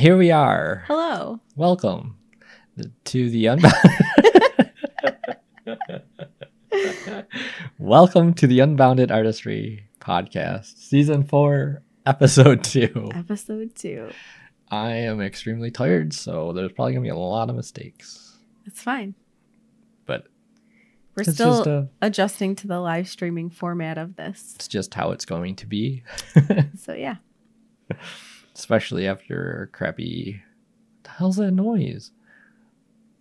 Here 0.00 0.16
we 0.16 0.30
are. 0.30 0.84
Hello. 0.86 1.40
Welcome 1.56 2.16
to 3.04 3.28
the 3.28 3.44
Unbound. 3.48 3.74
Welcome 7.78 8.32
to 8.32 8.46
the 8.46 8.60
Unbounded 8.60 9.10
Artistry 9.12 9.90
podcast, 10.00 10.78
season 10.78 11.24
four, 11.24 11.82
episode 12.06 12.64
two. 12.64 13.10
Episode 13.14 13.74
two. 13.74 14.08
I 14.70 14.92
am 14.92 15.20
extremely 15.20 15.70
tired, 15.70 16.14
so 16.14 16.54
there's 16.54 16.72
probably 16.72 16.94
gonna 16.94 17.02
be 17.02 17.10
a 17.10 17.16
lot 17.16 17.50
of 17.50 17.56
mistakes. 17.56 18.38
It's 18.64 18.80
fine. 18.80 19.14
But 20.06 20.28
We're 21.14 21.24
still 21.24 21.56
just 21.58 21.68
uh, 21.68 21.82
adjusting 22.00 22.56
to 22.56 22.66
the 22.66 22.80
live 22.80 23.06
streaming 23.06 23.50
format 23.50 23.98
of 23.98 24.16
this. 24.16 24.54
it's 24.56 24.66
just 24.66 24.94
how 24.94 25.10
it's 25.10 25.26
going 25.26 25.56
to 25.56 25.66
be, 25.66 26.04
So 26.78 26.94
yeah. 26.94 27.16
especially 28.60 29.06
after 29.08 29.70
crappy. 29.72 30.40
What 30.98 31.04
the 31.04 31.10
hell's 31.10 31.36
that 31.36 31.50
noise? 31.52 32.12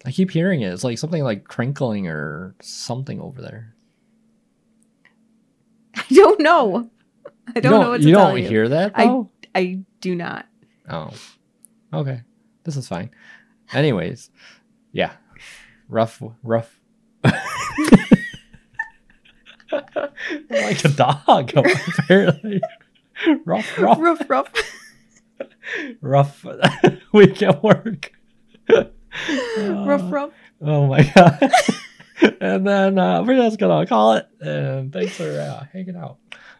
I 0.05 0.11
keep 0.11 0.31
hearing 0.31 0.61
it. 0.61 0.71
It's 0.73 0.83
like 0.83 0.97
something 0.97 1.23
like 1.23 1.45
crinkling 1.45 2.07
or 2.07 2.55
something 2.61 3.19
over 3.19 3.41
there. 3.41 3.73
I 5.95 6.03
don't 6.09 6.39
know. 6.39 6.89
I 7.47 7.51
You 7.55 7.61
don't, 7.61 7.71
know 7.81 7.89
what 7.91 8.01
to 8.01 8.07
you 8.07 8.15
tell 8.15 8.27
don't 8.29 8.41
you. 8.41 8.47
hear 8.47 8.69
that 8.69 8.91
I- 8.95 9.23
I 9.55 9.79
do 10.01 10.15
not. 10.15 10.45
Oh, 10.89 11.11
okay. 11.93 12.21
This 12.63 12.77
is 12.77 12.87
fine. 12.87 13.09
Anyways, 13.73 14.29
yeah, 14.91 15.13
rough, 15.87 16.21
rough. 16.43 16.79
like 20.49 20.83
a 20.85 20.89
dog, 20.89 21.51
apparently. 21.97 22.61
rough, 23.45 23.77
rough, 23.77 23.99
Rough, 23.99 24.29
rough. 24.29 24.51
Rough 26.01 26.45
week 27.13 27.41
at 27.41 27.63
work. 27.63 28.11
rough, 28.69 28.87
Uh, 29.57 30.07
rough. 30.09 30.31
Oh 30.61 30.87
my 30.87 31.03
god. 31.15 31.51
and 32.41 32.67
then 32.67 32.99
uh, 32.99 33.23
we're 33.23 33.35
just 33.37 33.59
gonna 33.59 33.85
call 33.85 34.13
it. 34.13 34.27
And 34.41 34.91
thanks 34.91 35.15
for 35.17 35.29
uh, 35.29 35.65
hanging 35.71 35.95
out. 35.95 36.17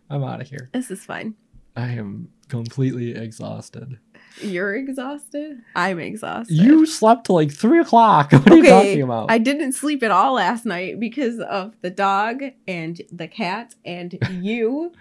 I'm 0.09 0.23
out 0.23 0.41
of 0.41 0.47
here. 0.49 0.69
This 0.73 0.89
is 0.91 1.03
fine. 1.05 1.36
I 1.75 1.89
am 1.91 2.30
completely 2.49 3.16
exhausted. 3.16 3.99
You're 4.41 4.75
exhausted. 4.75 5.59
I'm 5.75 5.99
exhausted. 5.99 6.55
You 6.55 6.86
slept 6.86 7.25
till 7.27 7.36
like 7.36 7.52
three 7.52 7.80
o'clock. 7.80 8.31
What 8.31 8.52
are 8.52 8.55
you 8.58 8.66
talking 8.66 9.02
about? 9.02 9.30
I 9.31 9.38
didn't 9.38 9.73
sleep 9.73 10.02
at 10.02 10.11
all 10.11 10.33
last 10.33 10.66
night 10.66 10.99
because 10.99 11.39
of 11.39 11.75
the 11.81 11.89
dog 11.89 12.41
and 12.67 13.02
the 13.11 13.27
cat 13.27 13.75
and 13.86 14.17
you. 14.31 14.93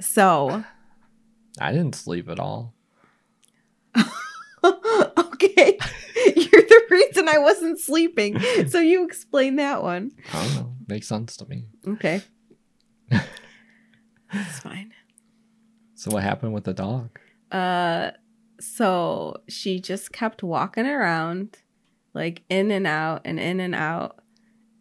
So, 0.00 0.64
I 1.60 1.72
didn't 1.72 1.94
sleep 1.94 2.28
at 2.28 2.40
all. 2.40 2.73
okay. 4.64 5.78
You're 6.36 6.62
the 6.62 6.82
reason 6.90 7.28
I 7.28 7.38
wasn't 7.38 7.78
sleeping. 7.78 8.38
So 8.68 8.80
you 8.80 9.04
explain 9.04 9.56
that 9.56 9.82
one. 9.82 10.12
I 10.32 10.44
don't 10.44 10.54
know. 10.54 10.74
Makes 10.88 11.08
sense 11.08 11.36
to 11.38 11.46
me. 11.46 11.64
Okay. 11.86 12.22
It's 14.36 14.58
fine. 14.58 14.92
So 15.94 16.10
what 16.10 16.24
happened 16.24 16.54
with 16.54 16.64
the 16.64 16.74
dog? 16.74 17.20
Uh 17.52 18.10
so 18.60 19.36
she 19.48 19.78
just 19.78 20.12
kept 20.12 20.42
walking 20.42 20.86
around 20.86 21.58
like 22.14 22.42
in 22.48 22.70
and 22.72 22.86
out 22.86 23.22
and 23.24 23.38
in 23.38 23.60
and 23.60 23.74
out 23.74 24.20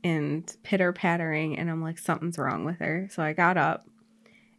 and 0.04 0.56
pitter 0.64 0.92
pattering 0.92 1.58
and 1.58 1.70
I'm 1.70 1.84
like 1.84 2.00
something's 2.00 2.38
wrong 2.40 2.66
with 2.66 2.80
her. 2.80 3.08
So 3.12 3.22
I 3.22 3.34
got 3.34 3.58
up 3.58 3.86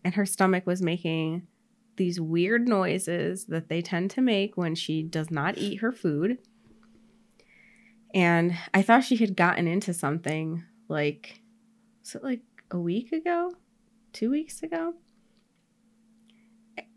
and 0.05 0.15
her 0.15 0.27
stomach 0.27 0.67
was 0.67 0.81
making 0.81 1.49
these 1.97 2.21
weird 2.21 2.69
noises 2.69 3.47
that 3.47 3.69
they 3.69 3.82
tend 3.82 4.10
to 4.12 4.21
make 4.21 4.56
when 4.56 4.75
she 4.75 5.03
does 5.03 5.31
not 5.31 5.59
eat 5.59 5.81
her 5.81 5.93
food. 5.93 6.38
And 8.15 8.56
I 8.72 8.82
thought 8.82 9.05
she 9.05 9.16
had 9.16 9.37
gotten 9.37 9.66
into 9.66 9.93
something 9.93 10.65
like 10.88 11.41
was 12.03 12.15
it 12.15 12.22
like 12.22 12.43
a 12.71 12.78
week 12.78 13.12
ago? 13.12 13.53
2 14.12 14.31
weeks 14.31 14.62
ago? 14.62 14.94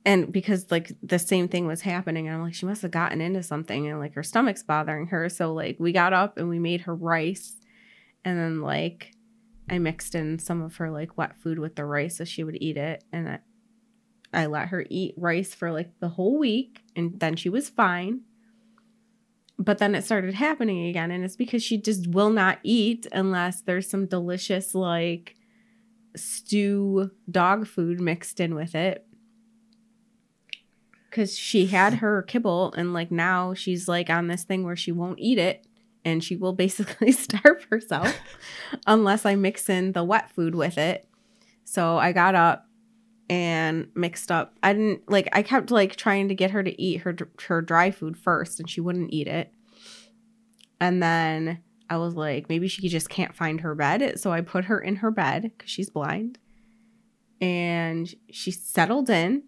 and 0.08 0.32
because 0.32 0.72
like 0.72 0.94
the 1.04 1.20
same 1.20 1.50
thing 1.50 1.68
was 1.68 1.82
happening 1.82 2.30
i'm 2.30 2.42
like 2.42 2.54
she 2.54 2.66
must 2.66 2.82
have 2.82 2.92
gotten 2.92 3.20
into 3.20 3.44
something 3.44 3.88
and 3.88 4.00
like 4.00 4.14
her 4.14 4.24
stomach's 4.24 4.64
bothering 4.64 5.08
her 5.08 5.28
so 5.28 5.54
like 5.54 5.76
we 5.80 5.92
got 5.92 6.14
up 6.14 6.38
and 6.38 6.48
we 6.48 6.58
made 6.58 6.82
her 6.82 6.96
rice 6.96 7.58
and 8.24 8.40
then 8.40 8.62
like 8.62 9.12
i 9.70 9.78
mixed 9.78 10.16
in 10.16 10.40
some 10.40 10.62
of 10.62 10.78
her 10.78 10.90
like 10.90 11.18
wet 11.18 11.36
food 11.38 11.60
with 11.60 11.76
the 11.76 11.84
rice 11.84 12.18
so 12.18 12.24
she 12.24 12.44
would 12.44 12.58
eat 12.62 12.78
it 12.78 13.04
and 13.12 13.28
i, 13.28 13.40
I 14.34 14.46
let 14.46 14.70
her 14.70 14.86
eat 14.90 15.14
rice 15.18 15.54
for 15.54 15.72
like 15.72 16.00
the 16.00 16.10
whole 16.10 16.38
week 16.38 16.82
and 16.96 17.20
then 17.20 17.36
she 17.36 17.50
was 17.50 17.70
fine 17.70 18.22
but 19.60 19.80
then 19.80 19.96
it 19.96 20.04
started 20.04 20.36
happening 20.36 20.88
again 20.88 21.12
and 21.12 21.24
it's 21.24 21.36
because 21.36 21.64
she 21.64 21.78
just 21.78 22.08
will 22.08 22.30
not 22.30 22.60
eat 22.64 23.08
unless 23.12 23.62
there's 23.62 23.90
some 23.90 24.06
delicious 24.06 24.76
like 24.76 25.36
stew 26.16 27.12
dog 27.30 27.68
food 27.68 28.00
mixed 28.00 28.40
in 28.40 28.54
with 28.54 28.76
it 28.76 29.06
because 31.10 31.38
she 31.38 31.68
had 31.68 31.96
her 31.96 32.22
kibble 32.22 32.74
and 32.78 32.94
like 32.94 33.12
now 33.12 33.54
she's 33.54 33.88
like 33.88 34.10
on 34.10 34.28
this 34.28 34.44
thing 34.44 34.64
where 34.64 34.76
she 34.76 34.92
won't 34.92 35.20
eat 35.20 35.40
it 35.40 35.66
and 36.06 36.24
she 36.24 36.36
will 36.36 36.54
basically 36.54 37.12
starve 37.24 37.66
herself 37.70 38.16
unless 38.86 39.26
I 39.26 39.36
mix 39.36 39.68
in 39.70 39.92
the 39.92 40.04
wet 40.04 40.32
food 40.32 40.56
with 40.56 40.78
it. 40.78 41.08
So 41.66 41.98
I 41.98 42.14
got 42.14 42.36
up 42.36 42.67
and 43.30 43.88
mixed 43.96 44.32
up. 44.32 44.56
I 44.64 44.74
didn't 44.74 45.10
like 45.10 45.30
I 45.34 45.44
kept 45.44 45.72
like 45.72 45.96
trying 45.96 46.30
to 46.30 46.36
get 46.36 46.52
her 46.52 46.64
to 46.64 46.82
eat 46.82 47.02
her 47.02 47.16
her 47.48 47.62
dry 47.62 47.92
food 47.92 48.18
first 48.18 48.60
and 48.60 48.70
she 48.70 48.82
wouldn't 48.82 49.14
eat 49.14 49.28
it. 49.28 49.52
And 50.80 51.02
then 51.02 51.60
I 51.90 51.98
was 51.98 52.16
like 52.16 52.50
maybe 52.50 52.68
she 52.68 52.88
just 52.88 53.10
can't 53.10 53.36
find 53.36 53.62
her 53.62 53.76
bed, 53.76 54.20
so 54.20 54.32
I 54.32 54.42
put 54.42 54.66
her 54.66 54.80
in 54.80 54.98
her 54.98 55.12
bed 55.12 55.52
cuz 55.58 55.70
she's 55.70 55.90
blind. 55.90 56.40
And 57.40 58.14
she 58.32 58.52
settled 58.52 59.10
in 59.10 59.44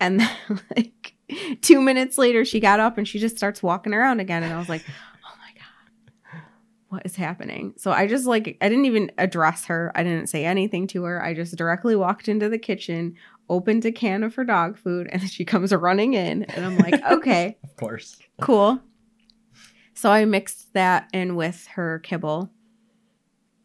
and 0.00 0.20
then, 0.20 0.30
like, 0.76 1.14
two 1.62 1.80
minutes 1.80 2.18
later, 2.18 2.44
she 2.44 2.60
got 2.60 2.80
up 2.80 2.98
and 2.98 3.06
she 3.06 3.18
just 3.18 3.36
starts 3.36 3.62
walking 3.62 3.94
around 3.94 4.20
again. 4.20 4.42
And 4.42 4.52
I 4.52 4.58
was 4.58 4.68
like, 4.68 4.84
what 6.94 7.04
is 7.04 7.16
happening? 7.16 7.74
So 7.76 7.90
I 7.92 8.06
just, 8.06 8.26
like, 8.26 8.56
I 8.60 8.68
didn't 8.68 8.86
even 8.86 9.12
address 9.18 9.66
her. 9.66 9.92
I 9.94 10.02
didn't 10.02 10.28
say 10.28 10.44
anything 10.44 10.86
to 10.88 11.04
her. 11.04 11.22
I 11.22 11.34
just 11.34 11.56
directly 11.56 11.94
walked 11.96 12.28
into 12.28 12.48
the 12.48 12.58
kitchen, 12.58 13.14
opened 13.48 13.84
a 13.84 13.92
can 13.92 14.22
of 14.22 14.34
her 14.36 14.44
dog 14.44 14.78
food, 14.78 15.08
and 15.12 15.22
she 15.30 15.44
comes 15.44 15.72
running 15.72 16.14
in. 16.14 16.44
And 16.44 16.64
I'm 16.64 16.78
like, 16.78 17.02
okay, 17.10 17.58
Of 17.62 17.76
course. 17.76 18.16
cool. 18.40 18.80
So 19.94 20.10
I 20.10 20.24
mixed 20.24 20.72
that 20.74 21.08
in 21.12 21.36
with 21.36 21.66
her 21.74 22.00
kibble 22.00 22.50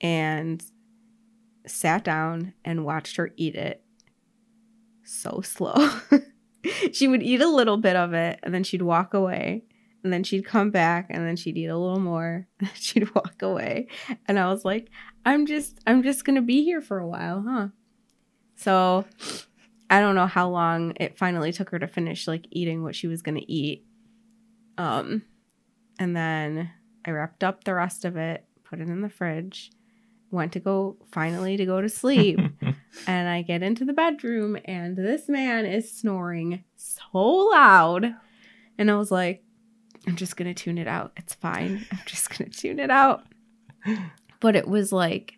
and 0.01 0.63
sat 1.65 2.03
down 2.03 2.53
and 2.63 2.85
watched 2.85 3.15
her 3.17 3.31
eat 3.35 3.55
it 3.55 3.83
so 5.03 5.41
slow. 5.43 5.75
she 6.91 7.07
would 7.07 7.23
eat 7.23 7.41
a 7.41 7.47
little 7.47 7.77
bit 7.77 7.95
of 7.95 8.13
it 8.13 8.39
and 8.43 8.53
then 8.53 8.63
she'd 8.63 8.81
walk 8.83 9.13
away. 9.13 9.63
And 10.03 10.13
then 10.13 10.23
she'd 10.23 10.45
come 10.45 10.71
back 10.71 11.07
and 11.09 11.27
then 11.27 11.35
she'd 11.35 11.57
eat 11.57 11.67
a 11.67 11.77
little 11.77 11.99
more. 11.99 12.47
She'd 12.75 13.13
walk 13.13 13.41
away. 13.41 13.87
And 14.27 14.39
I 14.39 14.49
was 14.49 14.63
like, 14.63 14.89
I'm 15.25 15.45
just 15.45 15.79
I'm 15.85 16.03
just 16.03 16.23
gonna 16.23 16.41
be 16.41 16.63
here 16.63 16.81
for 16.81 16.99
a 16.99 17.07
while, 17.07 17.43
huh? 17.47 17.67
So 18.55 19.05
I 19.89 19.99
don't 19.99 20.15
know 20.15 20.27
how 20.27 20.49
long 20.49 20.93
it 20.97 21.17
finally 21.17 21.51
took 21.51 21.69
her 21.71 21.79
to 21.79 21.87
finish 21.87 22.27
like 22.27 22.45
eating 22.51 22.83
what 22.83 22.95
she 22.95 23.07
was 23.07 23.21
gonna 23.21 23.41
eat. 23.45 23.85
Um 24.77 25.23
and 25.99 26.15
then 26.15 26.71
I 27.05 27.11
wrapped 27.11 27.43
up 27.43 27.65
the 27.65 27.73
rest 27.73 28.05
of 28.05 28.15
it, 28.15 28.45
put 28.63 28.79
it 28.79 28.87
in 28.87 29.01
the 29.01 29.09
fridge, 29.09 29.71
went 30.31 30.53
to 30.53 30.59
go 30.59 30.97
finally 31.11 31.57
to 31.57 31.65
go 31.65 31.81
to 31.81 31.89
sleep. 31.89 32.39
and 33.07 33.29
I 33.29 33.41
get 33.41 33.63
into 33.63 33.83
the 33.83 33.93
bedroom 33.93 34.57
and 34.65 34.95
this 34.95 35.27
man 35.27 35.65
is 35.65 35.91
snoring 35.91 36.63
so 36.75 37.19
loud. 37.19 38.15
And 38.77 38.89
I 38.89 38.95
was 38.95 39.11
like, 39.11 39.43
I'm 40.07 40.15
just 40.15 40.37
going 40.37 40.53
to 40.53 40.63
tune 40.63 40.77
it 40.77 40.87
out. 40.87 41.11
It's 41.17 41.33
fine. 41.35 41.85
I'm 41.91 41.99
just 42.05 42.29
going 42.37 42.49
to 42.49 42.57
tune 42.57 42.79
it 42.79 42.89
out. 42.89 43.23
But 44.39 44.55
it 44.55 44.67
was 44.67 44.91
like 44.91 45.33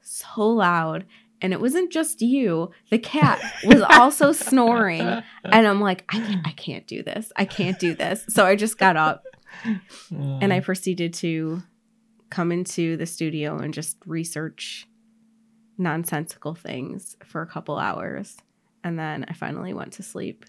so 0.00 0.46
loud. 0.48 1.06
And 1.40 1.52
it 1.52 1.60
wasn't 1.60 1.90
just 1.90 2.22
you. 2.22 2.70
The 2.90 2.98
cat 2.98 3.40
was 3.64 3.82
also 3.82 4.30
snoring. 4.32 5.00
And 5.00 5.66
I'm 5.66 5.80
like, 5.80 6.04
I 6.08 6.20
can't, 6.20 6.46
I 6.46 6.52
can't 6.52 6.86
do 6.86 7.02
this. 7.02 7.32
I 7.36 7.44
can't 7.44 7.78
do 7.78 7.94
this. 7.94 8.24
So 8.28 8.46
I 8.46 8.54
just 8.54 8.78
got 8.78 8.96
up 8.96 9.24
and 10.10 10.52
I 10.52 10.60
proceeded 10.60 11.14
to 11.14 11.62
come 12.30 12.52
into 12.52 12.96
the 12.96 13.06
studio 13.06 13.58
and 13.58 13.74
just 13.74 13.96
research 14.06 14.86
nonsensical 15.78 16.54
things 16.54 17.16
for 17.24 17.42
a 17.42 17.46
couple 17.46 17.76
hours. 17.76 18.36
And 18.84 18.98
then 18.98 19.24
I 19.28 19.32
finally 19.32 19.74
went 19.74 19.92
to 19.94 20.02
sleep. 20.02 20.44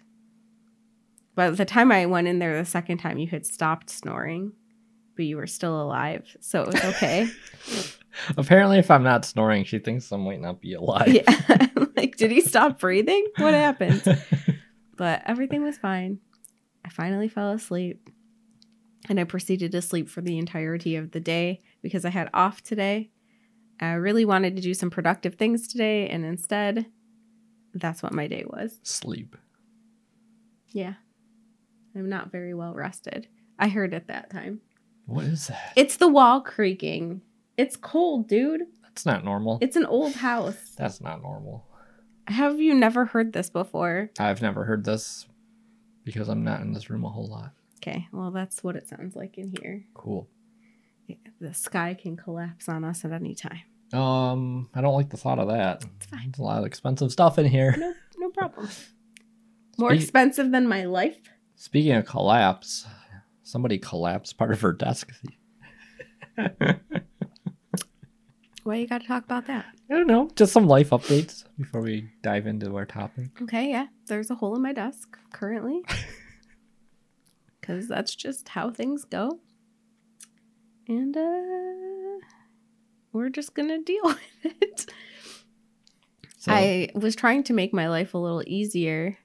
But 1.36 1.58
the 1.58 1.66
time 1.66 1.92
I 1.92 2.06
went 2.06 2.28
in 2.28 2.40
there 2.40 2.58
the 2.58 2.66
second 2.66 3.00
time, 3.00 3.18
you 3.18 3.28
had 3.28 3.46
stopped 3.46 3.90
snoring, 3.90 4.54
but 5.16 5.26
you 5.26 5.38
were 5.38 5.48
still 5.48 5.82
alive. 5.82 6.36
So 6.42 6.64
it 6.64 6.68
was 6.68 6.84
okay. 6.84 7.28
Apparently, 8.38 8.78
if 8.78 8.92
I'm 8.92 9.04
not 9.04 9.26
snoring, 9.26 9.64
she 9.64 9.80
thinks 9.80 10.12
I 10.12 10.18
might 10.18 10.42
not 10.42 10.62
be 10.62 10.74
alive. 10.74 11.08
yeah. 11.08 11.68
like, 11.98 12.18
did 12.18 12.30
he 12.30 12.42
stop 12.42 12.80
breathing? 12.80 13.26
What 13.38 13.54
happened? 13.54 14.04
But 14.96 15.24
everything 15.26 15.64
was 15.64 15.78
fine. 15.78 16.20
I 16.86 16.90
finally 16.90 17.28
fell 17.28 17.52
asleep. 17.52 18.10
And 19.10 19.20
I 19.20 19.24
proceeded 19.24 19.72
to 19.72 19.82
sleep 19.82 20.08
for 20.08 20.22
the 20.22 20.38
entirety 20.38 20.96
of 20.96 21.12
the 21.12 21.20
day 21.20 21.62
because 21.82 22.06
I 22.06 22.10
had 22.10 22.30
off 22.34 22.62
today. 22.62 23.10
I 23.80 23.94
really 23.94 24.24
wanted 24.24 24.56
to 24.56 24.62
do 24.62 24.74
some 24.74 24.90
productive 24.90 25.36
things 25.36 25.68
today, 25.68 26.08
and 26.08 26.24
instead, 26.24 26.86
that's 27.74 28.02
what 28.02 28.14
my 28.14 28.28
day 28.28 28.46
was. 28.48 28.80
Sleep. 28.84 29.36
Yeah. 30.70 30.94
I'm 31.96 32.10
not 32.10 32.32
very 32.32 32.54
well 32.54 32.74
rested. 32.74 33.28
I 33.60 33.68
heard 33.70 33.94
it 33.94 34.08
that 34.08 34.30
time. 34.30 34.62
What 35.06 35.26
is 35.26 35.48
that? 35.48 35.74
It's 35.76 35.98
the 35.98 36.08
wall 36.08 36.42
creaking. 36.42 37.22
It's 37.58 37.76
cold, 37.76 38.28
dude. 38.28 38.62
That's 38.84 39.06
not 39.06 39.24
normal. 39.24 39.58
It's 39.62 39.76
an 39.76 39.86
old 39.86 40.14
house. 40.14 40.74
That's 40.78 41.02
not 41.02 41.22
normal. 41.22 41.66
Have 42.28 42.60
you 42.60 42.74
never 42.74 43.06
heard 43.06 43.34
this 43.34 43.50
before? 43.50 44.10
I've 44.18 44.42
never 44.42 44.64
heard 44.64 44.86
this 44.86 45.28
because 46.04 46.30
I'm 46.30 46.44
not 46.44 46.62
in 46.62 46.74
this 46.74 46.90
room 46.90 47.04
a 47.06 47.10
whole 47.10 47.28
lot. 47.28 47.52
Okay, 47.78 48.08
well, 48.14 48.32
that's 48.32 48.64
what 48.64 48.76
it 48.78 48.88
sounds 48.88 49.16
like 49.16 49.38
in 49.38 49.54
here. 49.60 49.84
Cool. 49.94 50.30
The 51.42 51.54
sky 51.54 51.98
can 52.02 52.16
collapse 52.16 52.70
on 52.70 52.86
us 52.86 53.04
at 53.04 53.12
any 53.12 53.36
time. 53.36 53.60
Um, 53.92 54.70
I 54.74 54.80
don't 54.82 54.96
like 54.96 55.10
the 55.10 55.18
thought 55.18 55.38
of 55.38 55.50
that. 55.50 55.84
It's 55.98 56.06
fine. 56.06 56.32
There's 56.32 56.40
a 56.40 56.44
lot 56.44 56.60
of 56.60 56.66
expensive 56.66 57.12
stuff 57.12 57.38
in 57.38 57.46
here. 57.46 57.76
No, 57.78 57.94
no 58.18 58.30
problem. 58.30 58.70
More 59.78 59.90
Speak- 59.92 60.02
expensive 60.02 60.52
than 60.52 60.68
my 60.68 60.86
life. 60.86 61.18
Speaking 61.64 61.94
of 61.94 62.06
collapse, 62.06 62.86
somebody 63.42 63.78
collapsed 63.78 64.38
part 64.38 64.52
of 64.52 64.60
her 64.60 64.74
desk. 64.74 65.14
Why 68.64 68.76
you 68.76 68.86
got 68.86 69.00
to 69.00 69.08
talk 69.08 69.24
about 69.24 69.48
that? 69.48 69.68
I 69.90 69.94
don't 69.94 70.08
know, 70.08 70.30
just 70.36 70.52
some 70.52 70.68
life 70.68 70.90
updates 70.90 71.46
before 71.58 71.80
we 71.80 72.10
dive 72.22 72.48
into 72.48 72.76
our 72.76 72.86
topic. 72.86 73.42
Okay, 73.44 73.70
yeah. 73.70 73.86
There's 74.08 74.30
a 74.30 74.36
hole 74.36 74.58
in 74.58 74.62
my 74.62 74.74
desk 74.74 75.18
currently. 75.32 75.84
Because 77.62 77.88
that's 77.88 78.14
just 78.14 78.50
how 78.50 78.70
things 78.70 79.06
go. 79.06 79.40
And 80.90 81.16
uh, 81.16 82.26
we're 83.14 83.30
just 83.30 83.54
going 83.54 83.70
to 83.70 83.82
deal 83.82 84.04
with 84.04 84.20
it. 84.44 84.92
So, 86.40 86.52
I 86.52 86.90
was 86.94 87.16
trying 87.16 87.44
to 87.44 87.54
make 87.54 87.74
my 87.74 87.88
life 87.88 88.16
a 88.16 88.18
little 88.18 88.44
easier. 88.46 89.18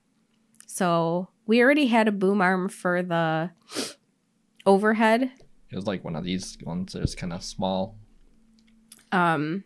So 0.69 1.31
we 1.49 1.62
already 1.62 1.87
had 1.87 2.06
a 2.06 2.12
boom 2.12 2.41
arm 2.41 2.69
for 2.69 3.03
the 3.03 3.50
overhead. 4.67 5.33
it 5.71 5.75
was 5.77 5.87
like 5.87 6.05
one 6.05 6.15
of 6.15 6.23
these 6.23 6.59
ones 6.62 6.93
that's 6.93 7.15
kind 7.15 7.33
of 7.33 7.43
small. 7.43 7.97
Um, 9.11 9.65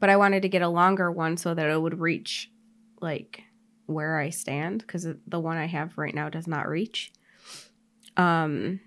but 0.00 0.10
I 0.10 0.16
wanted 0.16 0.42
to 0.42 0.48
get 0.48 0.60
a 0.60 0.68
longer 0.68 1.10
one 1.10 1.36
so 1.36 1.54
that 1.54 1.70
it 1.70 1.80
would 1.80 2.00
reach 2.00 2.50
like 3.00 3.44
where 3.86 4.18
I 4.18 4.30
stand 4.30 4.80
because 4.80 5.06
the 5.26 5.40
one 5.40 5.56
I 5.56 5.66
have 5.66 5.96
right 5.96 6.14
now 6.14 6.28
does 6.28 6.48
not 6.48 6.68
reach. 6.68 7.12
Um, 8.16 8.80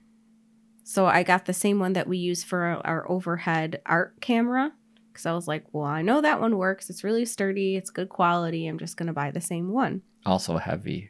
so 0.84 1.06
I 1.06 1.24
got 1.24 1.46
the 1.46 1.54
same 1.54 1.80
one 1.80 1.94
that 1.94 2.08
we 2.08 2.18
use 2.18 2.44
for 2.44 2.82
our, 2.84 3.10
overhead 3.10 3.82
art 3.86 4.20
camera 4.20 4.74
because 5.12 5.26
I 5.26 5.32
was 5.32 5.48
like, 5.48 5.64
well, 5.72 5.86
I 5.86 6.02
know 6.02 6.20
that 6.20 6.42
one 6.42 6.58
works. 6.58 6.90
It's 6.90 7.06
really 7.06 7.24
sturdy. 7.24 7.78
It's 7.78 7.90
good 7.90 8.10
quality. 8.10 8.68
I'm 8.68 8.78
just 8.80 8.98
gonna 8.98 9.14
buy 9.14 9.32
the 9.32 9.40
same 9.40 9.72
one. 9.72 10.02
Also 10.26 10.58
heavy. 10.58 11.10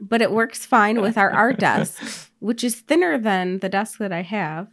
But 0.00 0.22
it 0.22 0.32
works 0.32 0.66
fine 0.66 1.00
with 1.00 1.16
our 1.16 1.30
art 1.30 1.58
desk, 1.60 2.30
which 2.40 2.64
is 2.64 2.76
thinner 2.80 3.18
than 3.18 3.58
the 3.58 3.68
desk 3.68 3.98
that 3.98 4.12
I 4.12 4.22
have, 4.22 4.68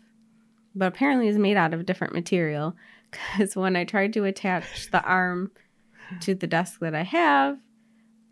but 0.76 0.88
apparently 0.88 1.28
is 1.28 1.38
made 1.38 1.58
out 1.58 1.74
of 1.74 1.86
different 1.86 2.14
material. 2.14 2.76
Because 3.10 3.56
when 3.56 3.78
I 3.78 3.86
tried 3.86 4.12
to 4.14 4.26
attach 4.26 4.92
the 4.92 5.02
arm 5.02 5.52
to 6.20 6.36
the 6.36 6.46
desk 6.46 6.82
that 6.82 6.94
I 6.94 7.04
have, 7.04 7.58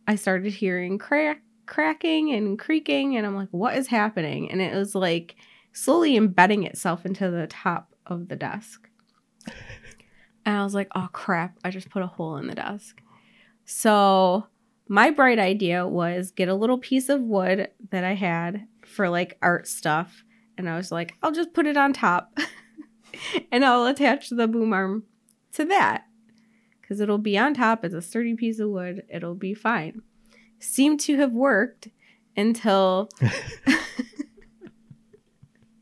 I 0.05 0.15
started 0.15 0.51
hearing 0.51 0.97
crack, 0.97 1.41
cracking 1.65 2.33
and 2.33 2.59
creaking, 2.59 3.15
and 3.15 3.25
I'm 3.25 3.37
like, 3.37 3.47
"What 3.51 3.77
is 3.77 3.87
happening?" 3.87 4.51
And 4.51 4.61
it 4.61 4.75
was 4.75 4.93
like 4.93 5.37
slowly 5.71 6.17
embedding 6.17 6.63
itself 6.63 7.05
into 7.05 7.31
the 7.31 7.47
top 7.47 7.95
of 8.05 8.27
the 8.27 8.35
desk. 8.35 8.89
And 10.45 10.57
I 10.57 10.63
was 10.65 10.75
like, 10.75 10.89
"Oh 10.93 11.07
crap! 11.13 11.57
I 11.63 11.71
just 11.71 11.89
put 11.89 12.03
a 12.03 12.07
hole 12.07 12.35
in 12.35 12.47
the 12.47 12.55
desk." 12.55 13.01
So 13.63 14.47
my 14.87 15.09
bright 15.09 15.39
idea 15.39 15.87
was 15.87 16.31
get 16.31 16.49
a 16.49 16.55
little 16.55 16.77
piece 16.77 17.09
of 17.09 17.21
wood 17.21 17.69
that 17.89 18.03
I 18.03 18.13
had 18.13 18.67
for 18.85 19.09
like 19.09 19.37
art 19.41 19.67
stuff. 19.67 20.23
And 20.57 20.69
I 20.69 20.77
was 20.77 20.91
like, 20.91 21.15
I'll 21.21 21.31
just 21.31 21.53
put 21.53 21.65
it 21.65 21.77
on 21.77 21.91
top 21.91 22.37
and 23.51 23.65
I'll 23.65 23.85
attach 23.85 24.29
the 24.29 24.47
boom 24.47 24.73
arm 24.73 25.03
to 25.53 25.65
that 25.65 26.05
because 26.81 26.99
it'll 26.99 27.17
be 27.17 27.37
on 27.37 27.53
top. 27.53 27.83
It's 27.83 27.95
a 27.95 28.01
sturdy 28.01 28.35
piece 28.35 28.59
of 28.59 28.69
wood. 28.69 29.03
It'll 29.09 29.35
be 29.35 29.53
fine. 29.53 30.01
Seemed 30.59 30.99
to 31.01 31.17
have 31.17 31.31
worked 31.31 31.89
until. 32.37 33.09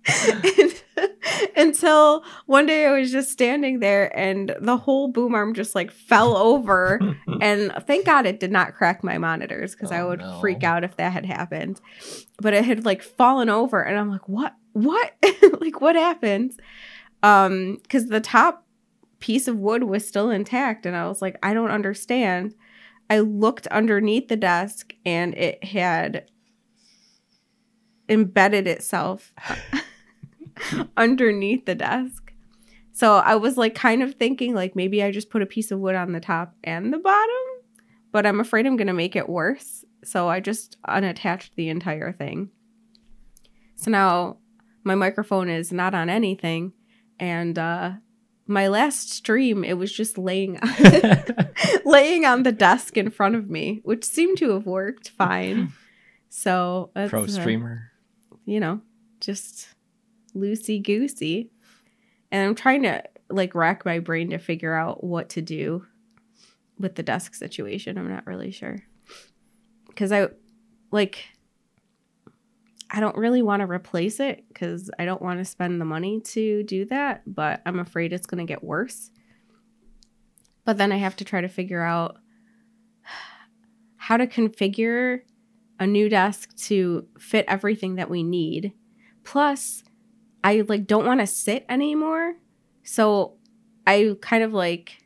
until 1.56 2.24
one 2.46 2.66
day 2.66 2.86
I 2.86 2.92
was 3.00 3.12
just 3.12 3.32
standing 3.32 3.80
there 3.80 4.16
and 4.18 4.56
the 4.60 4.78
whole 4.78 5.08
boom 5.08 5.34
arm 5.36 5.54
just 5.54 5.76
like 5.76 5.92
fell 5.92 6.36
over 6.38 7.00
and 7.42 7.72
thank 7.88 8.06
God 8.06 8.26
it 8.26 8.40
did 8.40 8.52
not 8.52 8.74
crack 8.76 9.04
my 9.04 9.18
monitors 9.18 9.74
because 9.74 9.92
I 9.92 10.02
Oh, 10.02 10.10
would 10.10 10.20
no. 10.20 10.38
freak 10.40 10.64
out 10.64 10.84
if 10.84 10.98
that 10.98 11.12
had 11.14 11.26
happened. 11.26 11.82
But 12.42 12.54
it 12.54 12.66
had 12.66 12.86
like 12.86 13.02
fallen 13.02 13.50
over, 13.50 13.82
and 13.82 13.98
I'm 13.98 14.10
like, 14.10 14.28
what? 14.28 14.54
What? 14.74 15.14
like, 15.62 15.82
what 15.82 15.96
happened? 15.96 16.60
Um, 17.22 17.80
because 17.84 18.08
the 18.08 18.20
top 18.22 18.66
piece 19.20 19.48
of 19.48 19.58
wood 19.58 19.84
was 19.84 20.08
still 20.08 20.30
intact, 20.30 20.86
and 20.86 20.96
I 20.96 21.08
was 21.08 21.22
like, 21.22 21.38
I 21.44 21.54
don't 21.54 21.70
understand. 21.72 22.56
I 23.10 23.20
looked 23.20 23.68
underneath 23.68 24.28
the 24.28 24.36
desk, 24.36 24.94
and 25.06 25.34
it 25.36 25.64
had 25.64 26.26
embedded 28.10 28.68
itself 28.68 29.32
underneath 30.98 31.66
the 31.66 31.76
desk. 31.76 32.34
So 32.92 33.16
I 33.16 33.36
was 33.36 33.58
like 33.58 33.74
kind 33.76 34.04
of 34.04 34.16
thinking 34.16 34.54
like 34.54 34.76
maybe 34.76 35.02
I 35.04 35.12
just 35.12 35.30
put 35.30 35.42
a 35.42 35.48
piece 35.48 35.72
of 35.72 35.80
wood 35.80 35.96
on 35.96 36.12
the 36.12 36.20
top 36.20 36.56
and 36.64 36.94
the 36.94 37.00
bottom, 37.00 37.64
but 38.12 38.26
I'm 38.26 38.40
afraid 38.40 38.66
I'm 38.66 38.78
going 38.78 38.88
to 38.88 38.94
make 38.94 39.16
it 39.16 39.28
worse. 39.28 39.84
So 40.04 40.30
I 40.30 40.40
just 40.40 40.78
unattached 40.88 41.56
the 41.56 41.70
entire 41.70 42.12
thing. 42.12 42.50
So 43.76 43.90
now 43.90 44.38
my 44.84 44.96
microphone 44.96 45.50
is 45.50 45.72
not 45.72 45.94
on 45.94 46.10
anything 46.10 46.74
and 47.20 47.58
uh 47.58 47.92
my 48.48 48.68
last 48.68 49.12
stream 49.12 49.64
it 49.64 49.78
was 49.78 49.92
just 49.92 50.18
laying 50.18 50.60
laying 51.86 52.26
on 52.26 52.44
the 52.44 52.52
desk 52.52 52.98
in 52.98 53.10
front 53.10 53.36
of 53.36 53.50
me, 53.50 53.80
which 53.84 54.04
seemed 54.04 54.38
to 54.40 54.52
have 54.52 54.66
worked 54.66 55.10
fine. 55.10 55.72
So 56.36 56.90
Pro 57.10 57.26
uh, 57.26 57.28
streamer. 57.28 57.92
you 58.44 58.60
know, 58.60 58.82
just 59.22 59.68
loosey 60.36 60.82
goosey. 60.82 61.50
And 62.32 62.48
I'm 62.48 62.56
trying 62.56 62.84
to 62.84 63.04
like 63.30 63.56
rack 63.56 63.86
my 63.86 64.00
brain 64.00 64.30
to 64.32 64.38
figure 64.38 64.74
out 64.74 65.04
what 65.04 65.30
to 65.30 65.42
do 65.42 65.86
with 66.80 66.96
the 66.96 67.04
desk 67.04 67.36
situation. 67.36 67.98
I'm 67.98 68.10
not 68.10 68.28
really 68.28 68.52
sure. 68.52 68.78
Cause 69.96 70.12
I 70.12 70.30
like, 70.92 71.26
I 72.90 73.00
don't 73.00 73.18
really 73.18 73.42
want 73.42 73.62
to 73.62 73.68
replace 73.68 74.20
it 74.20 74.44
because 74.48 74.92
I 75.00 75.06
don't 75.06 75.22
want 75.22 75.40
to 75.40 75.46
spend 75.46 75.82
the 75.82 75.86
money 75.86 76.22
to 76.22 76.64
do 76.64 76.86
that, 76.86 77.24
but 77.26 77.62
I'm 77.66 77.80
afraid 77.80 78.14
it's 78.14 78.28
going 78.28 78.46
to 78.46 78.52
get 78.52 78.64
worse. 78.64 79.10
But 80.66 80.78
then 80.78 80.92
I 80.92 80.98
have 80.98 81.16
to 81.18 81.26
try 81.26 81.42
to 81.42 81.48
figure 81.48 81.82
out 81.82 82.18
how 83.98 84.18
to 84.18 84.28
configure 84.28 85.22
a 85.80 85.88
new 85.88 86.10
desk 86.10 86.56
to 86.56 87.08
fit 87.18 87.46
everything 87.48 87.96
that 87.96 88.10
we 88.10 88.22
need. 88.22 88.74
Plus, 89.24 89.84
I 90.44 90.64
like 90.68 90.88
don't 90.88 91.06
want 91.06 91.20
to 91.20 91.28
sit 91.28 91.66
anymore. 91.70 92.36
So 92.84 93.36
I 93.88 94.16
kind 94.22 94.44
of 94.44 94.54
like 94.54 95.04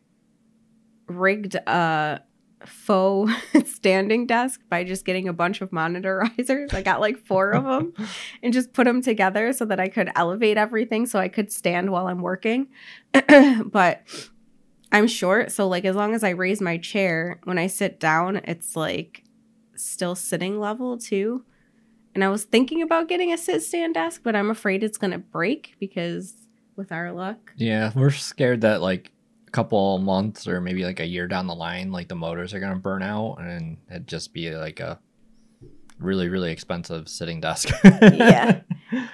rigged 1.08 1.56
a 1.56 2.22
faux 2.66 3.32
standing 3.66 4.26
desk 4.26 4.62
by 4.70 4.84
just 4.84 5.06
getting 5.06 5.28
a 5.28 5.34
bunch 5.34 5.62
of 5.62 5.72
monitor 5.72 6.24
risers. 6.38 6.74
I 6.74 6.82
got 6.82 7.00
like 7.00 7.18
four 7.18 7.52
of 7.52 7.64
them 7.64 7.94
and 8.44 8.54
just 8.54 8.74
put 8.74 8.86
them 8.86 9.02
together 9.02 9.54
so 9.54 9.66
that 9.66 9.80
I 9.80 9.88
could 9.88 10.10
elevate 10.16 10.58
everything 10.58 11.06
so 11.06 11.20
I 11.20 11.28
could 11.28 11.52
stand 11.52 11.92
while 11.92 12.08
I'm 12.08 12.22
working. 12.22 12.68
but 13.66 14.04
I'm 14.92 15.08
short, 15.08 15.52
so 15.52 15.68
like 15.68 15.86
as 15.86 15.96
long 15.96 16.14
as 16.16 16.24
I 16.24 16.30
raise 16.30 16.62
my 16.62 16.78
chair, 16.78 17.40
when 17.44 17.58
I 17.58 17.68
sit 17.68 18.00
down, 18.00 18.38
it's 18.46 18.76
like 18.76 19.24
still 19.76 20.16
sitting 20.16 20.60
level 20.60 20.98
too. 20.98 21.44
And 22.18 22.24
I 22.24 22.30
was 22.30 22.46
thinking 22.46 22.82
about 22.82 23.08
getting 23.08 23.32
a 23.32 23.38
sit 23.38 23.62
stand 23.62 23.94
desk, 23.94 24.22
but 24.24 24.36
I'm 24.36 24.50
afraid 24.50 24.84
it's 24.84 24.98
gonna 24.98 25.20
break 25.20 25.76
because 25.80 26.34
with 26.76 26.92
our 26.92 27.12
luck. 27.12 27.54
Yeah, 27.58 27.92
we're 27.94 28.10
scared 28.10 28.62
that 28.62 28.82
like 28.82 29.12
a 29.48 29.52
couple 29.52 30.00
months 30.00 30.48
or 30.48 30.60
maybe 30.60 30.84
like 30.84 31.00
a 31.00 31.06
year 31.06 31.28
down 31.28 31.46
the 31.46 31.54
line, 31.54 31.92
like 31.92 32.08
the 32.08 32.16
motors 32.16 32.56
are 32.56 32.60
gonna 32.60 32.78
burn 32.78 33.04
out 33.04 33.36
and 33.36 33.78
it'd 33.92 34.08
just 34.08 34.34
be 34.34 34.50
like 34.56 34.80
a 34.80 35.00
really, 36.00 36.28
really 36.28 36.52
expensive 36.52 37.08
sitting 37.08 37.40
desk. 37.40 37.70
Yeah. 37.84 38.62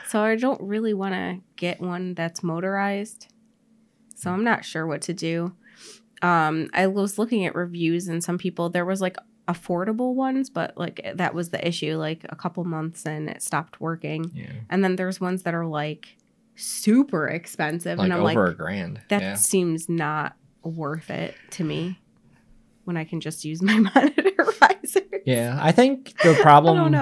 So 0.08 0.22
I 0.22 0.36
don't 0.36 0.62
really 0.62 0.94
want 0.94 1.16
to 1.16 1.40
get 1.56 1.82
one 1.82 2.14
that's 2.14 2.44
motorized. 2.44 3.34
So 4.16 4.32
I'm 4.32 4.44
not 4.44 4.64
sure 4.64 4.86
what 4.86 5.02
to 5.02 5.14
do. 5.14 5.56
Um, 6.24 6.70
I 6.74 6.88
was 6.88 7.20
looking 7.20 7.46
at 7.46 7.54
reviews 7.54 8.08
and 8.08 8.24
some 8.24 8.38
people 8.38 8.70
there 8.70 8.86
was 8.86 9.02
like 9.02 9.18
affordable 9.48 10.16
ones, 10.16 10.50
but 10.50 10.76
like 10.78 11.06
that 11.16 11.36
was 11.36 11.50
the 11.50 11.66
issue. 11.68 11.98
Like 11.98 12.26
a 12.30 12.36
couple 12.36 12.64
months 12.64 13.06
and 13.06 13.30
it 13.30 13.44
stopped 13.44 13.80
working. 13.82 14.32
Yeah. 14.34 14.52
And 14.70 14.84
then 14.84 14.96
there's 14.96 15.20
ones 15.22 15.44
that 15.44 15.54
are 15.54 15.66
like 15.66 16.18
super 16.56 17.28
expensive, 17.28 17.98
Like 18.00 18.06
and 18.06 18.14
I'm 18.14 18.22
over 18.22 18.46
like, 18.46 18.54
a 18.54 18.58
grand. 18.58 19.02
that 19.10 19.22
yeah. 19.22 19.36
seems 19.36 19.90
not 19.90 20.36
worth 20.64 21.10
it 21.10 21.36
to 21.52 21.64
me. 21.64 22.00
When 22.86 22.98
I 22.98 23.04
can 23.06 23.22
just 23.22 23.46
use 23.46 23.62
my 23.62 23.78
monitor 23.96 24.32
riser. 24.62 25.02
Yeah, 25.26 25.58
I 25.62 25.72
think 25.72 26.14
the 26.22 26.34
problem 26.42 26.94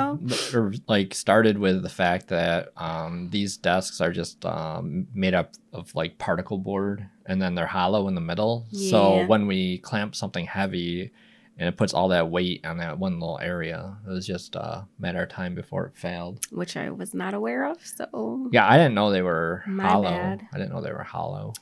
or, 0.53 0.73
like 0.87 1.13
started 1.15 1.57
with 1.57 1.81
the 1.81 1.89
fact 1.89 2.27
that 2.27 2.69
um, 2.77 3.29
these 3.31 3.57
desks 3.57 3.99
are 3.99 4.11
just 4.11 4.45
um, 4.45 5.07
made 5.13 5.33
up 5.33 5.53
of 5.73 5.93
like 5.95 6.17
particle 6.19 6.59
board, 6.59 7.07
and 7.25 7.41
then 7.41 7.55
they're 7.55 7.65
hollow 7.65 8.07
in 8.07 8.15
the 8.15 8.21
middle. 8.21 8.67
Yeah. 8.69 8.91
So 8.91 9.25
when 9.25 9.47
we 9.47 9.79
clamp 9.79 10.13
something 10.15 10.45
heavy, 10.45 11.11
and 11.57 11.67
it 11.67 11.77
puts 11.77 11.93
all 11.95 12.09
that 12.09 12.29
weight 12.29 12.63
on 12.65 12.77
that 12.77 12.99
one 12.99 13.19
little 13.19 13.39
area, 13.39 13.97
it 14.05 14.09
was 14.09 14.25
just 14.27 14.55
a 14.55 14.85
matter 14.99 15.23
of 15.23 15.29
time 15.29 15.55
before 15.55 15.85
it 15.87 15.97
failed. 15.97 16.45
which 16.51 16.77
I 16.77 16.89
was 16.91 17.13
not 17.15 17.33
aware 17.33 17.65
of. 17.65 17.77
So 17.85 18.49
Yeah, 18.51 18.67
I 18.67 18.77
didn't 18.77 18.93
know 18.93 19.09
they 19.11 19.21
were 19.23 19.63
My 19.67 19.87
hollow. 19.87 20.09
bad. 20.11 20.47
I 20.53 20.57
didn't 20.57 20.71
know 20.73 20.81
they 20.81 20.91
were 20.93 21.03
hollow. 21.03 21.53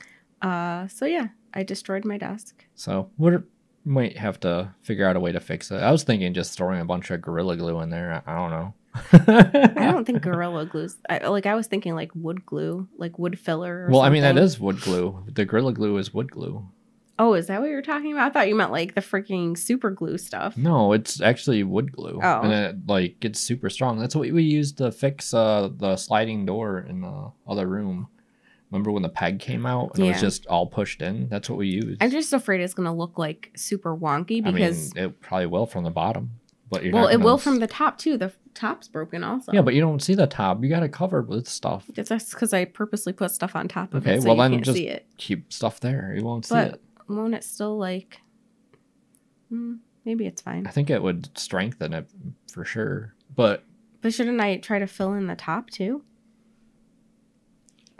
uh 0.42 0.88
so 0.88 1.04
yeah, 1.06 1.28
I 1.54 1.62
destroyed 1.64 2.04
my 2.04 2.18
desk. 2.18 2.64
So 2.74 3.10
we 3.18 3.38
might 3.84 4.16
have 4.18 4.38
to 4.40 4.74
figure 4.82 5.06
out 5.06 5.16
a 5.16 5.20
way 5.20 5.32
to 5.32 5.40
fix 5.40 5.70
it. 5.70 5.82
I 5.82 5.90
was 5.90 6.02
thinking 6.02 6.34
just 6.34 6.56
throwing 6.56 6.80
a 6.80 6.84
bunch 6.84 7.10
of 7.10 7.20
gorilla 7.22 7.56
glue 7.56 7.80
in 7.80 7.90
there. 7.90 8.22
I 8.26 8.32
I 8.32 8.36
don't 8.36 8.50
know. 8.50 8.74
I 9.12 9.90
don't 9.92 10.04
think 10.04 10.22
gorilla 10.22 10.66
glues 10.66 10.96
I, 11.08 11.18
like 11.28 11.46
I 11.46 11.54
was 11.54 11.68
thinking 11.68 11.94
like 11.94 12.10
wood 12.14 12.44
glue, 12.44 12.88
like 12.98 13.18
wood 13.18 13.38
filler. 13.38 13.86
Or 13.86 13.90
Well, 13.90 14.00
I 14.00 14.10
mean 14.10 14.22
that 14.22 14.36
is 14.36 14.58
wood 14.58 14.80
glue. 14.80 15.24
The 15.32 15.44
gorilla 15.44 15.72
glue 15.72 15.96
is 15.96 16.12
wood 16.12 16.30
glue. 16.30 16.66
Oh, 17.18 17.34
is 17.34 17.48
that 17.48 17.60
what 17.60 17.68
you 17.68 17.76
were 17.76 17.82
talking 17.82 18.12
about? 18.12 18.30
I 18.30 18.30
thought 18.30 18.48
you 18.48 18.54
meant 18.54 18.72
like 18.72 18.94
the 18.94 19.02
freaking 19.02 19.56
super 19.56 19.90
glue 19.90 20.16
stuff. 20.16 20.56
No, 20.56 20.92
it's 20.92 21.20
actually 21.20 21.62
wood 21.62 21.92
glue. 21.92 22.18
Oh. 22.22 22.40
And 22.40 22.52
it 22.52 22.76
like 22.88 23.20
gets 23.20 23.38
super 23.38 23.68
strong. 23.70 23.98
That's 23.98 24.16
what 24.16 24.30
we 24.30 24.42
used 24.42 24.78
to 24.78 24.90
fix 24.90 25.32
uh 25.34 25.68
the 25.76 25.96
sliding 25.96 26.46
door 26.46 26.84
in 26.88 27.02
the 27.02 27.30
other 27.46 27.66
room. 27.66 28.08
Remember 28.70 28.92
when 28.92 29.02
the 29.02 29.08
peg 29.08 29.40
came 29.40 29.66
out 29.66 29.96
and 29.96 30.04
it 30.04 30.12
was 30.12 30.20
just 30.20 30.46
all 30.46 30.66
pushed 30.66 31.02
in? 31.02 31.28
That's 31.28 31.50
what 31.50 31.58
we 31.58 31.66
used. 31.68 32.00
I'm 32.02 32.10
just 32.10 32.32
afraid 32.32 32.60
it's 32.60 32.74
gonna 32.74 32.94
look 32.94 33.18
like 33.18 33.50
super 33.56 33.96
wonky 33.96 34.46
I 34.46 34.50
because 34.52 34.94
mean, 34.94 35.04
it 35.04 35.20
probably 35.20 35.46
will 35.46 35.66
from 35.66 35.84
the 35.84 35.90
bottom. 35.90 36.30
But 36.70 36.84
you're 36.84 36.92
well, 36.94 37.08
it 37.08 37.16
will 37.16 37.34
s- 37.34 37.42
from 37.42 37.58
the 37.58 37.66
top 37.66 37.98
too. 37.98 38.16
The 38.16 38.32
top's 38.54 38.86
broken 38.86 39.24
also. 39.24 39.50
Yeah, 39.52 39.62
but 39.62 39.74
you 39.74 39.80
don't 39.80 40.00
see 40.00 40.14
the 40.14 40.28
top. 40.28 40.62
You 40.62 40.68
got 40.70 40.84
it 40.84 40.92
covered 40.92 41.26
with 41.28 41.48
stuff. 41.48 41.84
That's 41.92 42.30
because 42.32 42.52
I 42.52 42.64
purposely 42.64 43.12
put 43.12 43.32
stuff 43.32 43.56
on 43.56 43.66
top 43.66 43.92
of 43.92 44.04
Okay, 44.06 44.14
it 44.18 44.22
so 44.22 44.28
well 44.28 44.36
you 44.36 44.42
then 44.42 44.50
can't 44.52 44.64
just- 44.64 44.76
see 44.78 44.86
it. 44.86 45.06
Keep 45.16 45.52
stuff 45.52 45.80
there. 45.80 46.14
You 46.16 46.22
won't 46.24 46.44
see 46.46 46.54
But 46.54 46.74
it. 46.74 46.82
won't 47.08 47.34
it 47.34 47.42
still 47.42 47.76
like? 47.76 48.20
Hmm, 49.48 49.74
maybe 50.04 50.26
it's 50.26 50.42
fine. 50.42 50.64
I 50.66 50.70
think 50.70 50.90
it 50.90 51.02
would 51.02 51.36
strengthen 51.36 51.92
it 51.92 52.08
for 52.52 52.64
sure. 52.64 53.14
But 53.34 53.64
But 54.00 54.14
shouldn't 54.14 54.40
I 54.40 54.58
try 54.58 54.78
to 54.78 54.86
fill 54.86 55.14
in 55.14 55.26
the 55.26 55.34
top 55.34 55.70
too? 55.70 56.04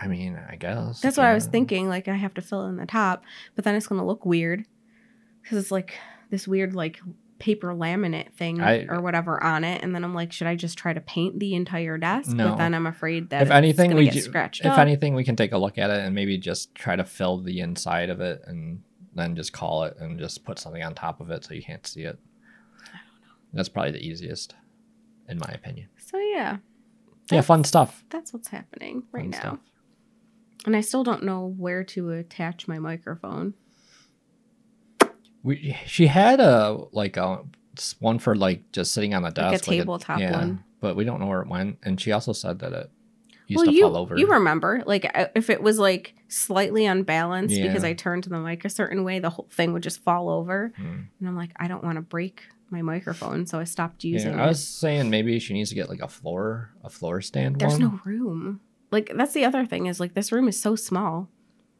I 0.02 0.06
mean, 0.06 0.38
I 0.48 0.56
guess. 0.56 1.00
That's 1.00 1.16
what 1.16 1.26
I 1.26 1.34
was 1.34 1.46
thinking. 1.46 1.88
Like 1.88 2.08
I 2.08 2.14
have 2.14 2.34
to 2.34 2.40
fill 2.42 2.66
in 2.66 2.76
the 2.76 2.86
top, 2.86 3.22
but 3.54 3.64
then 3.64 3.74
it's 3.74 3.86
gonna 3.86 4.06
look 4.06 4.24
weird 4.24 4.64
because 5.42 5.58
it's 5.58 5.70
like 5.70 5.94
this 6.30 6.48
weird 6.48 6.74
like 6.74 7.00
paper 7.38 7.68
laminate 7.74 8.32
thing 8.34 8.60
I- 8.60 8.84
or 8.86 9.00
whatever 9.00 9.42
on 9.42 9.64
it, 9.64 9.82
and 9.82 9.94
then 9.94 10.04
I'm 10.04 10.14
like, 10.14 10.32
should 10.32 10.46
I 10.46 10.56
just 10.56 10.76
try 10.78 10.92
to 10.92 11.00
paint 11.00 11.38
the 11.38 11.54
entire 11.54 11.98
desk? 11.98 12.30
No. 12.30 12.50
But 12.50 12.56
then 12.58 12.74
I'm 12.74 12.86
afraid 12.86 13.30
that 13.30 13.42
if 13.42 13.50
anything, 13.50 13.94
we 13.94 14.10
scratched 14.10 14.60
if 14.62 14.72
up. 14.72 14.78
anything, 14.78 15.14
we 15.14 15.24
can 15.24 15.36
take 15.36 15.52
a 15.52 15.58
look 15.58 15.76
at 15.78 15.90
it 15.90 16.00
and 16.00 16.14
maybe 16.14 16.36
just 16.38 16.74
try 16.74 16.96
to 16.96 17.04
fill 17.04 17.38
the 17.38 17.60
inside 17.60 18.10
of 18.10 18.20
it 18.20 18.42
and 18.46 18.82
then 19.14 19.34
just 19.34 19.52
call 19.52 19.84
it 19.84 19.96
and 19.98 20.18
just 20.18 20.44
put 20.44 20.58
something 20.58 20.82
on 20.82 20.94
top 20.94 21.20
of 21.20 21.30
it 21.30 21.44
so 21.44 21.52
you 21.54 21.62
can't 21.62 21.86
see 21.86 22.02
it. 22.02 22.18
I 22.84 22.88
don't 22.88 23.20
know. 23.22 23.34
That's 23.54 23.68
probably 23.68 23.92
the 23.92 24.06
easiest, 24.06 24.54
in 25.28 25.38
my 25.38 25.50
opinion. 25.52 25.88
so 25.98 26.18
yeah, 26.18 26.58
yeah, 27.30 27.40
fun 27.42 27.64
stuff. 27.64 28.04
that's 28.10 28.32
what's 28.32 28.48
happening 28.48 29.02
right 29.12 29.22
Fun 29.22 29.30
now. 29.30 29.38
stuff. 29.38 29.58
And 30.66 30.76
I 30.76 30.80
still 30.82 31.04
don't 31.04 31.22
know 31.22 31.54
where 31.56 31.84
to 31.84 32.10
attach 32.10 32.68
my 32.68 32.78
microphone. 32.78 33.54
We 35.42 35.76
she 35.86 36.06
had 36.06 36.38
a 36.40 36.78
like 36.92 37.16
a 37.16 37.44
one 37.98 38.18
for 38.18 38.34
like 38.34 38.72
just 38.72 38.92
sitting 38.92 39.14
on 39.14 39.22
the 39.22 39.30
desk, 39.30 39.38
Like 39.40 39.46
a 39.46 39.58
desk, 39.58 39.64
tabletop 39.70 40.20
one. 40.20 40.64
But 40.80 40.96
we 40.96 41.04
don't 41.04 41.20
know 41.20 41.26
where 41.26 41.42
it 41.42 41.48
went, 41.48 41.78
and 41.82 42.00
she 42.00 42.12
also 42.12 42.32
said 42.32 42.58
that 42.58 42.72
it 42.72 42.90
used 43.46 43.56
well, 43.58 43.66
to 43.66 43.72
you 43.72 43.82
fall 43.82 43.96
over. 43.96 44.18
you 44.18 44.26
remember 44.26 44.82
like 44.86 45.10
if 45.34 45.48
it 45.50 45.62
was 45.62 45.78
like 45.78 46.14
slightly 46.28 46.84
unbalanced 46.84 47.60
because 47.60 47.84
I 47.84 47.94
turned 47.94 48.24
the 48.24 48.38
mic 48.38 48.64
a 48.64 48.70
certain 48.70 49.02
way, 49.02 49.18
the 49.18 49.30
whole 49.30 49.48
thing 49.50 49.72
would 49.72 49.82
just 49.82 50.02
fall 50.02 50.28
over. 50.28 50.72
Hmm. 50.76 51.00
And 51.18 51.28
I'm 51.28 51.36
like, 51.36 51.52
I 51.56 51.68
don't 51.68 51.82
want 51.82 51.96
to 51.96 52.02
break 52.02 52.42
my 52.70 52.82
microphone, 52.82 53.46
so 53.46 53.58
I 53.58 53.64
stopped 53.64 54.04
using 54.04 54.32
Yeah, 54.34 54.42
I 54.42 54.44
it. 54.44 54.48
was 54.48 54.66
saying 54.66 55.08
maybe 55.10 55.38
she 55.38 55.54
needs 55.54 55.70
to 55.70 55.74
get 55.74 55.88
like 55.88 56.02
a 56.02 56.08
floor 56.08 56.70
a 56.84 56.90
floor 56.90 57.22
stand 57.22 57.58
There's 57.58 57.72
one. 57.72 57.80
no 57.80 58.00
room. 58.04 58.60
Like 58.90 59.12
that's 59.14 59.32
the 59.34 59.44
other 59.44 59.64
thing 59.66 59.86
is 59.86 60.00
like 60.00 60.14
this 60.14 60.32
room 60.32 60.48
is 60.48 60.60
so 60.60 60.74
small. 60.76 61.28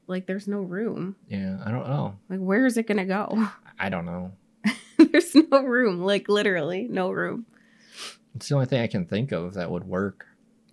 Like 0.06 0.26
there's 0.26 0.48
no 0.48 0.60
room. 0.60 1.16
Yeah, 1.28 1.58
I 1.64 1.70
don't 1.70 1.88
know. 1.88 2.16
Like 2.28 2.40
where 2.40 2.66
is 2.66 2.76
it 2.76 2.86
gonna 2.86 3.04
go? 3.06 3.48
I 3.78 3.88
don't 3.88 4.04
know. 4.06 4.32
there's 4.98 5.34
no 5.34 5.62
room. 5.64 6.02
Like 6.02 6.28
literally 6.28 6.86
no 6.90 7.10
room. 7.10 7.46
It's 8.34 8.48
the 8.48 8.54
only 8.54 8.66
thing 8.66 8.80
I 8.80 8.86
can 8.86 9.06
think 9.06 9.32
of 9.32 9.54
that 9.54 9.70
would 9.70 9.84
work. 9.84 10.26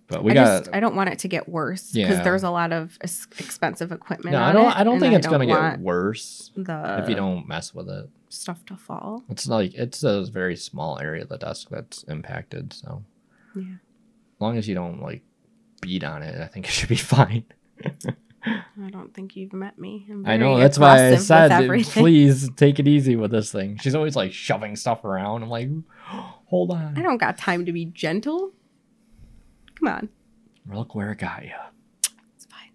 But 0.08 0.24
we 0.24 0.30
I 0.30 0.34
got. 0.34 0.58
just 0.64 0.70
I 0.74 0.80
don't 0.80 0.94
want 0.96 1.10
it 1.10 1.18
to 1.20 1.28
get 1.28 1.48
worse 1.48 1.92
because 1.92 2.16
Yeah. 2.18 2.22
there's 2.22 2.42
a 2.42 2.50
lot 2.50 2.72
of 2.72 2.96
expensive 3.02 3.92
equipment. 3.92 4.32
no, 4.32 4.42
I 4.42 4.52
don't. 4.52 4.72
I 4.76 4.82
don't 4.84 5.00
think 5.00 5.14
it's 5.14 5.26
gonna 5.26 5.44
get 5.46 5.80
worse 5.80 6.50
the 6.56 7.00
if 7.02 7.08
you 7.08 7.14
don't 7.14 7.46
mess 7.46 7.74
with 7.74 7.88
it. 7.90 8.08
stuff 8.30 8.64
to 8.66 8.76
fall. 8.76 9.22
It's 9.28 9.46
like 9.48 9.74
it's 9.74 10.02
a 10.04 10.24
very 10.24 10.56
small 10.56 10.98
area 11.00 11.22
of 11.24 11.28
the 11.28 11.36
desk 11.38 11.68
that's 11.70 12.04
impacted. 12.04 12.72
So 12.72 13.02
Yeah. 13.54 13.62
as 13.62 14.40
long 14.40 14.56
as 14.56 14.66
you 14.68 14.74
don't 14.74 15.02
like 15.02 15.22
beat 15.80 16.04
on 16.04 16.22
it, 16.22 16.40
I 16.40 16.46
think 16.46 16.66
it 16.66 16.72
should 16.72 16.88
be 16.88 16.96
fine. 16.96 17.44
I 18.44 18.90
don't 18.90 19.12
think 19.12 19.36
you've 19.36 19.52
met 19.52 19.78
me. 19.78 20.06
I 20.24 20.36
know 20.36 20.58
that's 20.58 20.78
why 20.78 21.08
I 21.12 21.16
said, 21.16 21.68
please 21.84 22.48
take 22.56 22.78
it 22.78 22.86
easy 22.88 23.16
with 23.16 23.30
this 23.30 23.50
thing. 23.52 23.78
She's 23.78 23.94
always 23.94 24.16
like 24.16 24.32
shoving 24.32 24.76
stuff 24.76 25.04
around. 25.04 25.42
I'm 25.42 25.50
like, 25.50 25.68
hold 26.46 26.70
on. 26.70 26.96
I 26.96 27.02
don't 27.02 27.18
got 27.18 27.36
time 27.36 27.66
to 27.66 27.72
be 27.72 27.84
gentle. 27.86 28.52
Come 29.78 29.88
on, 29.88 30.08
Look 30.72 30.94
where 30.94 31.12
it 31.12 31.18
got 31.18 31.44
you. 31.44 31.52
it's 32.34 32.46
fine. 32.46 32.70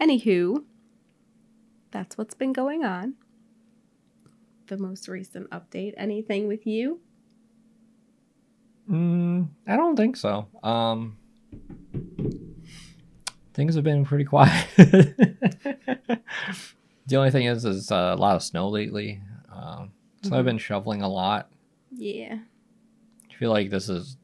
Anywho, 0.00 0.64
that's 1.90 2.16
what's 2.18 2.34
been 2.34 2.52
going 2.52 2.84
on. 2.84 3.14
The 4.66 4.76
most 4.78 5.08
recent 5.08 5.48
update. 5.50 5.94
Anything 5.96 6.46
with 6.48 6.66
you? 6.66 7.00
Mm, 8.90 9.48
I 9.66 9.76
don't 9.76 9.96
think 9.96 10.16
so. 10.16 10.48
Um, 10.62 11.16
things 13.58 13.74
have 13.74 13.82
been 13.82 14.04
pretty 14.04 14.22
quiet. 14.24 14.68
the 14.76 16.20
only 17.16 17.32
thing 17.32 17.46
is, 17.46 17.64
is 17.64 17.90
uh, 17.90 18.14
a 18.16 18.20
lot 18.20 18.36
of 18.36 18.42
snow 18.44 18.68
lately. 18.68 19.20
Um, 19.52 19.90
so 20.22 20.36
I've 20.36 20.42
Mhm. 20.42 20.46
been 20.46 20.58
shoveling 20.58 21.02
a 21.02 21.08
lot. 21.08 21.50
Yeah. 21.90 22.38
I 23.28 23.34
feel 23.34 23.50
like 23.50 23.68
this 23.70 23.88
is 23.88 24.16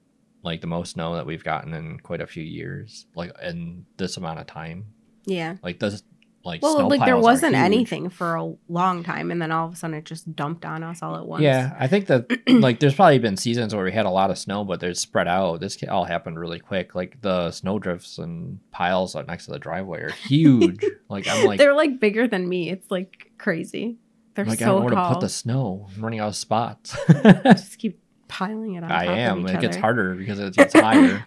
like 0.45 0.61
the 0.61 0.69
most 0.69 0.93
snow 0.93 1.17
that 1.17 1.27
we've 1.27 1.43
gotten 1.43 1.75
in 1.75 1.99
quite 1.99 2.21
a 2.21 2.29
few 2.29 2.45
years, 2.45 3.07
like 3.17 3.33
in 3.43 3.85
this 3.97 4.17
amount 4.19 4.39
of 4.39 4.47
time. 4.47 4.87
Yeah. 5.27 5.57
Like 5.65 5.81
this, 5.81 6.05
like 6.45 6.63
Well, 6.63 6.89
like 6.89 7.05
there 7.05 7.17
wasn't 7.17 7.55
anything 7.55 8.11
for 8.11 8.35
a 8.35 8.53
long 8.69 9.03
time, 9.03 9.31
and 9.31 9.41
then 9.41 9.51
all 9.51 9.67
of 9.67 9.73
a 9.73 9.77
sudden 9.77 9.97
it 9.97 10.05
just 10.05 10.37
dumped 10.37 10.65
on 10.65 10.83
us 10.83 11.03
all 11.03 11.17
at 11.17 11.27
once. 11.27 11.43
Yeah, 11.43 11.75
I 11.79 11.87
think 11.87 12.07
that 12.07 12.27
like 12.49 12.81
there's 12.81 12.95
probably 12.95 13.19
been 13.19 13.37
seasons 13.37 13.75
where 13.75 13.85
we 13.85 13.93
had 13.93 14.07
a 14.07 14.11
lot 14.11 14.31
of 14.31 14.39
snow, 14.39 14.65
but 14.65 14.81
they're 14.81 14.95
spread 14.95 15.27
out. 15.27 15.61
This 15.61 15.83
all 15.89 16.05
happened 16.05 16.39
really 16.39 16.61
quick. 16.61 16.95
Like 16.95 17.21
the 17.23 17.51
snow 17.51 17.79
drifts 17.79 18.19
and 18.19 18.59
piles 18.71 19.17
next 19.27 19.47
to 19.47 19.53
the 19.53 19.59
driveway 19.59 20.01
are 20.03 20.11
huge. 20.11 20.85
like 21.09 21.27
I'm 21.27 21.47
like, 21.47 21.59
they're 21.59 21.75
like 21.75 21.99
bigger 21.99 22.29
than 22.29 22.49
me. 22.49 22.71
It's 22.71 22.91
like 22.91 23.31
crazy. 23.39 23.97
They're 24.35 24.45
like 24.45 24.61
I 24.61 24.65
so 24.65 24.67
don't 24.67 24.77
know 24.81 24.85
where 24.85 24.95
tall. 24.95 25.09
to 25.09 25.15
put 25.15 25.21
the 25.21 25.29
snow. 25.29 25.89
I'm 25.95 26.03
running 26.03 26.21
out 26.21 26.29
of 26.29 26.37
spots. 26.37 26.97
just 27.45 27.79
keep 27.79 28.01
piling 28.29 28.75
it 28.75 28.85
on. 28.85 28.91
I 28.91 29.07
top 29.07 29.17
am. 29.17 29.39
Of 29.39 29.51
each 29.51 29.57
It 29.57 29.61
gets 29.61 29.77
harder 29.77 30.15
because 30.15 30.39
it 30.39 30.55
gets 30.55 30.75
higher. 30.75 31.27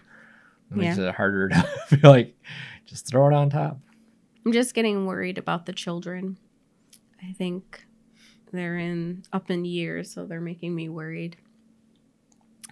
It 0.70 0.76
makes 0.76 0.98
it 0.98 1.14
harder 1.14 1.48
to 1.48 1.62
feel 1.88 2.10
like 2.10 2.36
just 2.84 3.06
throw 3.06 3.26
it 3.28 3.34
on 3.34 3.50
top. 3.50 3.78
I'm 4.48 4.52
just 4.52 4.72
getting 4.72 5.04
worried 5.04 5.36
about 5.36 5.66
the 5.66 5.74
children. 5.74 6.38
I 7.22 7.32
think 7.32 7.84
they're 8.50 8.78
in 8.78 9.24
up 9.30 9.50
in 9.50 9.66
years, 9.66 10.10
so 10.10 10.24
they're 10.24 10.40
making 10.40 10.74
me 10.74 10.88
worried. 10.88 11.36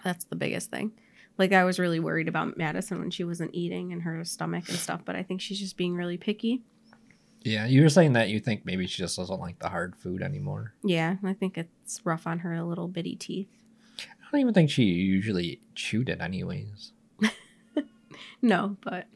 That's 0.03 0.25
the 0.25 0.37
biggest 0.37 0.71
thing. 0.71 0.93
Like 1.37 1.53
I 1.53 1.65
was 1.65 1.79
really 1.79 2.01
worried 2.01 2.29
about 2.29 2.57
Madison 2.57 2.99
when 2.99 3.11
she 3.11 3.25
wasn't 3.25 3.51
eating 3.53 3.93
and 3.93 4.05
her 4.05 4.25
stomach 4.25 4.71
and 4.71 4.79
stuff, 4.79 5.03
but 5.05 5.17
I 5.17 5.23
think 5.23 5.43
she's 5.43 5.61
just 5.61 5.77
being 5.77 5.95
really 5.95 6.17
picky. 6.17 6.63
Yeah, 7.43 7.67
you 7.67 7.83
were 7.83 7.91
saying 7.91 8.15
that 8.15 8.31
you 8.31 8.41
think 8.41 8.65
maybe 8.65 8.87
she 8.87 9.03
just 9.03 9.19
doesn't 9.19 9.39
like 9.39 9.59
the 9.59 9.69
hard 9.69 9.97
food 9.97 10.23
anymore. 10.23 10.73
Yeah, 10.83 11.17
I 11.23 11.35
think 11.35 11.59
it's 11.59 12.01
rough 12.05 12.27
on 12.27 12.39
her 12.39 12.63
little 12.63 12.89
bitty 12.89 13.17
teeth. 13.17 13.51
I 13.99 14.31
don't 14.33 14.41
even 14.41 14.55
think 14.55 14.71
she 14.71 14.85
usually 14.85 15.61
chewed 15.75 16.09
it 16.09 16.23
anyways. 16.23 16.93
No, 18.43 18.77
but 18.83 19.07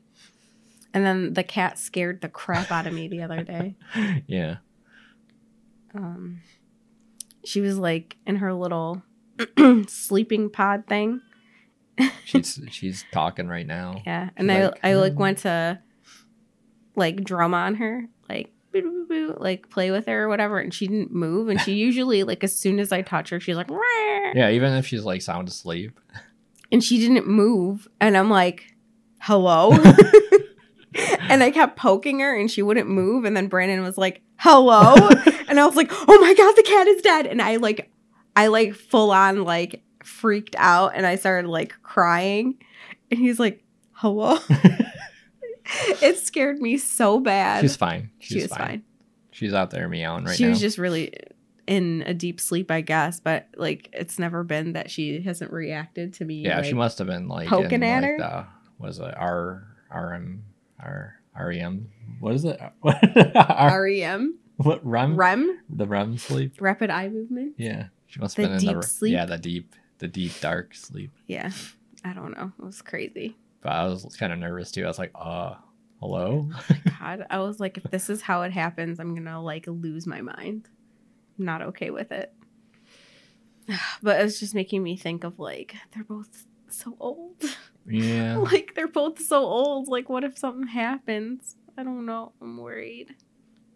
and 0.92 1.04
then 1.04 1.34
the 1.34 1.42
cat 1.44 1.78
scared 1.78 2.20
the 2.20 2.28
crap 2.28 2.70
out 2.70 2.86
of 2.86 2.92
me 2.92 3.08
the 3.08 3.22
other 3.22 3.42
day. 3.42 3.74
yeah. 4.26 4.56
Um 5.94 6.40
she 7.44 7.60
was 7.60 7.78
like 7.78 8.16
in 8.26 8.36
her 8.36 8.52
little 8.52 9.02
sleeping 9.88 10.50
pod 10.50 10.86
thing. 10.86 11.20
She's 12.24 12.60
she's 12.70 13.04
talking 13.12 13.48
right 13.48 13.66
now. 13.66 14.02
Yeah, 14.06 14.30
and 14.36 14.50
She's 14.50 14.70
I 14.82 14.90
I 14.90 14.94
like 14.94 15.14
"Mm." 15.14 15.18
went 15.18 15.38
to 15.38 15.80
like 16.96 17.24
drum 17.24 17.54
on 17.54 17.76
her, 17.76 18.06
like 18.28 18.52
boo, 18.72 18.82
boo, 18.82 19.06
boo, 19.08 19.36
like 19.38 19.70
play 19.70 19.90
with 19.90 20.06
her 20.06 20.24
or 20.24 20.28
whatever, 20.28 20.58
and 20.58 20.72
she 20.72 20.86
didn't 20.86 21.12
move. 21.12 21.48
And 21.48 21.60
she 21.60 21.72
usually 21.74 22.22
like 22.30 22.44
as 22.44 22.56
soon 22.56 22.78
as 22.78 22.92
I 22.92 23.02
touch 23.02 23.30
her, 23.30 23.40
she's 23.40 23.56
like, 23.56 23.70
"Rah." 23.70 24.32
Yeah, 24.34 24.50
even 24.50 24.72
if 24.74 24.86
she's 24.86 25.04
like 25.04 25.22
sound 25.22 25.48
asleep. 25.48 25.98
and 26.70 26.82
she 26.84 26.98
didn't 26.98 27.26
move, 27.26 27.88
and 28.00 28.16
I'm 28.16 28.30
like, 28.30 28.74
hello. 29.20 29.72
And 31.30 31.42
I 31.42 31.50
kept 31.50 31.76
poking 31.76 32.20
her, 32.20 32.38
and 32.38 32.50
she 32.50 32.62
wouldn't 32.62 32.88
move. 32.88 33.24
And 33.24 33.36
then 33.36 33.48
Brandon 33.48 33.82
was 33.82 33.96
like, 33.98 34.22
hello, 34.36 34.94
and 35.48 35.60
I 35.60 35.66
was 35.66 35.76
like, 35.76 35.90
oh 35.92 36.20
my 36.20 36.34
god, 36.34 36.52
the 36.56 36.62
cat 36.62 36.86
is 36.86 37.02
dead. 37.02 37.26
And 37.26 37.40
I 37.40 37.56
like, 37.56 37.90
I 38.36 38.48
like 38.48 38.74
full 38.74 39.10
on 39.10 39.44
like 39.44 39.82
freaked 40.04 40.56
out, 40.58 40.92
and 40.94 41.06
I 41.06 41.16
started 41.16 41.48
like 41.48 41.74
crying, 41.82 42.56
and 43.10 43.20
he's 43.20 43.38
like, 43.38 43.64
hello. 43.92 44.38
it 46.02 46.18
scared 46.18 46.60
me 46.60 46.78
so 46.78 47.20
bad. 47.20 47.60
She's 47.60 47.76
fine. 47.76 48.10
She's 48.18 48.28
she 48.28 48.42
was 48.42 48.50
fine. 48.50 48.58
fine. 48.58 48.82
She's 49.30 49.54
out 49.54 49.70
there 49.70 49.88
meowing 49.88 50.24
right 50.24 50.36
she 50.36 50.44
now. 50.44 50.50
was 50.50 50.60
just 50.60 50.76
really 50.76 51.14
in 51.66 52.02
a 52.04 52.12
deep 52.12 52.40
sleep, 52.40 52.70
I 52.70 52.80
guess. 52.80 53.20
But 53.20 53.46
like, 53.56 53.88
it's 53.92 54.18
never 54.18 54.42
been 54.42 54.72
that 54.72 54.90
she 54.90 55.20
hasn't 55.22 55.52
reacted 55.52 56.14
to 56.14 56.24
me. 56.24 56.44
yeah, 56.44 56.62
she 56.62 56.74
must 56.74 56.98
have 56.98 57.06
been 57.06 57.28
like 57.28 57.48
poking 57.48 57.74
in, 57.74 57.82
at 57.84 58.02
like, 58.02 58.10
her? 58.10 58.18
The, 58.18 58.46
was 58.78 58.98
it 58.98 59.14
R 59.16 59.64
RM 59.94 60.42
R 60.80 61.19
REM? 61.38 61.88
What 62.20 62.34
is 62.34 62.44
it? 62.44 62.60
REM, 62.84 64.38
what 64.56 64.84
REM? 64.86 65.16
REM, 65.16 65.58
The 65.70 65.86
REM 65.86 66.18
sleep. 66.18 66.60
rapid 66.60 66.90
eye 66.90 67.08
movement. 67.08 67.54
Yeah, 67.56 67.86
she 68.06 68.20
must 68.20 68.36
The 68.36 68.42
have 68.42 68.50
been 68.50 68.58
in 68.68 68.74
deep 68.74 68.80
the 68.82 68.86
sleep? 68.86 69.12
yeah 69.12 69.24
the 69.26 69.38
deep 69.38 69.74
the 69.98 70.08
deep 70.08 70.32
dark 70.40 70.74
sleep. 70.74 71.12
Yeah, 71.26 71.50
I 72.04 72.12
don't 72.12 72.36
know. 72.36 72.52
It 72.58 72.64
was 72.64 72.82
crazy. 72.82 73.36
But 73.62 73.72
I 73.72 73.84
was 73.86 74.16
kind 74.18 74.32
of 74.32 74.38
nervous 74.38 74.70
too. 74.70 74.84
I 74.84 74.88
was 74.88 74.98
like, 74.98 75.12
uh, 75.14 75.54
hello. 76.00 76.50
God, 77.00 77.26
I 77.30 77.38
was 77.40 77.60
like, 77.60 77.76
if 77.76 77.84
this 77.84 78.08
is 78.10 78.22
how 78.22 78.42
it 78.42 78.52
happens, 78.52 78.98
I'm 79.00 79.14
gonna 79.14 79.42
like 79.42 79.66
lose 79.66 80.06
my 80.06 80.20
mind. 80.22 80.68
I'm 81.38 81.44
not 81.44 81.62
okay 81.62 81.90
with 81.90 82.10
it. 82.12 82.32
But 84.02 84.20
it's 84.22 84.40
just 84.40 84.54
making 84.54 84.82
me 84.82 84.96
think 84.96 85.24
of 85.24 85.38
like 85.38 85.74
they're 85.94 86.04
both 86.04 86.46
so 86.68 86.96
old. 87.00 87.36
yeah. 87.86 88.36
like 88.52 88.74
they're 88.74 88.88
both 88.88 89.20
so 89.20 89.42
old. 89.42 89.88
Like, 89.88 90.08
what 90.08 90.24
if 90.24 90.38
something 90.38 90.66
happens? 90.66 91.56
I 91.76 91.82
don't 91.82 92.06
know. 92.06 92.32
I'm 92.40 92.56
worried. 92.58 93.14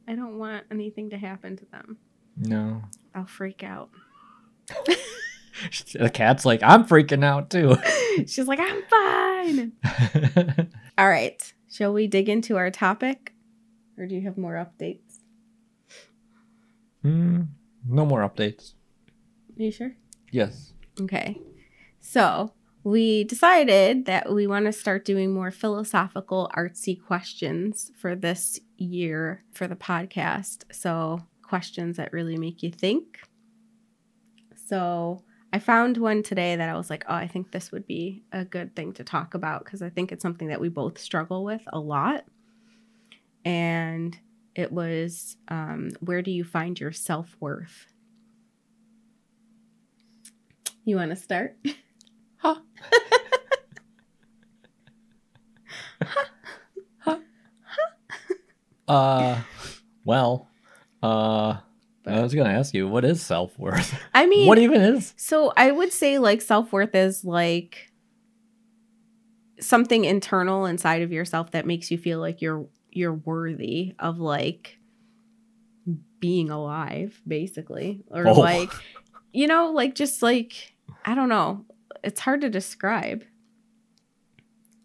I 0.07 0.15
don't 0.15 0.39
want 0.39 0.65
anything 0.71 1.11
to 1.11 1.19
happen 1.19 1.57
to 1.57 1.65
them. 1.67 1.99
No. 2.37 2.83
I'll 3.15 3.27
freak 3.27 3.63
out. 3.63 3.91
the 5.95 6.11
cat's 6.13 6.45
like, 6.45 6.63
I'm 6.63 6.85
freaking 6.85 7.25
out 7.25 7.51
too. 7.51 7.77
She's 8.27 8.47
like, 8.47 8.61
I'm 8.61 8.83
fine. 8.91 9.73
All 10.99 11.09
right. 11.09 11.53
Shall 11.71 11.93
we 11.93 12.07
dig 12.07 12.29
into 12.29 12.57
our 12.57 12.71
topic? 12.71 13.33
Or 13.99 14.07
do 14.07 14.15
you 14.15 14.23
have 14.23 14.37
more 14.37 14.55
updates? 14.55 15.21
Hmm, 17.03 17.43
no 17.87 18.05
more 18.05 18.29
updates. 18.29 18.75
Are 19.59 19.63
you 19.63 19.71
sure? 19.71 19.95
Yes. 20.31 20.73
Okay. 21.01 21.41
So 22.01 22.53
we 22.85 23.25
decided 23.25 24.05
that 24.05 24.31
we 24.31 24.47
want 24.47 24.67
to 24.67 24.73
start 24.73 25.07
doing 25.07 25.33
more 25.33 25.51
philosophical, 25.51 26.51
artsy 26.55 27.03
questions 27.03 27.91
for 27.97 28.15
this 28.15 28.61
year 28.77 29.43
for 29.53 29.67
the 29.67 29.75
podcast. 29.75 30.65
So 30.71 31.23
questions 31.43 31.97
that 31.97 32.13
really 32.13 32.37
make 32.37 32.63
you 32.63 32.71
think. 32.71 33.21
So 34.67 35.23
I 35.51 35.61
found 35.61 35.97
one 35.97 36.23
today 36.23 36.57
that 36.57 36.69
I 36.69 36.77
was 36.77 36.91
like, 36.91 37.05
oh, 37.09 37.15
I 37.15 37.27
think 37.27 37.53
this 37.53 37.73
would 37.73 37.87
be 37.87 38.23
a 38.33 38.45
good 38.45 38.77
thing 38.77 38.93
to 38.95 39.05
talk 39.05 39.33
about 39.33 39.65
because 39.65 39.81
I 39.81 39.89
think 39.89 40.13
it's 40.13 40.23
something 40.23 40.49
that 40.49 40.61
we 40.61 40.69
both 40.69 40.99
struggle 40.99 41.43
with 41.43 41.63
a 41.73 41.81
lot. 41.81 42.25
And 43.47 44.19
it 44.55 44.71
was, 44.71 45.39
um, 45.49 45.91
where 46.01 46.21
do 46.21 46.31
you 46.31 46.45
find 46.45 46.79
your 46.79 46.93
self 46.93 47.35
worth? 47.41 47.87
You 50.85 50.97
want 50.97 51.11
to 51.11 51.17
start? 51.17 51.57
Huh. 52.45 52.57
Uh, 58.87 59.41
well, 60.05 60.49
uh, 61.03 61.57
I 62.07 62.21
was 62.21 62.35
gonna 62.35 62.51
ask 62.51 62.75
you, 62.75 62.87
what 62.87 63.05
is 63.05 63.23
self 63.23 63.59
worth? 63.59 63.95
I 64.13 64.27
mean, 64.27 64.47
What 64.47 64.59
even 64.59 64.81
is? 64.83 65.15
so 65.17 65.53
I 65.57 65.71
would 65.71 65.93
say 65.93 66.19
like 66.19 66.43
self 66.43 66.73
worth 66.73 66.95
is 66.95 67.25
like 67.25 67.91
something 69.61 70.05
internal 70.05 70.67
inside 70.67 71.03
of 71.03 71.13
yourself 71.13 71.53
that 71.53 71.67
makes 71.67 71.91
you 71.91 71.97
feel 71.97 72.19
like 72.19 72.43
you're 72.43 72.67
you're 72.91 73.15
worthy 73.15 73.95
of 73.99 74.19
like 74.19 74.79
being 76.21 76.51
alive, 76.51 77.21
basically, 77.27 78.03
or 78.11 78.29
Oh. 78.29 78.33
like 78.41 78.71
you 79.33 79.47
know, 79.47 79.71
like 79.73 79.95
just 79.95 80.23
like 80.23 80.75
I 81.05 81.15
don't 81.15 81.29
know. 81.31 81.65
It's 82.05 82.21
hard 82.21 82.41
to 82.43 82.51
describe. 82.51 83.25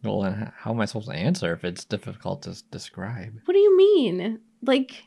Well, 0.04 0.22
then 0.22 0.52
how 0.58 0.72
am 0.72 0.80
I 0.80 0.86
supposed 0.86 1.10
to 1.10 1.16
answer 1.16 1.54
if 1.54 1.64
it's 1.66 1.84
difficult 1.86 2.44
to 2.44 2.62
describe? 2.72 3.40
What 3.46 3.54
do 3.54 3.60
you 3.60 3.76
mean? 3.78 4.40
Like 4.62 5.04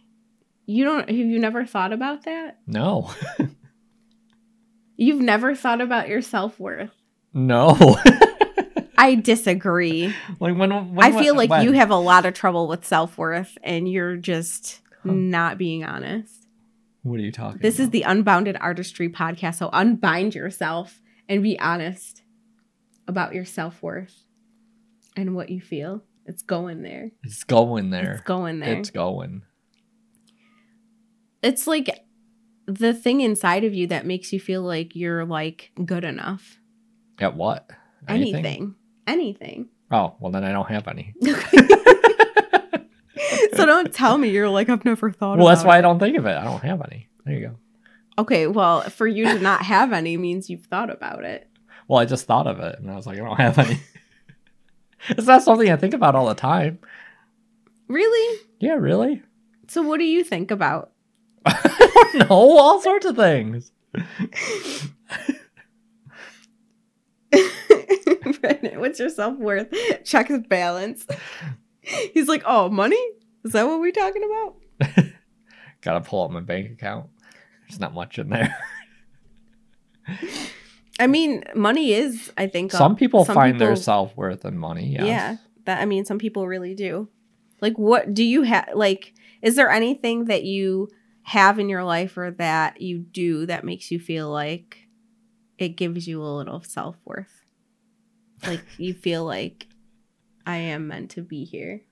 you 0.67 0.85
don't 0.85 1.09
have 1.09 1.17
you 1.17 1.39
never 1.39 1.65
thought 1.65 1.93
about 1.93 2.25
that? 2.25 2.59
No, 2.67 3.11
You've 4.97 5.21
never 5.23 5.55
thought 5.55 5.81
about 5.81 6.09
your 6.09 6.23
self 6.23 6.59
worth. 6.61 6.91
no. 7.33 7.99
I 8.99 9.17
disagree. 9.17 10.15
like 10.39 10.57
when, 10.57 10.95
when 10.95 11.05
I 11.05 11.19
feel 11.21 11.35
like 11.35 11.51
when? 11.51 11.65
you 11.65 11.73
have 11.73 11.91
a 11.91 11.97
lot 11.97 12.25
of 12.25 12.35
trouble 12.35 12.69
with 12.69 12.85
self 12.85 13.19
worth 13.19 13.59
and 13.65 13.91
you're 13.91 14.17
just 14.17 14.81
Huh. 15.05 15.11
not 15.13 15.59
being 15.59 15.83
honest. 15.83 16.47
What 17.03 17.19
are 17.19 17.23
you 17.25 17.33
talking? 17.33 17.61
This 17.61 17.81
is 17.81 17.91
the 17.91 18.03
Unbounded 18.03 18.57
Artistry 18.61 19.09
podcast. 19.09 19.57
So 19.57 19.71
unbind 19.73 20.37
yourself 20.37 21.01
and 21.33 21.43
be 21.43 21.59
honest 21.59 22.23
about 23.09 23.35
your 23.35 23.47
self 23.47 23.83
worth 23.83 24.27
and 25.17 25.35
what 25.35 25.49
you 25.49 25.63
feel. 25.63 26.03
It's 26.27 26.43
going 26.43 26.83
there. 26.83 27.11
It's 27.25 27.43
going 27.43 27.89
there. 27.89 28.13
It's 28.13 28.23
going 28.23 28.61
there. 28.61 28.75
It's 28.75 28.91
going. 28.91 29.43
it's 31.43 31.67
like 31.67 32.05
the 32.67 32.93
thing 32.93 33.23
inside 33.23 33.65
of 33.65 33.73
you 33.73 33.87
that 33.87 34.05
makes 34.05 34.31
you 34.33 34.39
feel 34.39 34.61
like 34.63 34.95
you're 34.95 35.25
like 35.25 35.73
good 35.83 36.05
enough. 36.05 36.59
At 37.19 37.35
what? 37.35 37.71
Anything. 38.07 38.75
Anything. 39.07 39.69
Oh 39.91 40.17
well, 40.21 40.33
then 40.33 40.45
I 40.45 40.53
don't 40.53 40.69
have 40.69 40.87
any. 40.87 41.15
so 43.55 43.65
don't 43.65 43.93
tell 43.93 44.19
me 44.19 44.29
you're 44.29 44.51
like 44.51 44.69
I've 44.69 44.85
never 44.85 45.11
thought 45.11 45.39
well, 45.39 45.49
that's 45.49 45.65
why 45.65 45.77
it. 45.77 45.79
I 45.79 45.81
don't 45.81 45.99
think 45.99 46.19
of 46.19 46.27
it. 46.27 46.37
I 46.37 46.45
don't 46.45 46.63
have 46.63 46.83
any. 46.83 47.09
There 47.25 47.35
you 47.35 47.49
go. 47.49 47.57
Okay, 48.19 48.47
well, 48.47 48.83
for 48.83 49.07
you 49.07 49.25
to 49.25 49.39
not 49.39 49.63
have 49.67 49.93
any 49.93 50.17
means 50.17 50.51
you've 50.51 50.67
thought 50.67 50.91
about 50.91 51.25
it. 51.25 51.49
Well, 51.89 52.01
I 52.01 52.05
just 52.05 52.27
thought 52.27 52.47
of 52.47 52.61
it, 52.61 52.79
and 52.79 52.91
I 52.91 52.97
was 52.97 53.07
like, 53.07 53.19
I 53.19 53.25
don't 53.25 53.37
have 53.37 53.59
any. 53.59 53.81
it's 55.09 55.27
not 55.27 55.43
something 55.43 55.71
I 55.71 55.77
think 55.77 55.95
about 55.95 56.15
all 56.15 56.27
the 56.27 56.35
time. 56.35 56.79
Really? 57.89 58.41
Yeah, 58.61 58.75
really? 58.75 59.23
So 59.69 59.83
what 59.83 59.99
do 59.99 60.05
you 60.05 60.25
think 60.25 60.51
about? 60.51 60.93
no, 62.15 62.27
all 62.31 62.81
sorts 62.81 63.07
of 63.07 63.17
things. 63.17 63.73
Brendan, 68.41 68.81
what's 68.81 68.99
your 68.99 69.09
self 69.11 69.37
worth? 69.39 69.73
Check 70.05 70.29
his 70.29 70.41
balance. 70.47 71.07
He's 71.81 72.29
like, 72.29 72.43
oh, 72.47 72.69
money? 72.69 73.03
Is 73.45 73.53
that 73.53 73.67
what 73.67 73.81
we're 73.81 73.93
talking 73.93 74.23
about? 74.25 74.57
Gotta 75.81 76.01
pull 76.01 76.25
up 76.25 76.31
my 76.31 76.41
bank 76.41 76.71
account. 76.71 77.07
There's 77.73 77.81
not 77.81 77.95
much 77.95 78.19
in 78.19 78.29
there. 78.29 78.55
I 81.01 81.07
mean, 81.07 81.43
money 81.55 81.95
is, 81.95 82.31
I 82.37 82.49
think, 82.49 82.71
Some 82.71 82.97
people 82.97 83.25
some 83.25 83.35
find 83.35 83.59
their 83.59 83.77
self 83.77 84.15
worth 84.15 84.45
in 84.45 84.59
money. 84.59 84.89
Yes. 84.89 85.07
Yeah, 85.07 85.37
that 85.65 85.81
I 85.81 85.87
mean, 85.87 86.05
some 86.05 86.19
people 86.19 86.47
really 86.47 86.75
do. 86.75 87.09
Like, 87.63 87.79
what 87.79 88.13
do 88.13 88.23
you 88.23 88.43
have? 88.43 88.69
Like, 88.75 89.15
is 89.41 89.57
there 89.57 89.71
anything 89.71 90.27
that 90.27 90.45
you 90.45 90.89
have 91.23 91.59
in 91.59 91.71
your 91.71 91.83
life 91.83 92.19
or 92.19 92.33
that 92.33 92.83
you 92.83 92.99
do 92.99 93.47
that 93.47 93.65
makes 93.65 93.91
you 93.91 93.99
feel 93.99 94.31
like 94.31 94.89
it 95.57 95.71
gives 95.71 96.07
you 96.07 96.23
a 96.23 96.37
little 96.37 96.63
self 96.63 96.97
worth? 97.07 97.47
Like, 98.47 98.61
you 98.77 98.93
feel 98.93 99.25
like 99.25 99.67
I 100.45 100.57
am 100.57 100.89
meant 100.89 101.13
to 101.13 101.23
be 101.23 101.45
here. 101.45 101.83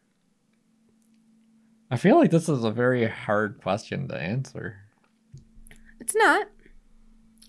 I 1.90 1.96
feel 1.96 2.18
like 2.18 2.30
this 2.30 2.50
is 2.50 2.64
a 2.64 2.70
very 2.70 3.08
hard 3.08 3.62
question 3.62 4.08
to 4.08 4.16
answer. 4.16 4.76
It's 6.10 6.16
not. 6.16 6.48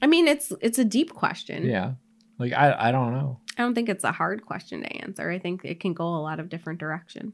I 0.04 0.08
mean, 0.08 0.28
it's 0.28 0.54
it's 0.62 0.78
a 0.78 0.86
deep 0.86 1.13
question. 1.13 1.65
Yeah. 1.65 1.93
Like 2.38 2.54
I 2.54 2.89
I 2.89 2.91
don't 2.91 3.12
know. 3.13 3.39
I 3.58 3.63
don't 3.63 3.74
think 3.74 3.89
it's 3.89 4.04
a 4.04 4.12
hard 4.12 4.45
question 4.45 4.82
to 4.82 4.97
answer. 5.04 5.30
I 5.32 5.39
think 5.39 5.62
it 5.65 5.80
can 5.80 5.93
go 5.93 6.06
a 6.06 6.21
lot 6.21 6.39
of 6.39 6.47
different 6.50 6.80
directions. 6.80 7.34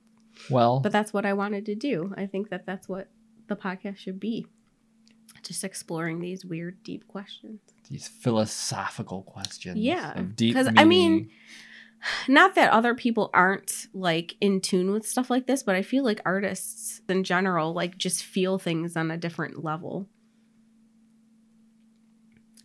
Well, 0.49 0.79
But 0.79 0.91
that's 0.93 1.11
what 1.13 1.25
I 1.25 1.33
wanted 1.33 1.65
to 1.65 1.75
do. 1.75 2.13
I 2.17 2.27
think 2.27 2.49
that 2.49 2.65
that's 2.65 2.87
what 2.87 3.09
the 3.47 3.55
podcast 3.57 3.97
should 3.97 4.19
be. 4.19 4.47
Just 5.43 5.63
exploring 5.63 6.21
these 6.21 6.45
weird, 6.45 6.81
deep 6.83 7.07
questions. 7.07 7.59
These 7.89 8.07
philosophical 8.07 9.23
questions. 9.23 9.77
Yeah, 9.77 10.17
of 10.17 10.35
deep 10.35 10.55
'cause, 10.55 10.69
I 10.77 10.85
mean. 10.85 11.29
Not 12.27 12.53
that 12.55 12.71
other 12.71 12.93
people 12.93 13.31
aren't 13.33 13.87
like 13.91 14.35
in 14.39 14.61
tune 14.61 14.91
with 14.91 15.05
stuff 15.05 15.31
like 15.31 15.47
this, 15.47 15.63
but 15.63 15.75
I 15.75 15.81
feel 15.81 16.03
like 16.03 16.21
artists 16.25 17.01
in 17.09 17.23
general 17.23 17.73
like 17.73 17.97
just 17.97 18.23
feel 18.23 18.59
things 18.59 18.95
on 18.95 19.09
a 19.09 19.17
different 19.17 19.63
level. 19.63 20.07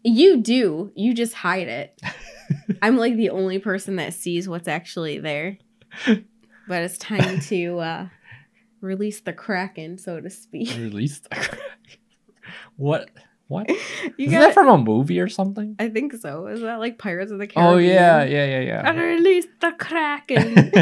You 0.04 0.38
do. 0.38 0.92
You 0.94 1.14
just 1.14 1.34
hide 1.34 1.68
it. 1.68 2.00
I'm 2.82 2.96
like 2.96 3.16
the 3.16 3.30
only 3.30 3.58
person 3.58 3.96
that 3.96 4.14
sees 4.14 4.48
what's 4.48 4.68
actually 4.68 5.18
there. 5.18 5.58
But 6.68 6.82
it's 6.82 6.98
time 6.98 7.40
to 7.40 7.78
uh 7.78 8.06
release 8.80 9.20
the 9.20 9.32
kraken, 9.32 9.98
so 9.98 10.20
to 10.20 10.28
speak. 10.30 10.68
release 10.76 11.20
the 11.20 11.28
crack. 11.30 11.58
What? 12.76 13.10
What? 13.48 13.68
You 14.16 14.26
Is 14.26 14.32
got 14.32 14.40
that 14.40 14.54
from 14.54 14.68
a 14.68 14.78
movie 14.78 15.20
or 15.20 15.28
something? 15.28 15.76
I 15.78 15.88
think 15.88 16.14
so. 16.14 16.46
Is 16.48 16.60
that 16.62 16.78
like 16.80 16.98
Pirates 16.98 17.30
of 17.30 17.38
the 17.38 17.46
Caribbean? 17.46 17.74
Oh 17.74 17.78
yeah, 17.78 18.24
yeah, 18.24 18.60
yeah, 18.60 18.82
I 18.84 18.92
yeah. 18.92 19.00
release 19.00 19.46
the 19.60 19.72
kraken. 19.78 20.72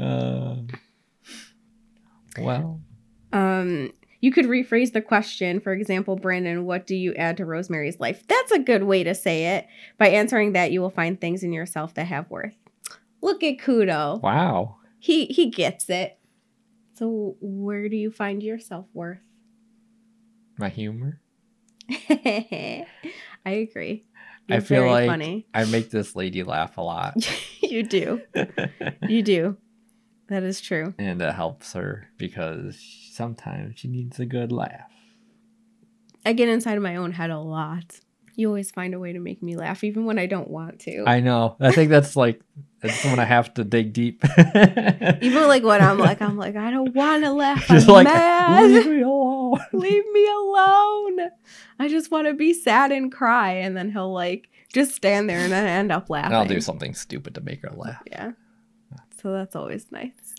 uh, 0.00 0.56
well, 2.38 2.80
Um, 3.32 3.92
you 4.20 4.30
could 4.32 4.46
rephrase 4.46 4.92
the 4.92 5.00
question. 5.00 5.60
For 5.60 5.72
example, 5.72 6.16
Brandon, 6.16 6.64
what 6.64 6.86
do 6.86 6.94
you 6.94 7.14
add 7.14 7.36
to 7.38 7.44
Rosemary's 7.46 7.98
life? 8.00 8.22
That's 8.28 8.52
a 8.52 8.58
good 8.58 8.82
way 8.84 9.02
to 9.04 9.14
say 9.14 9.56
it. 9.56 9.66
By 9.98 10.08
answering 10.08 10.52
that, 10.52 10.72
you 10.72 10.80
will 10.80 10.90
find 10.90 11.20
things 11.20 11.42
in 11.42 11.52
yourself 11.52 11.94
that 11.94 12.06
have 12.06 12.30
worth. 12.30 12.56
Look 13.22 13.42
at 13.42 13.58
Kudo. 13.58 14.20
wow. 14.22 14.76
He 14.98 15.26
he 15.26 15.50
gets 15.50 15.88
it. 15.88 16.18
So 16.94 17.36
where 17.40 17.88
do 17.88 17.96
you 17.96 18.10
find 18.10 18.42
your 18.42 18.58
self 18.58 18.86
worth? 18.92 19.20
My 20.58 20.68
humor. 20.68 21.20
I 22.10 22.86
agree. 23.46 24.04
I 24.48 24.54
You're 24.54 24.60
feel 24.60 24.86
like 24.86 25.08
funny. 25.08 25.46
I 25.54 25.64
make 25.64 25.90
this 25.90 26.14
lady 26.16 26.42
laugh 26.42 26.76
a 26.76 26.82
lot, 26.82 27.14
you 27.62 27.82
do. 27.82 28.20
You 29.08 29.22
do. 29.22 29.56
That 30.28 30.44
is 30.44 30.60
true. 30.60 30.94
and 30.96 31.20
it 31.20 31.34
helps 31.34 31.72
her 31.72 32.06
because 32.16 32.78
sometimes 33.20 33.78
she 33.78 33.86
needs 33.86 34.18
a 34.18 34.24
good 34.24 34.50
laugh. 34.50 34.90
I 36.24 36.32
get 36.32 36.48
inside 36.48 36.76
of 36.76 36.82
my 36.82 36.96
own 36.96 37.12
head 37.12 37.30
a 37.30 37.38
lot. 37.38 38.00
You 38.34 38.48
always 38.48 38.70
find 38.70 38.94
a 38.94 38.98
way 38.98 39.12
to 39.12 39.18
make 39.18 39.42
me 39.42 39.56
laugh, 39.56 39.84
even 39.84 40.06
when 40.06 40.18
I 40.18 40.24
don't 40.24 40.48
want 40.48 40.80
to. 40.80 41.04
I 41.06 41.20
know. 41.20 41.56
I 41.60 41.72
think 41.72 41.90
that's 41.90 42.16
like 42.16 42.40
that's 42.80 43.04
when 43.04 43.18
I 43.18 43.24
have 43.24 43.52
to 43.54 43.64
dig 43.64 43.92
deep. 43.92 44.24
Even 45.20 45.48
like 45.48 45.62
when 45.62 45.82
I'm 45.82 45.98
like, 45.98 46.22
I'm 46.22 46.38
like, 46.38 46.56
I 46.56 46.70
don't 46.70 46.94
want 46.94 47.24
to 47.24 47.32
laugh. 47.32 47.66
Just 47.66 47.88
I'm 47.88 47.94
like 47.94 48.04
mad. 48.04 48.70
leave 48.70 48.86
me 48.86 49.02
alone. 49.02 49.60
Leave 49.74 50.04
me 50.12 50.26
alone. 50.26 51.30
I 51.78 51.88
just 51.88 52.10
want 52.10 52.26
to 52.28 52.32
be 52.32 52.54
sad 52.54 52.90
and 52.92 53.12
cry. 53.12 53.52
And 53.52 53.76
then 53.76 53.90
he'll 53.92 54.12
like 54.12 54.48
just 54.72 54.94
stand 54.94 55.28
there 55.28 55.40
and 55.40 55.52
then 55.52 55.66
end 55.66 55.92
up 55.92 56.08
laughing. 56.08 56.26
And 56.26 56.36
I'll 56.36 56.46
do 56.46 56.62
something 56.62 56.94
stupid 56.94 57.34
to 57.34 57.42
make 57.42 57.60
her 57.60 57.72
laugh. 57.74 58.02
Yeah. 58.06 58.32
So 59.20 59.32
that's 59.32 59.54
always 59.54 59.92
nice. 59.92 60.34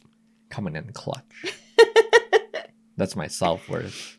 Coming 0.50 0.76
in 0.76 0.92
clutch. 0.94 1.54
That's 2.98 3.16
my 3.16 3.28
self 3.28 3.68
worth. 3.70 4.18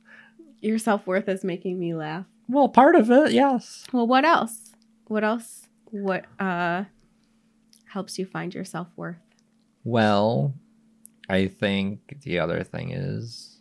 Your 0.61 0.79
self 0.79 1.07
worth 1.07 1.29
is 1.29 1.45
making 1.45 1.79
me 1.79 1.95
laugh. 1.95 2.27
Well, 2.49 2.69
part 2.69 2.95
of 2.97 3.11
it, 3.11 3.33
yes. 3.33 3.85
Well, 3.93 4.07
what 4.07 4.25
else? 4.25 4.73
What 5.07 5.25
else? 5.25 5.67
What 5.87 6.25
uh 6.39 6.85
helps 7.87 8.19
you 8.19 8.27
find 8.27 8.55
your 8.55 8.65
self 8.65 8.89
worth? 8.97 9.17
Well, 9.85 10.55
I 11.29 11.49
think 11.49 12.21
the 12.23 12.39
other 12.39 12.63
thing 12.65 12.93
is 12.93 13.59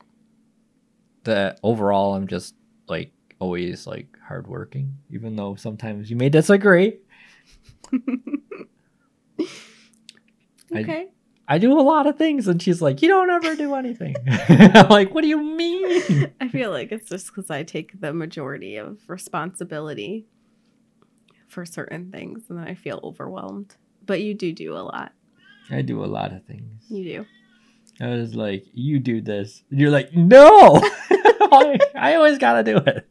that 1.24 1.60
overall 1.63 2.15
I'm 2.15 2.28
just 2.28 2.56
like 2.88 3.12
always 3.39 3.88
like 3.88 4.08
hardworking, 4.28 4.97
even 5.10 5.36
though 5.36 5.56
sometimes 5.56 6.10
you 6.10 6.15
may 6.15 6.30
disagree. 6.30 7.00
Okay. 10.74 11.08
I 11.08 11.10
do 11.58 11.78
a 11.78 11.82
lot 11.82 12.08
of 12.08 12.18
things, 12.18 12.48
and 12.48 12.62
she's 12.62 12.82
like, 12.82 13.02
"You 13.02 13.10
don't 13.10 13.30
ever 13.30 13.56
do 13.56 13.76
anything." 13.76 14.16
I'm 14.28 14.88
like, 14.90 15.14
"What 15.14 15.22
do 15.22 15.28
you 15.28 15.42
mean?" 15.42 16.32
I 16.40 16.48
feel 16.48 16.72
like 16.72 16.92
it's 16.92 17.10
just 17.10 17.28
because 17.28 17.50
I 17.50 17.64
take 17.64 18.00
the 18.00 18.14
majority 18.14 18.78
of 18.78 19.00
responsibility 19.08 20.26
for 21.48 21.66
certain 21.66 22.12
things 22.12 22.44
and 22.50 22.58
then 22.58 22.68
I 22.68 22.76
feel 22.76 23.00
overwhelmed. 23.04 23.76
But 24.06 24.22
you 24.22 24.34
do 24.34 24.54
do 24.54 24.74
a 24.76 24.80
lot. 24.80 25.12
I 25.70 25.82
do 25.82 26.04
a 26.04 26.08
lot 26.08 26.32
of 26.34 26.46
things. 26.46 26.86
You 26.90 27.04
do. 27.04 27.26
I 28.00 28.10
was 28.16 28.34
like, 28.36 28.66
"You 28.74 29.00
do 29.00 29.22
this," 29.22 29.64
and 29.70 29.80
you're 29.80 29.92
like, 29.92 30.14
"No." 30.14 30.82
Like, 31.52 31.82
I 31.96 32.16
always 32.16 32.38
gotta 32.38 32.64
do 32.64 32.78
it. 32.78 33.06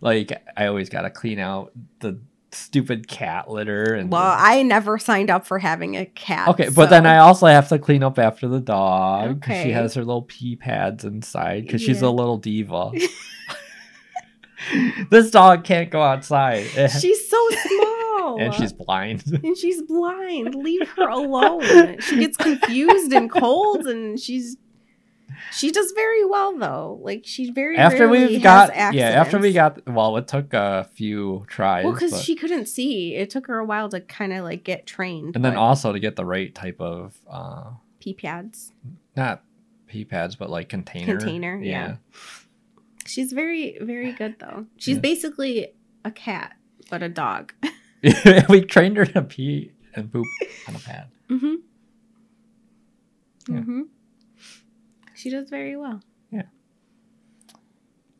like 0.00 0.30
I 0.56 0.66
always 0.66 0.88
gotta 0.88 1.10
clean 1.10 1.40
out 1.40 1.72
the 1.98 2.20
stupid 2.54 3.08
cat 3.08 3.50
litter 3.50 3.94
and. 3.94 4.10
Well, 4.10 4.34
I 4.36 4.62
never 4.62 4.98
signed 4.98 5.30
up 5.30 5.46
for 5.46 5.58
having 5.58 5.96
a 5.96 6.06
cat. 6.06 6.48
okay, 6.48 6.68
but 6.68 6.90
then 6.90 7.06
I 7.06 7.18
also 7.18 7.46
have 7.46 7.68
to 7.68 7.78
clean 7.78 8.02
up 8.02 8.18
after 8.18 8.48
the 8.48 8.60
dog 8.60 9.40
because 9.40 9.62
she 9.62 9.70
has 9.70 9.94
her 9.94 10.04
little 10.04 10.22
pee 10.22 10.56
pads 10.56 11.04
inside 11.04 11.66
because 11.66 11.82
she's 11.82 12.02
a 12.02 12.10
little 12.10 12.38
diva. 12.38 12.92
this 15.10 15.30
dog 15.30 15.64
can't 15.64 15.90
go 15.90 16.02
outside. 16.02 16.64
She's 17.00 17.28
so 17.28 17.48
small. 17.50 18.40
and 18.40 18.54
she's 18.54 18.72
blind. 18.72 19.24
and 19.42 19.56
she's 19.56 19.82
blind. 19.82 20.54
Leave 20.54 20.88
her 20.90 21.08
alone. 21.08 22.00
She 22.00 22.18
gets 22.18 22.36
confused 22.36 23.12
and 23.12 23.30
cold 23.30 23.86
and 23.86 24.18
she's 24.18 24.56
she 25.52 25.70
does 25.70 25.92
very 25.92 26.24
well 26.24 26.56
though. 26.58 26.98
Like 27.02 27.22
she's 27.24 27.50
very 27.50 27.76
after 27.76 28.08
has 28.08 28.42
got 28.42 28.74
yeah, 28.94 29.08
after 29.10 29.38
we 29.38 29.52
got 29.52 29.86
well, 29.88 30.16
it 30.16 30.28
took 30.28 30.52
a 30.54 30.88
few 30.94 31.44
tries. 31.48 31.84
Well, 31.84 31.94
because 31.94 32.22
she 32.22 32.34
couldn't 32.34 32.66
see. 32.66 33.14
It 33.14 33.30
took 33.30 33.46
her 33.46 33.58
a 33.58 33.64
while 33.64 33.88
to 33.90 34.00
kind 34.00 34.32
of 34.32 34.44
like 34.44 34.64
get 34.64 34.86
trained. 34.86 35.34
and 35.36 35.44
then 35.44 35.56
also 35.56 35.92
to 35.92 35.98
get 36.00 36.16
the 36.16 36.24
right 36.24 36.54
type 36.54 36.80
of 36.80 37.16
uh 37.30 37.70
pee 38.00 38.14
pads. 38.14 38.72
not 39.16 39.42
pee 39.86 40.04
pads 40.04 40.36
but 40.36 40.50
like 40.50 40.68
container. 40.68 41.16
Container, 41.18 41.56
yeah. 41.62 41.96
She's 43.06 43.32
very, 43.32 43.78
very 43.80 44.12
good 44.12 44.36
though. 44.38 44.66
She's 44.76 44.96
Yeah. 44.96 45.00
basically 45.00 45.68
a 46.04 46.10
cat, 46.10 46.54
but 46.90 47.02
a 47.02 47.08
dog. 47.08 47.52
We 48.48 48.62
trained 48.62 48.96
her 48.96 49.06
to 49.06 49.22
pee 49.22 49.70
and 49.94 50.10
poop 50.12 50.26
on 50.66 50.74
a 50.74 50.78
pad. 50.80 51.06
Mm-hmm. 51.30 51.54
Yeah. 53.48 53.60
Mm-hmm. 53.60 53.80
She 55.22 55.30
does 55.30 55.48
very 55.50 55.76
well. 55.76 56.00
Yeah. 56.32 56.42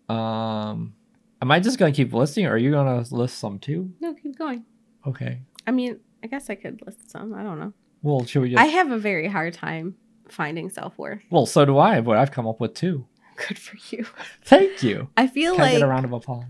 Um 0.08 0.94
am 1.40 1.50
I 1.50 1.58
just 1.58 1.78
gonna 1.78 1.90
keep 1.90 2.12
listing 2.12 2.46
or 2.46 2.52
are 2.52 2.58
you 2.58 2.70
gonna 2.70 3.04
list 3.10 3.38
some 3.38 3.58
too? 3.58 3.92
No, 4.00 4.14
keep 4.14 4.38
going. 4.38 4.64
Okay. 5.04 5.40
I 5.66 5.72
mean, 5.72 5.98
I 6.22 6.28
guess 6.28 6.48
I 6.48 6.54
could 6.54 6.80
list 6.86 7.10
some. 7.10 7.34
I 7.34 7.42
don't 7.42 7.58
know. 7.58 7.72
Well 8.02 8.24
should 8.24 8.42
we 8.42 8.50
just 8.50 8.62
I 8.62 8.66
have 8.66 8.92
a 8.92 8.98
very 8.98 9.26
hard 9.26 9.52
time 9.52 9.96
finding 10.28 10.70
self 10.70 10.96
worth. 10.96 11.22
Well 11.28 11.44
so 11.46 11.64
do 11.64 11.76
I, 11.76 12.00
but 12.00 12.16
I've 12.18 12.30
come 12.30 12.46
up 12.46 12.60
with 12.60 12.74
two. 12.74 13.04
Good 13.48 13.58
for 13.58 13.76
you. 13.96 14.06
Thank 14.44 14.84
you. 14.84 15.08
I 15.16 15.26
feel 15.26 15.54
Can 15.56 15.60
I 15.62 15.64
like 15.64 15.72
get 15.72 15.82
a 15.82 15.88
round 15.88 16.04
of 16.04 16.12
applause? 16.12 16.44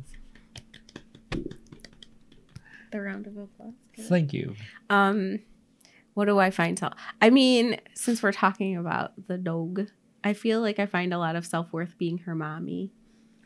the 2.90 3.00
round 3.00 3.26
of 3.26 3.38
applause. 3.38 3.72
Good. 3.96 4.04
Thank 4.04 4.34
you. 4.34 4.54
Um, 4.90 5.38
what 6.12 6.26
do 6.26 6.38
I 6.38 6.50
find 6.50 6.78
self? 6.78 6.92
I 7.22 7.30
mean, 7.30 7.80
since 7.94 8.22
we're 8.22 8.32
talking 8.32 8.76
about 8.76 9.12
the 9.28 9.38
dog, 9.38 9.88
I 10.24 10.32
feel 10.32 10.61
like 10.61 10.78
I 10.78 10.87
find 10.87 11.12
a 11.12 11.18
lot 11.18 11.37
of 11.37 11.46
self 11.46 11.72
worth 11.72 11.98
being 11.98 12.18
her 12.18 12.35
mommy 12.35 12.92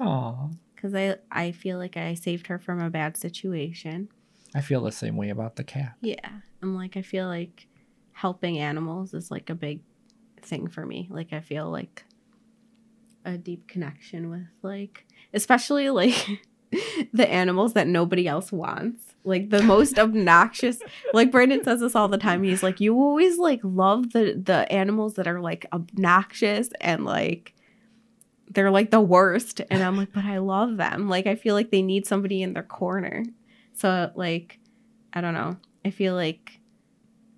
Aw. 0.00 0.48
because 0.74 0.94
I 0.94 1.16
I 1.30 1.52
feel 1.52 1.78
like 1.78 1.96
I 1.96 2.14
saved 2.14 2.48
her 2.48 2.58
from 2.58 2.80
a 2.80 2.90
bad 2.90 3.16
situation. 3.16 4.08
I 4.54 4.60
feel 4.60 4.82
the 4.82 4.92
same 4.92 5.16
way 5.16 5.30
about 5.30 5.56
the 5.56 5.64
cat. 5.64 5.94
Yeah, 6.00 6.40
I'm 6.62 6.74
like 6.74 6.96
I 6.96 7.02
feel 7.02 7.26
like 7.26 7.66
helping 8.12 8.58
animals 8.58 9.14
is 9.14 9.30
like 9.30 9.50
a 9.50 9.54
big 9.54 9.80
thing 10.42 10.68
for 10.68 10.84
me. 10.86 11.08
Like 11.10 11.32
I 11.32 11.40
feel 11.40 11.70
like 11.70 12.04
a 13.24 13.36
deep 13.36 13.66
connection 13.66 14.30
with 14.30 14.46
like 14.62 15.04
especially 15.34 15.90
like 15.90 16.42
the 17.12 17.29
animals 17.31 17.72
that 17.74 17.87
nobody 17.87 18.26
else 18.26 18.50
wants. 18.52 19.14
Like 19.24 19.50
the 19.50 19.62
most 19.62 19.98
obnoxious 19.98 20.79
like 21.12 21.31
Brandon 21.33 21.62
says 21.64 21.81
this 21.81 21.94
all 21.94 22.09
the 22.09 22.18
time. 22.18 22.42
He's 22.42 22.62
like, 22.62 22.81
You 22.81 22.94
always 22.96 23.38
like 23.38 23.61
love 23.62 24.12
the 24.12 24.40
the 24.42 24.70
animals 24.72 25.14
that 25.14 25.26
are 25.26 25.40
like 25.40 25.66
obnoxious 25.72 26.70
and 26.81 27.05
like 27.05 27.55
they're 28.48 28.70
like 28.70 28.90
the 28.90 29.00
worst. 29.00 29.61
And 29.70 29.83
I'm 29.83 29.96
like, 29.96 30.12
but 30.12 30.24
I 30.24 30.38
love 30.38 30.76
them. 30.76 31.09
Like 31.09 31.26
I 31.26 31.35
feel 31.35 31.55
like 31.55 31.70
they 31.70 31.83
need 31.83 32.07
somebody 32.07 32.42
in 32.42 32.52
their 32.52 32.62
corner. 32.62 33.24
So 33.74 34.11
like 34.14 34.59
I 35.12 35.20
don't 35.20 35.35
know. 35.35 35.57
I 35.85 35.90
feel 35.90 36.14
like 36.14 36.61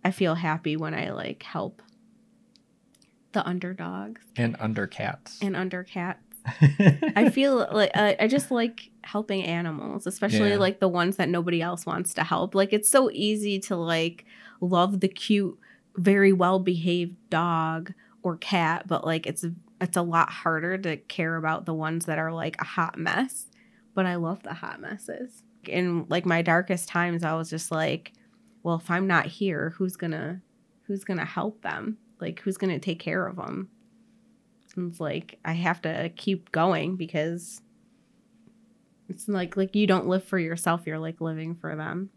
I 0.04 0.10
feel 0.10 0.34
happy 0.34 0.76
when 0.76 0.94
I 0.94 1.10
like 1.10 1.42
help 1.42 1.82
the 3.32 3.46
underdogs 3.46 4.22
And 4.36 4.56
under 4.58 4.86
cats. 4.86 5.38
and 5.42 5.54
under 5.56 5.84
cats. 5.84 6.27
I 7.16 7.30
feel 7.34 7.68
like 7.72 7.90
I, 7.94 8.16
I 8.20 8.26
just 8.28 8.50
like 8.50 8.90
helping 9.02 9.42
animals, 9.44 10.06
especially 10.06 10.50
Yeah. 10.50 10.56
like 10.58 10.80
the 10.80 10.88
ones 10.88 11.16
that 11.16 11.28
nobody 11.28 11.60
else 11.62 11.86
wants 11.86 12.14
to 12.14 12.24
help. 12.24 12.54
Like 12.54 12.72
it's 12.72 12.90
so 12.90 13.10
easy 13.12 13.58
to 13.60 13.76
like 13.76 14.24
love 14.60 15.00
the 15.00 15.08
cute, 15.08 15.58
very 15.96 16.32
well 16.32 16.58
behaved 16.58 17.16
dog 17.30 17.92
or 18.22 18.36
cat, 18.36 18.86
but 18.86 19.04
like 19.04 19.26
it's 19.26 19.44
it's 19.80 19.96
a 19.96 20.02
lot 20.02 20.30
harder 20.30 20.76
to 20.78 20.96
care 20.96 21.36
about 21.36 21.64
the 21.64 21.74
ones 21.74 22.06
that 22.06 22.18
are 22.18 22.32
like 22.32 22.60
a 22.60 22.64
hot 22.64 22.98
mess, 22.98 23.46
but 23.94 24.06
I 24.06 24.16
love 24.16 24.42
the 24.42 24.54
hot 24.54 24.80
messes. 24.80 25.42
In 25.66 26.06
like 26.08 26.26
my 26.26 26.42
darkest 26.42 26.88
times, 26.88 27.22
I 27.24 27.34
was 27.34 27.48
just 27.50 27.70
like, 27.70 28.12
well, 28.62 28.76
if 28.76 28.90
I'm 28.90 29.06
not 29.06 29.26
here, 29.26 29.74
who's 29.76 29.96
gonna 29.96 30.40
who's 30.82 31.04
gonna 31.04 31.24
help 31.24 31.62
them? 31.62 31.98
Like 32.20 32.40
who's 32.40 32.56
gonna 32.56 32.78
take 32.80 32.98
care 32.98 33.26
of 33.26 33.36
them? 33.36 33.68
It's 34.86 35.00
like 35.00 35.38
I 35.44 35.52
have 35.52 35.82
to 35.82 36.10
keep 36.10 36.52
going 36.52 36.96
because 36.96 37.60
it's 39.08 39.26
like 39.28 39.56
like 39.56 39.74
you 39.74 39.86
don't 39.86 40.06
live 40.06 40.24
for 40.24 40.38
yourself, 40.38 40.86
you're 40.86 40.98
like 40.98 41.20
living 41.20 41.54
for 41.54 41.74
them. 41.74 42.10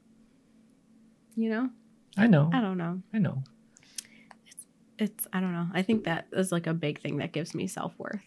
You 1.35 1.49
know? 1.49 1.69
I 2.17 2.27
know. 2.27 2.49
I 2.53 2.61
don't 2.61 2.77
know. 2.77 3.01
I 3.13 3.17
know. 3.17 3.43
It's 4.99 5.27
I 5.33 5.39
don't 5.39 5.53
know. 5.53 5.67
I 5.73 5.81
think 5.81 6.03
that 6.03 6.27
is 6.31 6.51
like 6.51 6.67
a 6.67 6.73
big 6.73 7.01
thing 7.01 7.17
that 7.17 7.31
gives 7.31 7.55
me 7.55 7.67
self-worth. 7.67 8.21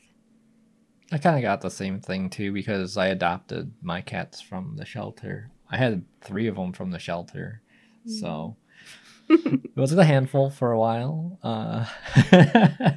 I 1.12 1.18
kind 1.18 1.36
of 1.36 1.42
got 1.42 1.60
the 1.60 1.70
same 1.70 2.00
thing 2.00 2.30
too 2.30 2.52
because 2.52 2.96
I 2.96 3.08
adopted 3.08 3.72
my 3.82 4.00
cats 4.00 4.40
from 4.40 4.76
the 4.76 4.84
shelter. 4.84 5.50
I 5.70 5.76
had 5.76 6.04
three 6.20 6.46
of 6.46 6.56
them 6.56 6.72
from 6.72 6.90
the 6.90 6.98
shelter, 6.98 7.60
so 8.06 8.56
it 9.28 9.76
was 9.76 9.92
a 9.92 10.04
handful 10.04 10.50
for 10.50 10.72
a 10.72 10.78
while. 10.78 11.38
Uh, 11.42 11.84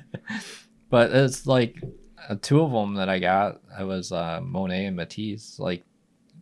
but 0.89 1.12
it's 1.12 1.45
like 1.47 1.82
uh, 2.30 2.36
two 2.41 2.62
of 2.62 2.71
them 2.71 2.95
that 2.95 3.10
I 3.10 3.19
got. 3.19 3.62
I 3.78 3.84
was 3.84 4.12
uh, 4.12 4.39
Monet 4.43 4.86
and 4.86 4.95
Matisse. 4.95 5.60
Like 5.60 5.84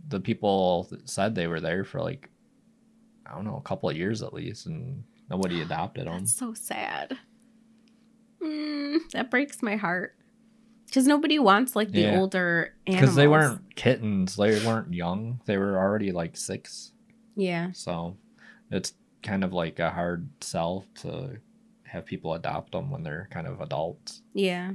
the 0.08 0.20
people 0.20 0.90
said 1.06 1.34
they 1.36 1.48
were 1.48 1.60
there 1.62 1.84
for 1.84 2.02
like 2.02 2.30
I 3.26 3.34
don't 3.34 3.46
know 3.46 3.58
a 3.58 3.62
couple 3.62 3.90
of 3.90 3.98
years 3.98 4.22
at 4.22 4.34
least, 4.34 4.66
and 4.68 5.04
nobody 5.30 5.62
adopted 5.62 6.08
them. 6.08 6.20
That's 6.20 6.34
so 6.36 6.54
sad. 6.54 7.18
Mm, 8.42 9.00
that 9.12 9.32
breaks 9.32 9.62
my 9.62 9.76
heart. 9.76 10.16
Because 10.86 11.08
nobody 11.08 11.40
wants 11.40 11.76
like 11.76 11.92
the 11.92 12.02
Yeah. 12.02 12.20
older 12.20 12.74
animals. 12.86 13.02
Because 13.02 13.16
they 13.16 13.28
weren't 13.28 13.76
kittens, 13.76 14.36
they 14.36 14.66
weren't 14.66 14.94
young. 14.94 15.42
They 15.46 15.58
were 15.58 15.78
already 15.78 16.12
like 16.12 16.38
six. 16.38 16.92
Yeah. 17.36 17.72
So 17.74 18.18
it's 18.72 18.94
kind 19.24 19.44
of 19.44 19.52
like 19.52 19.80
a 19.80 19.90
hard 19.90 20.30
sell 20.42 20.86
to 21.02 21.38
have 21.96 22.06
people 22.06 22.34
adopt 22.34 22.72
them 22.74 22.92
when 22.92 23.04
they're 23.04 23.28
kind 23.32 23.48
of 23.48 23.62
adults. 23.62 24.22
Yeah. 24.34 24.72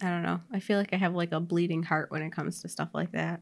I 0.00 0.08
don't 0.10 0.22
know. 0.22 0.40
I 0.52 0.60
feel 0.60 0.78
like 0.78 0.92
I 0.92 0.96
have 0.96 1.14
like 1.14 1.32
a 1.32 1.40
bleeding 1.40 1.82
heart 1.82 2.10
when 2.10 2.22
it 2.22 2.30
comes 2.32 2.60
to 2.62 2.68
stuff 2.68 2.90
like 2.94 3.12
that. 3.12 3.40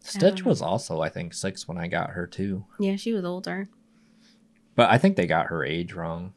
Stitch 0.00 0.44
was 0.44 0.60
also, 0.60 1.00
I 1.00 1.08
think, 1.08 1.32
six 1.32 1.68
when 1.68 1.78
I 1.78 1.86
got 1.86 2.10
her 2.10 2.26
too. 2.26 2.64
Yeah, 2.80 2.96
she 2.96 3.12
was 3.12 3.24
older. 3.24 3.68
But 4.74 4.90
I 4.90 4.98
think 4.98 5.16
they 5.16 5.26
got 5.26 5.46
her 5.46 5.64
age 5.64 5.92
wrong. 5.92 6.32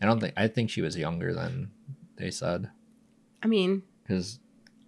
I 0.00 0.06
don't 0.06 0.18
think, 0.20 0.34
I 0.36 0.48
think 0.48 0.70
she 0.70 0.80
was 0.80 0.96
younger 0.96 1.34
than 1.34 1.70
they 2.16 2.30
said. 2.30 2.70
I 3.42 3.46
mean, 3.48 3.82
Because, 4.02 4.40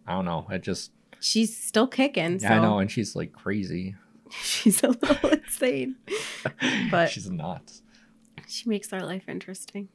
I 0.06 0.12
don't 0.14 0.24
know, 0.24 0.46
it 0.50 0.62
just, 0.62 0.92
she's 1.20 1.54
still 1.56 1.86
kicking. 1.86 2.38
So 2.38 2.46
yeah, 2.46 2.58
I 2.58 2.62
know, 2.62 2.78
and 2.78 2.90
she's 2.90 3.14
like 3.14 3.32
crazy. 3.32 3.94
she's 4.42 4.82
a 4.82 4.88
little 4.88 5.30
insane. 5.32 5.96
But- 6.90 7.10
she's 7.10 7.30
nuts. 7.30 7.82
She 8.52 8.68
makes 8.68 8.92
our 8.92 9.00
life 9.00 9.28
interesting. 9.28 9.88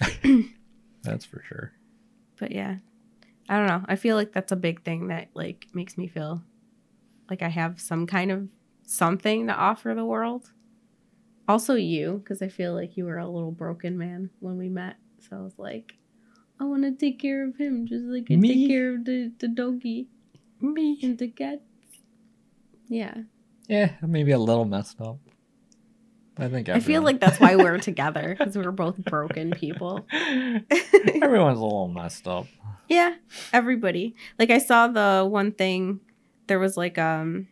That's 1.02 1.24
for 1.24 1.42
sure. 1.48 1.72
But 2.38 2.52
yeah, 2.52 2.76
I 3.48 3.56
don't 3.56 3.66
know. 3.68 3.84
I 3.88 3.96
feel 3.96 4.16
like 4.16 4.32
that's 4.32 4.52
a 4.52 4.56
big 4.56 4.82
thing 4.82 5.08
that 5.08 5.28
like 5.34 5.66
makes 5.72 5.96
me 5.96 6.08
feel 6.08 6.42
like 7.30 7.40
I 7.42 7.48
have 7.48 7.80
some 7.80 8.06
kind 8.06 8.30
of 8.30 8.48
something 8.84 9.46
to 9.46 9.54
offer 9.54 9.94
the 9.94 10.04
world. 10.04 10.50
Also, 11.48 11.74
you, 11.74 12.20
because 12.22 12.42
I 12.42 12.48
feel 12.48 12.74
like 12.74 12.96
you 12.96 13.04
were 13.06 13.18
a 13.18 13.28
little 13.28 13.50
broken 13.50 13.96
man 13.96 14.30
when 14.40 14.58
we 14.58 14.68
met. 14.68 14.96
So 15.20 15.36
I 15.38 15.40
was 15.40 15.58
like, 15.58 15.94
I 16.60 16.64
want 16.64 16.82
to 16.82 16.92
take 16.92 17.18
care 17.18 17.46
of 17.48 17.56
him 17.56 17.86
just 17.86 18.04
like 18.04 18.26
I 18.30 18.36
Me? 18.36 18.48
take 18.48 18.68
care 18.68 18.94
of 18.94 19.04
the, 19.04 19.32
the 19.38 19.48
doggy 19.48 20.08
Me. 20.60 20.98
and 21.02 21.18
the 21.18 21.28
cat. 21.28 21.62
Yeah. 22.88 23.14
Yeah, 23.68 23.92
maybe 24.02 24.32
a 24.32 24.38
little 24.38 24.64
messed 24.66 25.00
up. 25.00 25.18
I 26.42 26.48
think 26.48 26.68
I 26.68 26.80
feel 26.80 27.02
like 27.02 27.20
that's 27.20 27.38
why 27.40 27.56
we're 27.56 27.78
together 27.90 28.34
because 28.38 28.56
we're 28.56 28.70
both 28.72 28.96
broken 29.04 29.52
people. 29.52 30.06
Everyone's 30.12 31.58
a 31.58 31.62
little 31.62 31.88
messed 31.88 32.26
up. 32.26 32.46
Yeah, 32.88 33.14
everybody. 33.52 34.14
Like 34.38 34.50
I 34.50 34.58
saw 34.58 34.88
the 34.88 35.26
one 35.26 35.52
thing 35.52 36.00
there 36.46 36.58
was 36.58 36.76
like 36.76 36.98
um 36.98 37.48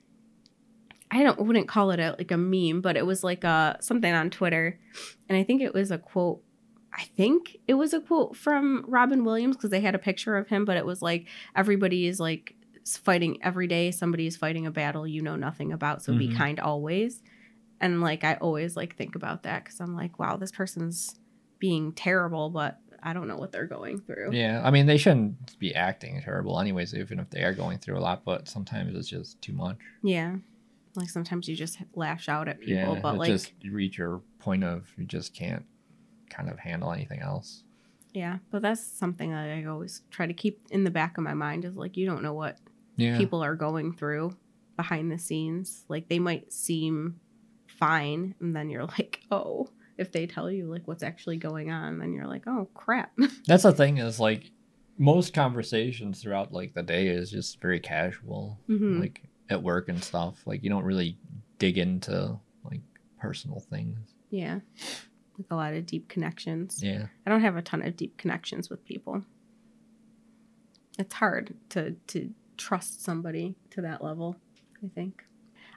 I 1.10 1.22
don't 1.22 1.40
wouldn't 1.44 1.68
call 1.68 1.90
it 1.90 2.00
a 2.00 2.14
like 2.18 2.30
a 2.30 2.36
meme, 2.36 2.80
but 2.80 2.96
it 2.96 3.06
was 3.06 3.24
like 3.24 3.44
uh 3.44 3.74
something 3.80 4.12
on 4.12 4.30
Twitter 4.30 4.78
and 5.28 5.38
I 5.38 5.42
think 5.44 5.62
it 5.62 5.72
was 5.74 5.90
a 5.90 5.98
quote 5.98 6.42
I 6.92 7.04
think 7.16 7.56
it 7.68 7.74
was 7.74 7.94
a 7.94 8.00
quote 8.00 8.36
from 8.36 8.84
Robin 8.88 9.24
Williams 9.24 9.56
because 9.56 9.70
they 9.70 9.80
had 9.80 9.94
a 9.94 9.98
picture 9.98 10.36
of 10.36 10.48
him, 10.48 10.64
but 10.64 10.76
it 10.76 10.84
was 10.84 11.00
like 11.00 11.26
everybody 11.54 12.06
is 12.06 12.18
like 12.20 12.54
fighting 12.84 13.38
every 13.42 13.66
day, 13.68 13.90
somebody 13.92 14.26
is 14.26 14.36
fighting 14.36 14.66
a 14.66 14.70
battle 14.70 15.06
you 15.06 15.22
know 15.22 15.36
nothing 15.36 15.72
about, 15.72 16.02
so 16.02 16.12
be 16.16 16.28
Mhm. 16.28 16.36
kind 16.36 16.60
always. 16.60 17.22
And 17.80 18.00
like 18.00 18.24
I 18.24 18.34
always 18.34 18.76
like 18.76 18.96
think 18.96 19.14
about 19.14 19.42
that 19.44 19.64
cuz 19.64 19.80
I'm 19.80 19.94
like, 19.94 20.18
wow, 20.18 20.36
this 20.36 20.52
person's 20.52 21.18
being 21.58 21.92
terrible, 21.92 22.50
but 22.50 22.78
I 23.02 23.12
don't 23.14 23.28
know 23.28 23.36
what 23.36 23.52
they're 23.52 23.66
going 23.66 24.00
through. 24.00 24.32
Yeah, 24.32 24.60
I 24.64 24.70
mean 24.70 24.86
they 24.86 24.98
shouldn't 24.98 25.58
be 25.58 25.74
acting 25.74 26.20
terrible 26.22 26.60
anyways, 26.60 26.94
even 26.94 27.18
if 27.18 27.30
they 27.30 27.42
are 27.44 27.54
going 27.54 27.78
through 27.78 27.98
a 27.98 28.00
lot. 28.00 28.24
But 28.24 28.48
sometimes 28.48 28.94
it's 28.94 29.08
just 29.08 29.40
too 29.40 29.52
much. 29.54 29.78
Yeah. 30.02 30.36
Like 30.96 31.08
sometimes 31.08 31.48
you 31.48 31.54
just 31.56 31.78
lash 31.94 32.28
out 32.28 32.48
at 32.48 32.58
people, 32.60 32.94
yeah, 32.94 33.00
but 33.00 33.16
like, 33.16 33.28
just 33.28 33.52
reach 33.70 33.96
your 33.96 34.20
point 34.40 34.64
of 34.64 34.92
you 34.98 35.04
just 35.06 35.32
can't 35.34 35.64
kind 36.28 36.50
of 36.50 36.58
handle 36.58 36.92
anything 36.92 37.20
else. 37.20 37.62
yeah, 38.12 38.38
but 38.50 38.60
that's 38.60 38.84
something 38.84 39.30
that 39.30 39.48
I 39.50 39.64
always 39.66 40.02
try 40.10 40.26
to 40.26 40.32
keep 40.34 40.60
in 40.70 40.82
the 40.82 40.90
back 40.90 41.16
of 41.16 41.22
my 41.22 41.32
mind 41.34 41.64
is 41.64 41.76
like, 41.76 41.96
you 41.96 42.06
don't 42.06 42.22
know 42.24 42.32
what 42.34 42.58
Yeah, 42.96 43.16
people 43.16 43.40
are 43.42 43.54
going 43.54 43.92
through 43.92 44.36
behind 44.76 45.12
the 45.12 45.18
scenes. 45.18 45.84
Like 45.88 46.08
they 46.08 46.18
might 46.18 46.52
seem 46.52 47.20
fine, 47.80 48.34
and 48.40 48.54
then 48.54 48.70
you're 48.70 48.84
like, 48.98 49.20
oh, 49.32 49.68
if 49.98 50.12
they 50.12 50.26
tell 50.26 50.50
you 50.50 50.66
like 50.66 50.86
what's 50.86 51.02
actually 51.02 51.36
going 51.38 51.70
on, 51.72 51.98
then 51.98 52.12
you're 52.12 52.26
like, 52.28 52.44
oh 52.46 52.68
crap. 52.74 53.12
that's 53.46 53.64
the 53.64 53.72
thing 53.72 53.98
is 53.98 54.20
like 54.20 54.50
most 54.98 55.34
conversations 55.34 56.22
throughout 56.22 56.52
like 56.52 56.74
the 56.74 56.82
day 56.82 57.08
is 57.08 57.30
just 57.30 57.60
very 57.60 57.80
casual, 57.80 58.58
Mhm. 58.68 59.00
like 59.00 59.22
at 59.48 59.62
work 59.62 59.88
and 59.88 60.02
stuff. 60.02 60.40
Like 60.46 60.62
you 60.62 60.70
don't 60.70 60.84
really 60.84 61.18
dig 61.58 61.76
into 61.78 62.38
like 62.64 62.80
personal 63.18 63.60
things. 63.60 63.98
yeah. 64.30 64.60
Like 65.38 65.46
a 65.50 65.56
lot 65.56 65.72
of 65.74 65.86
deep 65.86 66.08
connections. 66.08 66.82
Yeah, 66.82 67.06
I 67.26 67.30
don't 67.30 67.40
have 67.40 67.56
a 67.56 67.62
ton 67.62 67.80
of 67.82 67.96
deep 67.96 68.18
connections 68.18 68.68
with 68.68 68.84
people. 68.84 69.24
It's 70.98 71.14
hard 71.14 71.54
to 71.70 71.92
to 72.08 72.30
trust 72.58 73.02
somebody 73.02 73.54
to 73.70 73.80
that 73.82 74.04
level, 74.04 74.36
I 74.84 74.88
think. 74.94 75.24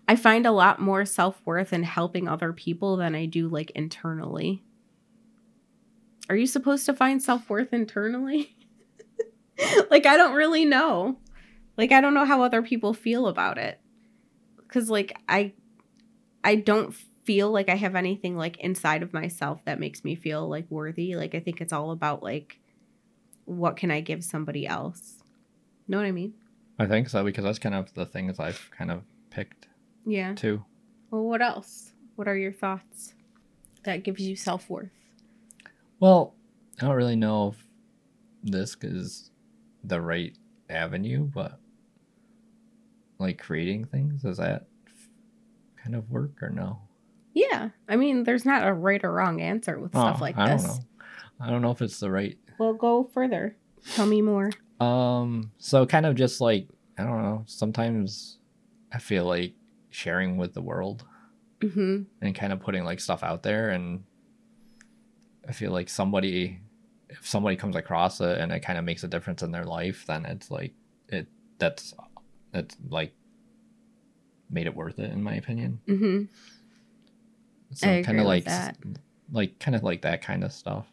I 0.07 0.15
find 0.15 0.45
a 0.45 0.51
lot 0.51 0.79
more 0.79 1.05
self-worth 1.05 1.71
in 1.71 1.83
helping 1.83 2.27
other 2.27 2.51
people 2.51 2.97
than 2.97 3.15
I 3.15 3.25
do 3.25 3.47
like 3.47 3.71
internally. 3.71 4.63
Are 6.29 6.35
you 6.35 6.47
supposed 6.47 6.85
to 6.87 6.93
find 6.93 7.21
self-worth 7.21 7.73
internally? 7.73 8.55
like 9.89 10.05
I 10.05 10.17
don't 10.17 10.35
really 10.35 10.65
know. 10.65 11.17
Like 11.77 11.91
I 11.91 12.01
don't 12.01 12.13
know 12.13 12.25
how 12.25 12.41
other 12.43 12.61
people 12.61 12.93
feel 12.93 13.27
about 13.27 13.57
it. 13.57 13.79
Cuz 14.67 14.89
like 14.89 15.17
I 15.27 15.53
I 16.43 16.55
don't 16.55 16.93
feel 17.23 17.49
like 17.51 17.69
I 17.69 17.75
have 17.75 17.95
anything 17.95 18.35
like 18.35 18.59
inside 18.59 19.03
of 19.03 19.13
myself 19.13 19.63
that 19.65 19.79
makes 19.79 20.03
me 20.03 20.15
feel 20.15 20.47
like 20.49 20.69
worthy. 20.69 21.15
Like 21.15 21.35
I 21.35 21.39
think 21.39 21.61
it's 21.61 21.73
all 21.73 21.91
about 21.91 22.21
like 22.21 22.59
what 23.45 23.75
can 23.77 23.91
I 23.91 24.01
give 24.01 24.23
somebody 24.23 24.67
else? 24.67 25.23
Know 25.87 25.97
what 25.97 26.05
I 26.05 26.11
mean? 26.11 26.33
I 26.79 26.87
think 26.87 27.09
so 27.09 27.23
because 27.23 27.43
that's 27.43 27.59
kind 27.59 27.75
of 27.75 27.93
the 27.93 28.05
things 28.05 28.39
I've 28.39 28.69
kind 28.71 28.91
of 28.91 29.03
picked 29.29 29.67
Yeah. 30.05 30.33
too. 30.35 30.63
Well, 31.11 31.23
what 31.23 31.41
else? 31.41 31.91
What 32.15 32.27
are 32.27 32.35
your 32.37 32.51
thoughts 32.53 33.13
that 33.83 34.03
gives 34.03 34.21
you 34.21 34.35
self-worth? 34.35 34.89
Well, 35.99 36.35
I 36.81 36.85
don't 36.85 36.95
really 36.95 37.15
know 37.15 37.49
if 37.49 37.63
this 38.43 38.75
is 38.81 39.31
the 39.83 40.01
right 40.01 40.35
avenue, 40.69 41.23
but 41.33 41.59
like 43.19 43.39
creating 43.41 43.85
things, 43.85 44.21
does 44.23 44.37
that 44.37 44.67
kind 45.81 45.95
of 45.95 46.09
work 46.09 46.41
or 46.41 46.49
no? 46.49 46.79
Yeah. 47.33 47.69
I 47.87 47.95
mean, 47.95 48.23
there's 48.23 48.45
not 48.45 48.67
a 48.67 48.73
right 48.73 49.03
or 49.03 49.11
wrong 49.11 49.41
answer 49.41 49.79
with 49.79 49.91
stuff 49.91 50.17
Oh, 50.19 50.21
like 50.21 50.37
I 50.37 50.53
this. 50.53 50.63
don't 50.63 50.77
know. 50.77 50.83
I 51.39 51.49
don't 51.49 51.61
know 51.61 51.71
if 51.71 51.81
it's 51.81 51.99
the 51.99 52.11
right. 52.11 52.37
Well, 52.59 52.73
go 52.73 53.09
further. 53.13 53.55
Tell 53.95 54.05
me 54.05 54.21
more. 54.21 54.51
Um, 54.79 55.51
so 55.57 55.85
kind 55.85 56.05
of 56.05 56.15
just 56.15 56.41
like 56.41 56.67
I 56.97 57.03
don't 57.03 57.23
know. 57.23 57.43
Sometimes 57.47 58.37
I 58.91 58.99
feel 58.99 59.25
like 59.25 59.53
sharing 59.93 60.37
with 60.37 60.53
the 60.53 60.61
world 60.61 61.05
Mhm. 61.61 62.05
and 62.21 62.35
kind 62.35 62.51
of 62.51 62.59
putting 62.59 62.83
like 62.83 62.99
stuff 62.99 63.23
out 63.23 63.43
there, 63.43 63.69
and 63.69 64.03
I 65.47 65.51
feel 65.53 65.71
like 65.71 65.89
somebody, 65.89 66.59
if 67.09 67.25
somebody 67.27 67.55
comes 67.55 67.75
across 67.75 68.19
it 68.21 68.37
and 68.39 68.51
it 68.51 68.59
kind 68.61 68.77
of 68.79 68.85
makes 68.85 69.03
a 69.03 69.07
difference 69.07 69.43
in 69.43 69.51
their 69.51 69.65
life, 69.65 70.05
then 70.05 70.25
it's 70.25 70.49
like 70.51 70.73
it 71.09 71.27
that's 71.59 71.93
that's 72.51 72.75
like 72.89 73.13
made 74.49 74.67
it 74.67 74.75
worth 74.75 74.99
it 74.99 75.11
in 75.11 75.21
my 75.23 75.35
opinion. 75.35 75.79
Mm-hmm. 75.87 76.23
So 77.73 78.03
kind 78.03 78.19
of 78.19 78.25
like 78.25 78.45
that. 78.45 78.77
like 79.31 79.57
kind 79.59 79.75
of 79.75 79.83
like 79.83 80.01
that 80.03 80.21
kind 80.21 80.43
of 80.43 80.51
stuff. 80.53 80.85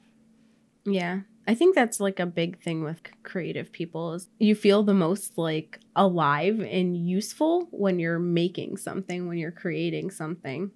Yeah. 0.85 1.21
I 1.47 1.55
think 1.55 1.75
that's 1.75 2.01
like 2.01 2.21
a 2.21 2.27
big 2.27 2.63
thing 2.63 2.85
with 2.85 3.01
creative 3.23 3.73
people 3.73 4.15
is 4.15 4.29
you 4.39 4.55
feel 4.55 4.83
the 4.83 4.95
most 4.95 5.37
like 5.39 5.81
alive 5.97 6.61
and 6.61 6.97
useful 6.97 7.67
when 7.71 7.99
you're 7.99 8.19
making 8.19 8.77
something, 8.77 9.27
when 9.27 9.39
you're 9.39 9.51
creating 9.51 10.11
something. 10.11 10.71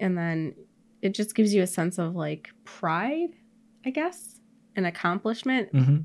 And 0.00 0.18
then 0.18 0.54
it 1.00 1.14
just 1.14 1.34
gives 1.34 1.54
you 1.54 1.62
a 1.62 1.66
sense 1.66 1.98
of 1.98 2.16
like 2.16 2.50
pride, 2.64 3.30
I 3.84 3.90
guess, 3.90 4.40
and 4.74 4.86
accomplishment. 4.86 5.72
Mm-hmm. 5.72 5.96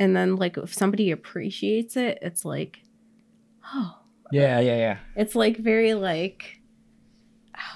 And 0.00 0.16
then 0.16 0.36
like 0.36 0.58
if 0.58 0.74
somebody 0.74 1.10
appreciates 1.12 1.96
it, 1.96 2.18
it's 2.20 2.44
like, 2.44 2.80
oh, 3.72 3.96
Yeah, 4.32 4.58
yeah, 4.60 4.76
yeah. 4.76 4.98
it's 5.16 5.34
like 5.34 5.56
very 5.56 5.94
like 5.94 6.60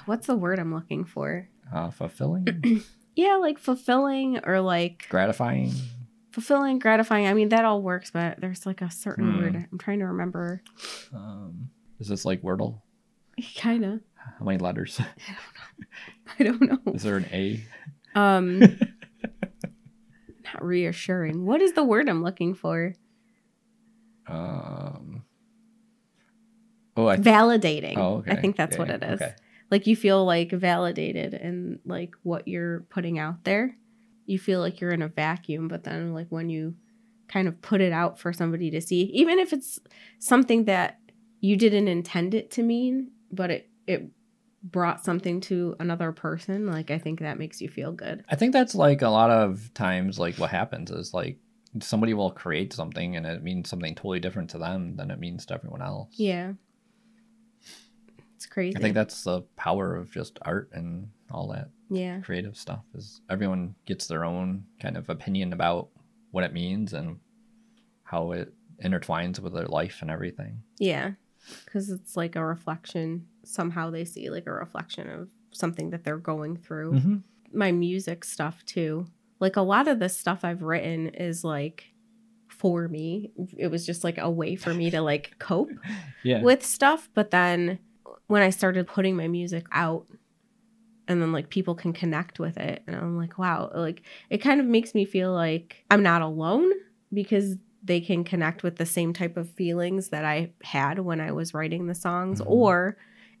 what's 0.05 0.27
the 0.27 0.35
word 0.35 0.59
I'm 0.59 0.73
looking 0.73 1.05
for? 1.05 1.49
Uh, 1.73 1.89
fulfilling, 1.91 2.45
Yeah, 3.17 3.37
like 3.37 3.57
fulfilling 3.57 4.39
or 4.45 4.61
like 4.61 5.07
gratifying. 5.09 5.71
fulfilling, 6.31 6.77
gratifying. 6.77 7.25
I 7.27 7.33
mean, 7.33 7.49
that 7.49 7.65
all 7.65 7.81
works, 7.81 8.11
but 8.11 8.39
there's 8.39 8.65
like 8.65 8.81
a 8.81 8.91
certain 8.91 9.31
Hmm. 9.33 9.37
word. 9.39 9.67
I'm 9.71 9.77
trying 9.79 9.99
to 9.99 10.05
remember. 10.05 10.61
Um, 11.13 11.69
is 11.99 12.07
this 12.07 12.25
like 12.25 12.41
Wordle? 12.43 12.81
Kind 13.57 13.83
of. 13.85 14.01
How 14.39 14.45
many 14.45 14.57
letters? 14.59 14.99
I 16.39 16.43
don't 16.43 16.61
know. 16.61 16.77
Is 16.93 17.03
there 17.03 17.17
an 17.17 17.25
A? 17.31 17.63
Um, 18.13 18.59
not 20.43 20.61
reassuring. 20.63 21.45
What 21.45 21.61
is 21.61 21.73
the 21.73 21.83
word 21.83 22.09
I'm 22.09 22.23
looking 22.23 22.53
for? 22.53 22.93
Um. 24.27 25.23
Oh, 26.95 27.07
I. 27.07 27.17
Validating. 27.17 27.97
oh, 27.97 28.17
okay. 28.17 28.33
I 28.33 28.35
think 28.35 28.57
that's 28.57 28.73
Yeah, 28.75 28.79
what 28.79 28.89
it 28.89 29.03
is. 29.03 29.21
Okay. 29.21 29.33
Like 29.69 29.87
you 29.87 29.95
feel 29.95 30.25
like 30.25 30.51
validated 30.51 31.33
in 31.33 31.79
like 31.85 32.13
what 32.23 32.47
you're 32.47 32.81
putting 32.89 33.19
out 33.19 33.43
there. 33.43 33.75
You 34.25 34.39
feel 34.39 34.59
like 34.59 34.81
you're 34.81 34.91
in 34.91 35.01
a 35.01 35.07
vacuum, 35.07 35.67
but 35.67 35.83
then 35.83 36.13
like 36.13 36.27
when 36.29 36.49
you 36.49 36.75
kind 37.27 37.47
of 37.47 37.61
put 37.61 37.81
it 37.81 37.91
out 37.91 38.19
for 38.19 38.31
somebody 38.31 38.71
to 38.71 38.81
see, 38.81 39.03
even 39.13 39.39
if 39.39 39.53
it's 39.53 39.79
something 40.19 40.65
that 40.65 40.99
you 41.39 41.55
didn't 41.55 41.87
intend 41.87 42.33
it 42.33 42.51
to 42.51 42.63
mean, 42.63 43.11
but 43.31 43.51
it 43.51 43.69
it 43.85 44.09
brought 44.63 45.03
something 45.03 45.39
to 45.41 45.75
another 45.79 46.11
person, 46.11 46.67
like 46.67 46.91
I 46.91 46.97
think 46.97 47.19
that 47.19 47.39
makes 47.39 47.61
you 47.61 47.69
feel 47.69 47.91
good. 47.91 48.23
I 48.29 48.35
think 48.35 48.53
that's 48.53 48.75
like 48.75 49.01
a 49.01 49.09
lot 49.09 49.29
of 49.29 49.73
times 49.73 50.19
like 50.19 50.35
what 50.35 50.49
happens 50.49 50.91
is 50.91 51.13
like 51.13 51.37
somebody 51.81 52.13
will 52.13 52.31
create 52.31 52.73
something 52.73 53.15
and 53.15 53.25
it 53.25 53.43
means 53.43 53.69
something 53.69 53.95
totally 53.95 54.19
different 54.19 54.49
to 54.51 54.57
them 54.57 54.95
than 54.95 55.11
it 55.11 55.19
means 55.19 55.45
to 55.45 55.53
everyone 55.53 55.81
else. 55.81 56.09
Yeah. 56.13 56.53
It's 58.37 58.45
crazy. 58.45 58.77
I 58.77 58.79
think 58.79 58.93
that's 58.93 59.23
the 59.23 59.41
power 59.55 59.95
of 59.95 60.11
just 60.11 60.37
art 60.43 60.69
and 60.73 61.09
all 61.31 61.47
that 61.49 61.69
yeah. 61.89 62.19
creative 62.21 62.55
stuff 62.55 62.83
is 62.93 63.19
everyone 63.31 63.73
gets 63.85 64.05
their 64.07 64.23
own 64.23 64.63
kind 64.79 64.95
of 64.95 65.09
opinion 65.09 65.53
about 65.53 65.89
what 66.31 66.43
it 66.43 66.53
means 66.53 66.93
and 66.93 67.17
how 68.03 68.31
it 68.33 68.53
intertwines 68.83 69.39
with 69.39 69.53
their 69.53 69.65
life 69.65 69.97
and 70.01 70.11
everything. 70.11 70.61
Yeah. 70.77 71.11
Cuz 71.65 71.89
it's 71.89 72.15
like 72.15 72.35
a 72.35 72.45
reflection 72.45 73.25
somehow 73.43 73.89
they 73.89 74.05
see 74.05 74.29
like 74.29 74.45
a 74.45 74.51
reflection 74.51 75.09
of 75.09 75.29
something 75.51 75.89
that 75.89 76.03
they're 76.03 76.17
going 76.17 76.57
through. 76.57 76.93
Mm-hmm. 76.93 77.15
my 77.53 77.71
music 77.71 78.23
stuff 78.23 78.63
too. 78.65 79.07
Like 79.39 79.55
a 79.55 79.61
lot 79.61 79.87
of 79.87 79.97
the 79.99 80.09
stuff 80.09 80.43
I've 80.45 80.61
written 80.61 81.07
is 81.09 81.43
like 81.43 81.85
for 82.49 82.87
me. 82.87 83.31
It 83.57 83.67
was 83.71 83.85
just 83.85 84.03
like 84.03 84.17
a 84.19 84.29
way 84.29 84.55
for 84.55 84.73
me 84.73 84.89
to 84.91 85.01
like 85.01 85.35
cope 85.39 85.71
Yeah. 86.23 86.41
with 86.43 86.63
stuff. 86.65 87.09
But 87.13 87.31
then 87.31 87.79
when 88.27 88.41
I 88.41 88.49
started 88.49 88.87
putting 88.87 89.15
my 89.15 89.27
music 89.27 89.65
out 89.71 90.05
and 91.07 91.21
then 91.21 91.31
like 91.31 91.49
people 91.49 91.75
can 91.75 91.93
connect 91.93 92.39
with 92.39 92.57
it 92.57 92.83
and 92.85 92.95
I'm 92.95 93.17
like, 93.17 93.37
wow, 93.37 93.71
like 93.73 94.01
it 94.29 94.39
kind 94.39 94.59
of 94.59 94.65
makes 94.65 94.93
me 94.93 95.05
feel 95.05 95.33
like 95.33 95.83
I'm 95.89 96.03
not 96.03 96.21
alone 96.21 96.69
because 97.13 97.55
they 97.83 98.01
can 98.01 98.23
connect 98.23 98.63
with 98.63 98.75
the 98.75 98.85
same 98.85 99.13
type 99.13 99.37
of 99.37 99.49
feelings 99.49 100.09
that 100.09 100.25
I 100.25 100.51
had 100.63 100.99
when 100.99 101.21
I 101.21 101.31
was 101.31 101.53
writing 101.53 101.87
the 101.87 101.95
songs 101.95 102.41
Mhm. 102.41 102.47
or 102.47 102.97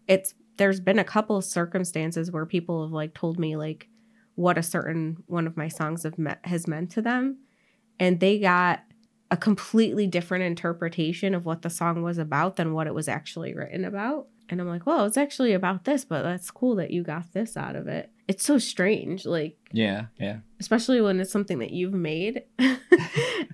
it's 0.07 0.33
there's 0.55 0.79
been 0.79 0.99
a 0.99 1.03
couple 1.03 1.35
of 1.37 1.43
circumstances 1.43 2.31
where 2.31 2.45
people 2.45 2.83
have 2.83 2.93
like 2.93 3.13
told 3.13 3.37
me 3.39 3.55
like 3.57 3.89
what 4.35 4.57
a 4.57 4.63
certain 4.63 5.17
one 5.27 5.47
of 5.47 5.57
my 5.57 5.67
songs 5.67 6.03
have 6.03 6.17
met, 6.17 6.39
has 6.45 6.67
meant 6.67 6.91
to 6.91 7.01
them 7.01 7.37
and 7.99 8.19
they 8.19 8.39
got 8.39 8.83
a 9.29 9.35
completely 9.35 10.07
different 10.07 10.45
interpretation 10.45 11.35
of 11.35 11.45
what 11.45 11.61
the 11.61 11.69
song 11.69 12.01
was 12.01 12.17
about 12.17 12.55
than 12.55 12.73
what 12.73 12.87
it 12.87 12.93
was 12.93 13.09
actually 13.09 13.53
written 13.53 13.83
about 13.83 14.27
and 14.49 14.59
i'm 14.61 14.67
like 14.67 14.85
well 14.85 15.05
it's 15.05 15.17
actually 15.17 15.53
about 15.53 15.83
this 15.85 16.05
but 16.05 16.23
that's 16.23 16.49
cool 16.51 16.75
that 16.75 16.91
you 16.91 17.03
got 17.03 17.31
this 17.33 17.55
out 17.57 17.75
of 17.75 17.87
it 17.87 18.11
it's 18.27 18.43
so 18.43 18.57
strange 18.57 19.25
like 19.25 19.57
Yeah. 19.71 20.05
Yeah. 20.19 20.37
especially 20.59 21.01
when 21.01 21.19
it's 21.19 21.31
something 21.31 21.59
that 21.59 21.71
you've 21.71 21.93
made 21.93 22.43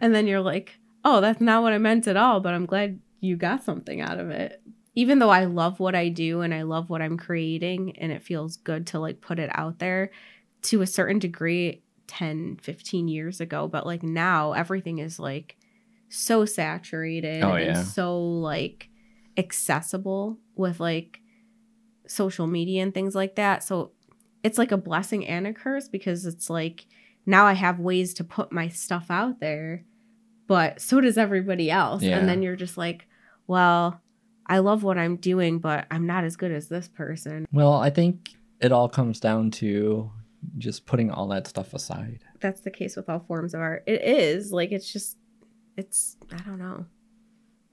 and 0.01 0.13
then 0.15 0.27
you're 0.27 0.41
like 0.41 0.77
oh 1.05 1.21
that's 1.21 1.41
not 1.41 1.63
what 1.63 1.73
i 1.73 1.77
meant 1.77 2.07
at 2.07 2.17
all 2.17 2.39
but 2.39 2.53
i'm 2.53 2.65
glad 2.65 2.99
you 3.19 3.35
got 3.35 3.63
something 3.63 4.01
out 4.01 4.19
of 4.19 4.29
it 4.29 4.61
even 4.95 5.19
though 5.19 5.29
i 5.29 5.45
love 5.45 5.79
what 5.79 5.95
i 5.95 6.09
do 6.09 6.41
and 6.41 6.53
i 6.53 6.61
love 6.63 6.89
what 6.89 7.01
i'm 7.01 7.17
creating 7.17 7.97
and 7.97 8.11
it 8.11 8.21
feels 8.23 8.57
good 8.57 8.87
to 8.87 8.99
like 8.99 9.21
put 9.21 9.39
it 9.39 9.49
out 9.53 9.79
there 9.79 10.11
to 10.61 10.81
a 10.81 10.87
certain 10.87 11.19
degree 11.19 11.81
10 12.07 12.57
15 12.61 13.07
years 13.07 13.39
ago 13.41 13.67
but 13.67 13.85
like 13.85 14.03
now 14.03 14.53
everything 14.53 14.99
is 14.99 15.19
like 15.19 15.55
so 16.09 16.45
saturated 16.45 17.43
Oh, 17.43 17.53
and 17.55 17.87
so 17.87 18.21
like 18.21 18.89
accessible 19.37 20.37
with 20.55 20.79
like 20.79 21.19
social 22.07 22.47
media 22.47 22.83
and 22.83 22.93
things 22.93 23.15
like 23.15 23.35
that 23.35 23.63
so 23.63 23.91
it's 24.43 24.57
like 24.57 24.71
a 24.71 24.77
blessing 24.77 25.25
and 25.25 25.47
a 25.47 25.53
curse 25.53 25.87
because 25.87 26.25
it's 26.25 26.49
like 26.49 26.85
now 27.25 27.45
I 27.45 27.53
have 27.53 27.79
ways 27.79 28.13
to 28.15 28.23
put 28.23 28.51
my 28.51 28.67
stuff 28.67 29.05
out 29.09 29.39
there, 29.39 29.85
but 30.47 30.81
so 30.81 30.99
does 30.99 31.17
everybody 31.17 31.71
else. 31.71 32.03
Yeah. 32.03 32.17
And 32.17 32.27
then 32.27 32.41
you're 32.41 32.55
just 32.55 32.77
like, 32.77 33.07
well, 33.47 34.01
I 34.45 34.59
love 34.59 34.83
what 34.83 34.97
I'm 34.97 35.15
doing, 35.15 35.59
but 35.59 35.87
I'm 35.89 36.05
not 36.05 36.25
as 36.25 36.35
good 36.35 36.51
as 36.51 36.67
this 36.67 36.87
person. 36.89 37.45
Well, 37.51 37.73
I 37.73 37.89
think 37.89 38.31
it 38.59 38.71
all 38.71 38.89
comes 38.89 39.19
down 39.19 39.51
to 39.51 40.11
just 40.57 40.85
putting 40.85 41.09
all 41.09 41.29
that 41.29 41.47
stuff 41.47 41.73
aside. 41.73 42.19
That's 42.41 42.61
the 42.61 42.71
case 42.71 42.97
with 42.97 43.09
all 43.09 43.19
forms 43.19 43.53
of 43.53 43.61
art. 43.61 43.83
It 43.87 44.03
is 44.03 44.51
like, 44.51 44.73
it's 44.73 44.91
just, 44.91 45.17
it's, 45.77 46.17
I 46.31 46.37
don't 46.43 46.59
know. 46.59 46.85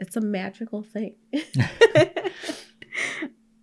It's 0.00 0.16
a 0.16 0.20
magical 0.20 0.82
thing. 0.82 1.14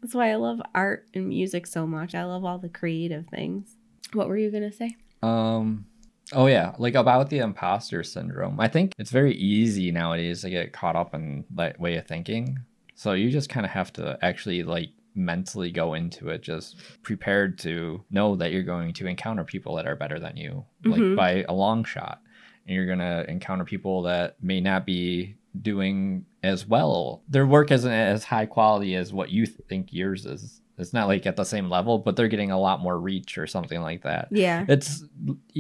That's 0.02 0.14
why 0.14 0.32
I 0.32 0.36
love 0.36 0.62
art 0.74 1.08
and 1.14 1.28
music 1.28 1.68
so 1.68 1.86
much. 1.86 2.16
I 2.16 2.24
love 2.24 2.46
all 2.46 2.60
the 2.60 2.70
creative 2.70 3.28
things. 3.28 3.76
What 4.14 4.30
were 4.30 4.38
you 4.38 4.50
going 4.52 4.70
to 4.70 4.72
say? 4.76 4.96
Um 5.24 5.86
oh 6.34 6.46
yeah, 6.48 6.74
like 6.78 6.94
about 6.96 7.30
the 7.30 7.40
imposter 7.40 8.04
syndrome. 8.04 8.60
I 8.60 8.68
think 8.68 8.94
it's 8.98 9.12
very 9.12 9.34
easy 9.36 9.92
nowadays 9.92 10.42
to 10.42 10.50
get 10.50 10.72
caught 10.74 10.96
up 10.96 11.14
in 11.16 11.44
that 11.56 11.80
way 11.80 11.98
of 11.98 12.06
thinking. 12.08 12.60
So 12.96 13.14
you 13.14 13.30
just 13.32 13.50
kind 13.50 13.66
of 13.66 13.72
have 13.72 13.92
to 13.94 14.18
actually 14.22 14.64
like 14.64 14.90
mentally 15.16 15.72
go 15.72 15.96
into 15.96 16.30
it 16.30 16.44
just 16.44 16.78
prepared 17.02 17.58
to 17.60 18.04
know 18.12 18.36
that 18.36 18.52
you're 18.52 18.62
going 18.64 18.94
to 18.94 19.08
encounter 19.08 19.44
people 19.44 19.76
that 19.76 19.88
are 19.88 19.96
better 19.96 20.20
than 20.20 20.38
you 20.38 20.64
like 20.86 21.02
Mhm. 21.02 21.16
by 21.16 21.44
a 21.50 21.54
long 21.54 21.84
shot. 21.84 22.22
And 22.68 22.76
you're 22.76 22.86
going 22.86 23.00
to 23.00 23.26
encounter 23.30 23.66
people 23.66 24.04
that 24.04 24.36
may 24.44 24.60
not 24.62 24.86
be 24.86 25.36
doing 25.62 26.26
as 26.44 26.66
well. 26.68 27.24
Their 27.30 27.46
work 27.48 27.72
isn't 27.72 27.92
as 27.92 28.24
high 28.24 28.46
quality 28.46 28.96
as 28.96 29.12
what 29.14 29.30
you 29.30 29.46
think 29.46 29.92
yours 29.92 30.26
is. 30.26 30.62
It's 30.80 30.94
not 30.94 31.08
like 31.08 31.26
at 31.26 31.36
the 31.36 31.44
same 31.44 31.70
level, 31.72 31.98
but 31.98 32.16
they're 32.16 32.28
getting 32.28 32.52
a 32.52 32.60
lot 32.60 32.82
more 32.82 33.00
reach 33.00 33.40
or 33.40 33.48
something 33.48 33.82
like 33.82 34.04
that 34.04 34.28
Yeah. 34.32 34.64
it's 34.68 35.04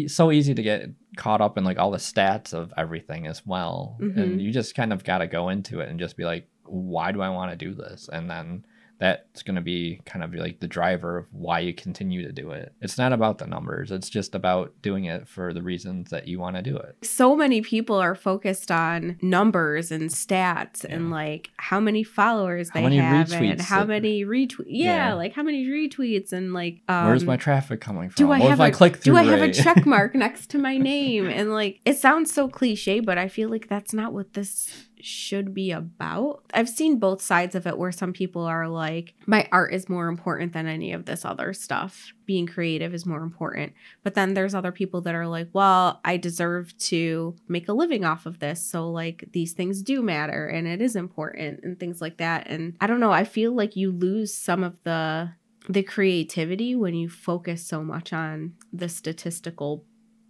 so 0.08 0.32
easy 0.32 0.54
to 0.54 0.62
get 0.62 0.89
caught 1.16 1.41
up 1.41 1.58
in 1.58 1.64
like 1.64 1.80
all 1.80 1.89
the 1.89 1.98
stats 1.98 2.54
of 2.54 2.72
everything 2.78 3.26
as 3.26 3.43
well 3.45 3.98
Mhm. 4.00 4.18
and 4.18 4.41
you 4.41 4.52
just 4.52 4.76
kind 4.76 4.93
of 4.93 5.04
got 5.04 5.18
to 5.20 5.28
go 5.28 5.50
into 5.50 5.80
it 5.80 5.89
and 5.89 6.00
just 6.00 6.16
be 6.18 6.24
like 6.26 6.48
why 6.66 7.12
do 7.12 7.22
i 7.22 7.30
want 7.30 7.50
to 7.50 7.58
do 7.58 7.74
this 7.74 8.08
and 8.14 8.30
then 8.30 8.64
that's 9.00 9.43
going 9.43 9.56
to 9.56 9.62
be 9.62 10.02
kind 10.06 10.24
of 10.24 10.34
like 10.34 10.60
the 10.60 10.68
driver 10.68 11.18
of 11.18 11.26
why 11.32 11.60
you 11.60 11.74
continue 11.74 12.24
to 12.26 12.32
do 12.32 12.52
it 12.52 12.74
it's 12.82 12.98
not 12.98 13.14
about 13.14 13.38
the 13.38 13.45
numbers 13.48 13.91
it's 13.91 14.10
just 14.10 14.34
about 14.36 14.74
doing 14.82 15.06
it 15.06 15.28
for 15.28 15.54
the 15.54 15.62
reasons 15.62 16.10
that 16.10 16.28
you 16.28 16.39
want 16.39 16.56
to 16.56 16.62
do 16.62 16.76
it 16.76 16.95
so 17.04 17.36
many 17.36 17.62
people 17.62 17.95
are 17.95 18.16
focused 18.16 18.72
on 18.72 19.18
numbers 19.22 19.91
and 19.91 20.10
stats 20.10 20.84
and 20.84 21.12
like 21.12 21.50
how 21.58 21.80
many 21.80 22.04
followers 22.04 22.70
How 22.70 22.80
they 22.80 22.84
many 22.84 22.98
have 22.98 23.32
and 23.32 23.62
how 23.62 23.80
that- 23.82 23.88
many 23.88 24.24
retweets. 24.26 24.66
Yeah, 24.68 25.10
Yeah. 25.10 25.14
like 25.14 25.34
how 25.34 25.43
many 25.43 25.66
retweets 25.68 26.34
and 26.34 26.54
like 26.54 26.82
um, 26.88 27.06
where's 27.08 27.24
my 27.26 27.38
traffic 27.38 27.82
coming 27.82 28.10
from 28.10 28.16
do 28.16 28.32
I 28.32 28.39
what 28.39 28.50
have 28.50 28.60
if 28.60 28.62
i 28.62 28.68
a- 28.68 28.72
click 28.72 29.02
do 29.02 29.16
I 29.16 29.24
have 29.24 29.41
a 29.41 29.52
check 29.52 29.86
mark 29.86 30.16
next 30.26 30.48
to 30.52 30.58
my 30.58 30.78
name? 30.78 31.28
And 31.28 31.52
like 31.52 31.80
it 31.86 31.98
sounds 31.98 32.34
so 32.34 32.48
cliche, 32.48 33.00
but 33.00 33.18
I 33.18 33.28
feel 33.28 33.50
like 33.50 33.68
that's 33.68 33.93
not 33.93 34.14
what 34.14 34.34
this 34.34 34.88
should 35.02 35.54
be 35.54 35.72
about. 35.72 36.43
I've 36.54 36.70
seen 36.70 37.00
both 37.00 37.22
sides 37.22 37.56
of 37.56 37.68
it 37.68 37.78
where 37.78 37.91
some 37.91 38.14
people 38.14 38.43
are 38.43 38.68
like, 38.68 39.14
my 39.26 39.48
art 39.52 39.74
is 39.74 39.89
more 39.89 40.08
important 40.08 40.54
than 40.54 40.68
any 40.68 40.93
of 40.93 41.06
this 41.06 41.26
other 41.26 41.54
stuff. 41.54 42.14
Being 42.26 42.48
creative 42.48 42.93
is 42.93 43.06
more 43.06 43.22
important. 43.22 43.74
But 44.04 44.16
then 44.16 44.34
there's 44.34 44.56
other 44.56 44.72
people 44.72 45.02
that 45.02 45.16
are 45.16 45.28
like, 45.28 45.50
well, 45.54 46.02
I 46.04 46.18
deserve 46.18 46.78
to 46.80 47.36
make 47.48 47.68
a 47.68 47.74
living 47.74 48.06
off 48.06 48.26
of 48.26 48.39
this. 48.39 48.62
So 48.64 48.89
like 48.89 49.26
these 49.32 49.54
things 49.54 49.82
do 49.82 50.02
matter 50.02 50.48
and 50.48 50.68
it 50.68 50.82
is 50.82 50.95
important 50.95 51.64
and 51.64 51.80
things 51.80 52.02
like 52.02 52.18
that. 52.18 52.48
And 52.48 52.76
I 52.82 52.88
don't 52.88 53.00
know, 53.00 53.12
I 53.12 53.24
feel 53.24 53.54
like 53.54 53.76
you 53.76 53.91
lose 53.91 54.34
some 54.34 54.64
of 54.64 54.76
the 54.84 55.32
the 55.70 55.84
creativity 55.84 56.76
when 56.76 56.93
you 56.93 57.10
focus 57.10 57.66
so 57.66 57.84
much 57.84 58.14
on 58.14 58.54
the 58.72 58.88
statistical 58.88 59.84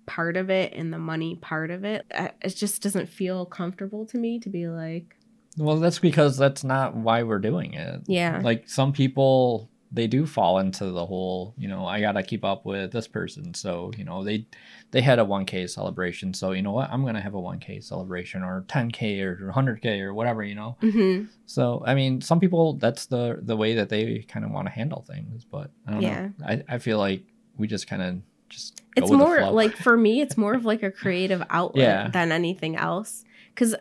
part 0.08 0.36
of 0.38 0.50
it 0.50 0.74
and 0.74 0.92
the 0.92 0.98
money 0.98 1.36
part 1.36 1.70
of 1.70 1.84
it, 1.84 2.06
it 2.42 2.56
just 2.56 2.82
doesn't 2.82 3.08
feel 3.10 3.46
comfortable 3.46 4.06
to 4.08 4.18
me 4.18 4.40
to 4.40 4.50
be 4.50 4.68
like, 4.68 5.16
Well, 5.58 5.80
that's 5.80 6.00
because 6.00 6.38
that's 6.38 6.64
not 6.64 6.96
why 6.96 7.22
we're 7.24 7.40
doing 7.40 7.74
it. 7.76 8.02
yeah, 8.08 8.42
Like 8.44 8.68
some 8.68 8.92
people, 8.94 9.70
they 9.92 10.08
do 10.08 10.26
fall 10.26 10.60
into 10.60 10.86
the 10.92 11.06
whole, 11.06 11.54
you 11.58 11.68
know, 11.68 11.86
I 11.86 12.02
gotta 12.02 12.24
keep 12.24 12.44
up 12.44 12.66
with 12.66 12.92
this 12.92 13.08
person. 13.08 13.54
So 13.54 13.92
you 13.98 14.04
know, 14.04 14.24
they 14.24 14.46
they 14.92 15.02
had 15.02 15.20
a 15.20 15.24
1K 15.26 15.68
celebration. 15.70 16.34
So 16.34 16.52
you 16.52 16.62
know 16.62 16.72
what, 16.74 16.90
I'm 16.92 17.06
gonna 17.06 17.22
have 17.22 17.36
a 17.36 17.42
1K 17.42 17.82
celebration 17.84 18.44
or 18.44 18.66
10K 18.68 19.22
or 19.22 19.52
100K 19.56 20.02
or 20.02 20.14
whatever. 20.14 20.44
You 20.44 20.56
know. 20.56 20.78
hmm 20.82 21.24
So 21.46 21.84
I 21.86 21.96
mean, 21.96 22.20
some 22.22 22.40
people 22.40 22.74
that's 22.74 23.06
the 23.08 23.40
the 23.42 23.56
way 23.58 23.76
that 23.76 23.90
they 23.90 24.26
kind 24.28 24.44
of 24.46 24.52
want 24.52 24.68
to 24.68 24.72
handle 24.74 25.04
things. 25.08 25.46
But 25.50 25.72
I 25.88 25.92
don't 25.92 26.02
Yeah. 26.02 26.30
know. 26.40 26.46
I 26.46 26.64
I 26.76 26.78
feel 26.80 26.98
like 27.00 27.24
we 27.58 27.68
just 27.68 27.88
kind 27.88 28.02
of 28.02 28.18
just. 28.50 28.82
it's 28.96 29.12
more 29.12 29.50
like 29.52 29.76
for 29.76 29.98
me 29.98 30.22
it's 30.22 30.38
more 30.38 30.54
of 30.54 30.66
like 30.72 30.84
a 30.84 30.92
creative 30.92 31.44
outlet 31.50 31.84
Yeah. 31.84 32.08
than 32.10 32.32
anything 32.32 32.76
else 32.76 33.24
because 33.54 33.76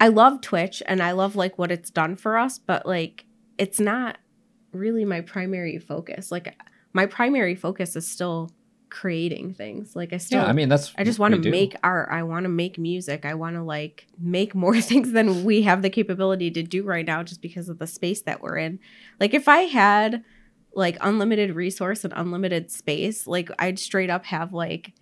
i 0.00 0.08
love 0.08 0.40
twitch 0.40 0.82
and 0.86 1.02
i 1.02 1.12
love 1.12 1.36
like 1.36 1.58
what 1.58 1.70
it's 1.70 1.90
done 1.90 2.16
for 2.16 2.36
us 2.38 2.58
but 2.58 2.86
like 2.86 3.24
it's 3.58 3.80
not 3.80 4.18
really 4.72 5.04
my 5.04 5.20
primary 5.20 5.78
focus 5.78 6.30
like 6.30 6.54
my 6.92 7.06
primary 7.06 7.54
focus 7.54 7.96
is 7.96 8.06
still 8.08 8.50
creating 8.90 9.52
things 9.52 9.94
like 9.94 10.12
i 10.12 10.16
still 10.16 10.40
yeah. 10.42 10.48
I 10.48 10.52
mean, 10.52 10.70
that's 10.70 10.92
I 10.96 11.04
just 11.04 11.18
want 11.18 11.34
to 11.42 11.50
make 11.50 11.76
art. 11.84 12.08
I 12.10 12.22
want 12.22 12.44
to 12.44 12.48
make 12.48 12.78
music. 12.78 13.26
I 13.26 13.34
want 13.34 13.56
to 13.56 13.62
like 13.62 14.06
make 14.18 14.54
more 14.54 14.80
things 14.90 15.12
than 15.12 15.44
we 15.44 15.60
have 15.62 15.82
the 15.82 15.90
capability 15.90 16.50
to 16.52 16.62
do 16.62 16.82
right 16.84 17.04
now 17.04 17.22
just 17.22 17.42
because 17.42 17.68
of 17.68 17.78
the 17.78 17.86
space 17.86 18.22
that 18.22 18.40
we're 18.40 18.56
in. 18.56 18.78
Like 19.20 19.34
if 19.34 19.46
I 19.46 19.60
had 19.62 20.24
like 20.78 20.96
unlimited 21.00 21.54
resource 21.54 22.04
and 22.04 22.12
unlimited 22.16 22.70
space, 22.70 23.26
like 23.26 23.50
I'd 23.58 23.78
straight 23.78 24.10
up 24.10 24.24
have 24.26 24.52
like 24.52 24.92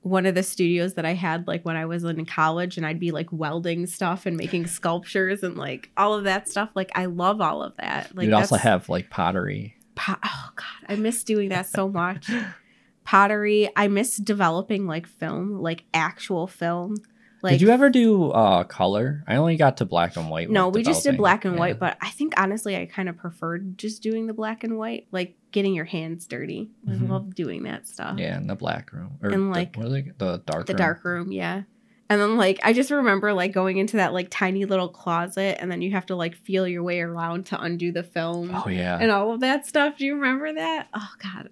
one 0.00 0.26
of 0.26 0.34
the 0.34 0.42
studios 0.42 0.94
that 0.94 1.04
I 1.04 1.12
had 1.14 1.46
like 1.46 1.64
when 1.64 1.76
I 1.76 1.84
was 1.84 2.02
in 2.02 2.24
college 2.26 2.76
and 2.76 2.84
I'd 2.84 2.98
be 2.98 3.12
like 3.12 3.28
welding 3.30 3.86
stuff 3.86 4.26
and 4.26 4.36
making 4.36 4.66
sculptures 4.66 5.42
and 5.44 5.56
like 5.56 5.90
all 5.96 6.14
of 6.14 6.24
that 6.24 6.48
stuff. 6.48 6.70
Like 6.74 6.90
I 6.96 7.04
love 7.06 7.40
all 7.40 7.62
of 7.62 7.76
that. 7.76 8.16
Like 8.16 8.24
You'd 8.24 8.34
also 8.34 8.56
have 8.56 8.88
like 8.88 9.10
pottery. 9.10 9.76
po- 9.94 10.16
oh 10.24 10.48
god 10.56 10.88
i 10.88 10.96
miss 10.96 11.22
doing 11.22 11.50
that 11.50 11.66
so 11.66 11.86
much 11.88 12.30
pottery 13.04 13.68
i 13.76 13.86
miss 13.88 14.16
developing 14.16 14.86
like 14.86 15.06
film 15.06 15.60
like 15.60 15.84
actual 15.92 16.46
film 16.46 16.96
like 17.42 17.52
Did 17.52 17.60
you 17.62 17.70
ever 17.70 17.90
do 17.90 18.30
uh 18.30 18.64
color? 18.64 19.24
I 19.26 19.36
only 19.36 19.56
got 19.56 19.76
to 19.78 19.84
black 19.84 20.16
and 20.16 20.30
white. 20.30 20.48
no 20.50 20.68
we 20.68 20.82
just 20.82 21.02
did 21.04 21.16
black 21.16 21.44
and 21.44 21.54
Yeah. 21.54 21.60
white 21.60 21.78
but 21.78 21.96
i 22.00 22.10
think 22.10 22.34
honestly 22.36 22.76
i 22.76 22.86
kind 22.86 23.08
of 23.08 23.16
preferred 23.16 23.76
just 23.78 24.02
doing 24.02 24.26
the 24.26 24.32
black 24.34 24.64
and 24.64 24.78
white 24.78 25.06
like 25.10 25.36
getting 25.50 25.74
your 25.74 25.84
hands 25.84 26.26
dirty 26.26 26.70
Mhm. 26.88 27.02
i 27.02 27.06
love 27.12 27.34
doing 27.34 27.64
that 27.64 27.86
stuff 27.88 28.18
Yeah, 28.18 28.36
in 28.38 28.46
the 28.46 28.54
black 28.54 28.92
room 28.92 29.18
or 29.22 29.30
And, 29.30 29.48
the- 29.48 29.50
like, 29.58 29.76
are 29.78 29.88
they? 29.88 30.02
The 30.16 30.38
dark. 30.46 30.66
the 30.66 30.72
room? 30.72 30.78
dark 30.78 31.04
room 31.04 31.32
yeah 31.32 31.62
and 32.08 32.20
then 32.20 32.36
like 32.36 32.60
i 32.62 32.72
just 32.72 32.90
remember 32.90 33.32
like 33.32 33.52
going 33.52 33.78
into 33.78 33.96
that 33.96 34.12
like 34.12 34.28
tiny 34.30 34.64
little 34.64 34.88
closet 34.88 35.56
and 35.60 35.70
then 35.70 35.82
you 35.82 35.90
have 35.92 36.06
to 36.06 36.14
like 36.16 36.34
feel 36.36 36.66
your 36.68 36.82
way 36.82 37.00
around 37.00 37.46
to 37.46 37.60
undo 37.60 37.90
the 37.92 38.02
film 38.02 38.50
Oh 38.54 38.68
yeah. 38.68 38.98
and 39.00 39.10
all 39.10 39.32
of 39.32 39.40
that 39.40 39.66
stuff. 39.66 39.96
Do 39.98 40.04
you 40.06 40.14
remember 40.14 40.52
that? 40.54 40.88
Oh 40.94 41.08
God, 41.22 41.48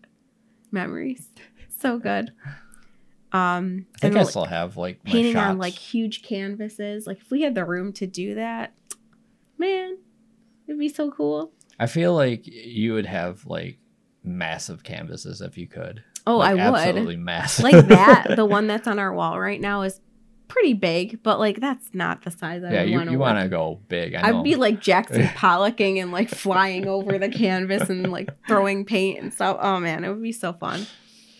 memories, 0.70 1.28
so 1.78 1.98
good. 1.98 2.32
Um, 3.32 3.86
I 3.94 3.98
think 3.98 4.16
I 4.16 4.20
like, 4.20 4.28
still 4.30 4.44
have 4.44 4.76
like 4.76 5.02
painting 5.04 5.36
on 5.36 5.58
like 5.58 5.74
huge 5.74 6.22
canvases. 6.22 7.06
Like 7.06 7.18
if 7.20 7.30
we 7.30 7.42
had 7.42 7.54
the 7.54 7.64
room 7.64 7.92
to 7.94 8.06
do 8.06 8.34
that, 8.34 8.72
man, 9.58 9.98
it'd 10.66 10.78
be 10.78 10.88
so 10.88 11.10
cool. 11.10 11.52
I 11.78 11.86
feel 11.86 12.14
like 12.14 12.46
you 12.46 12.92
would 12.94 13.06
have 13.06 13.46
like 13.46 13.78
massive 14.24 14.82
canvases 14.82 15.40
if 15.40 15.56
you 15.56 15.66
could. 15.66 16.02
Oh, 16.26 16.38
Like, 16.38 16.58
I 16.58 16.70
would 16.70 16.78
Absolutely 16.80 17.16
massive. 17.16 17.62
like 17.64 17.86
that. 17.88 18.26
The 18.36 18.44
one 18.44 18.66
that's 18.66 18.86
on 18.86 18.98
our 18.98 19.12
wall 19.12 19.40
right 19.40 19.60
now 19.60 19.82
is 19.82 20.00
pretty 20.48 20.74
big, 20.74 21.22
but 21.22 21.38
like 21.38 21.60
that's 21.60 21.88
not 21.94 22.22
the 22.22 22.30
size 22.30 22.62
I 22.64 22.72
yeah, 22.72 22.80
would 22.82 22.90
you, 22.90 22.96
want 22.96 23.06
to. 23.08 23.12
you 23.12 23.18
want 23.18 23.40
to 23.40 23.48
go 23.48 23.80
big. 23.88 24.14
I 24.14 24.30
know. 24.30 24.38
I'd 24.40 24.44
be 24.44 24.56
like 24.56 24.80
Jackson 24.80 25.22
Pollocking 25.36 26.02
and 26.02 26.10
like 26.12 26.28
flying 26.28 26.86
over 26.88 27.16
the 27.18 27.28
canvas 27.28 27.88
and 27.88 28.10
like 28.10 28.28
throwing 28.48 28.84
paint 28.84 29.20
and 29.22 29.32
stuff. 29.32 29.56
Oh 29.60 29.78
man, 29.78 30.04
it 30.04 30.08
would 30.10 30.22
be 30.22 30.32
so 30.32 30.52
fun. 30.52 30.86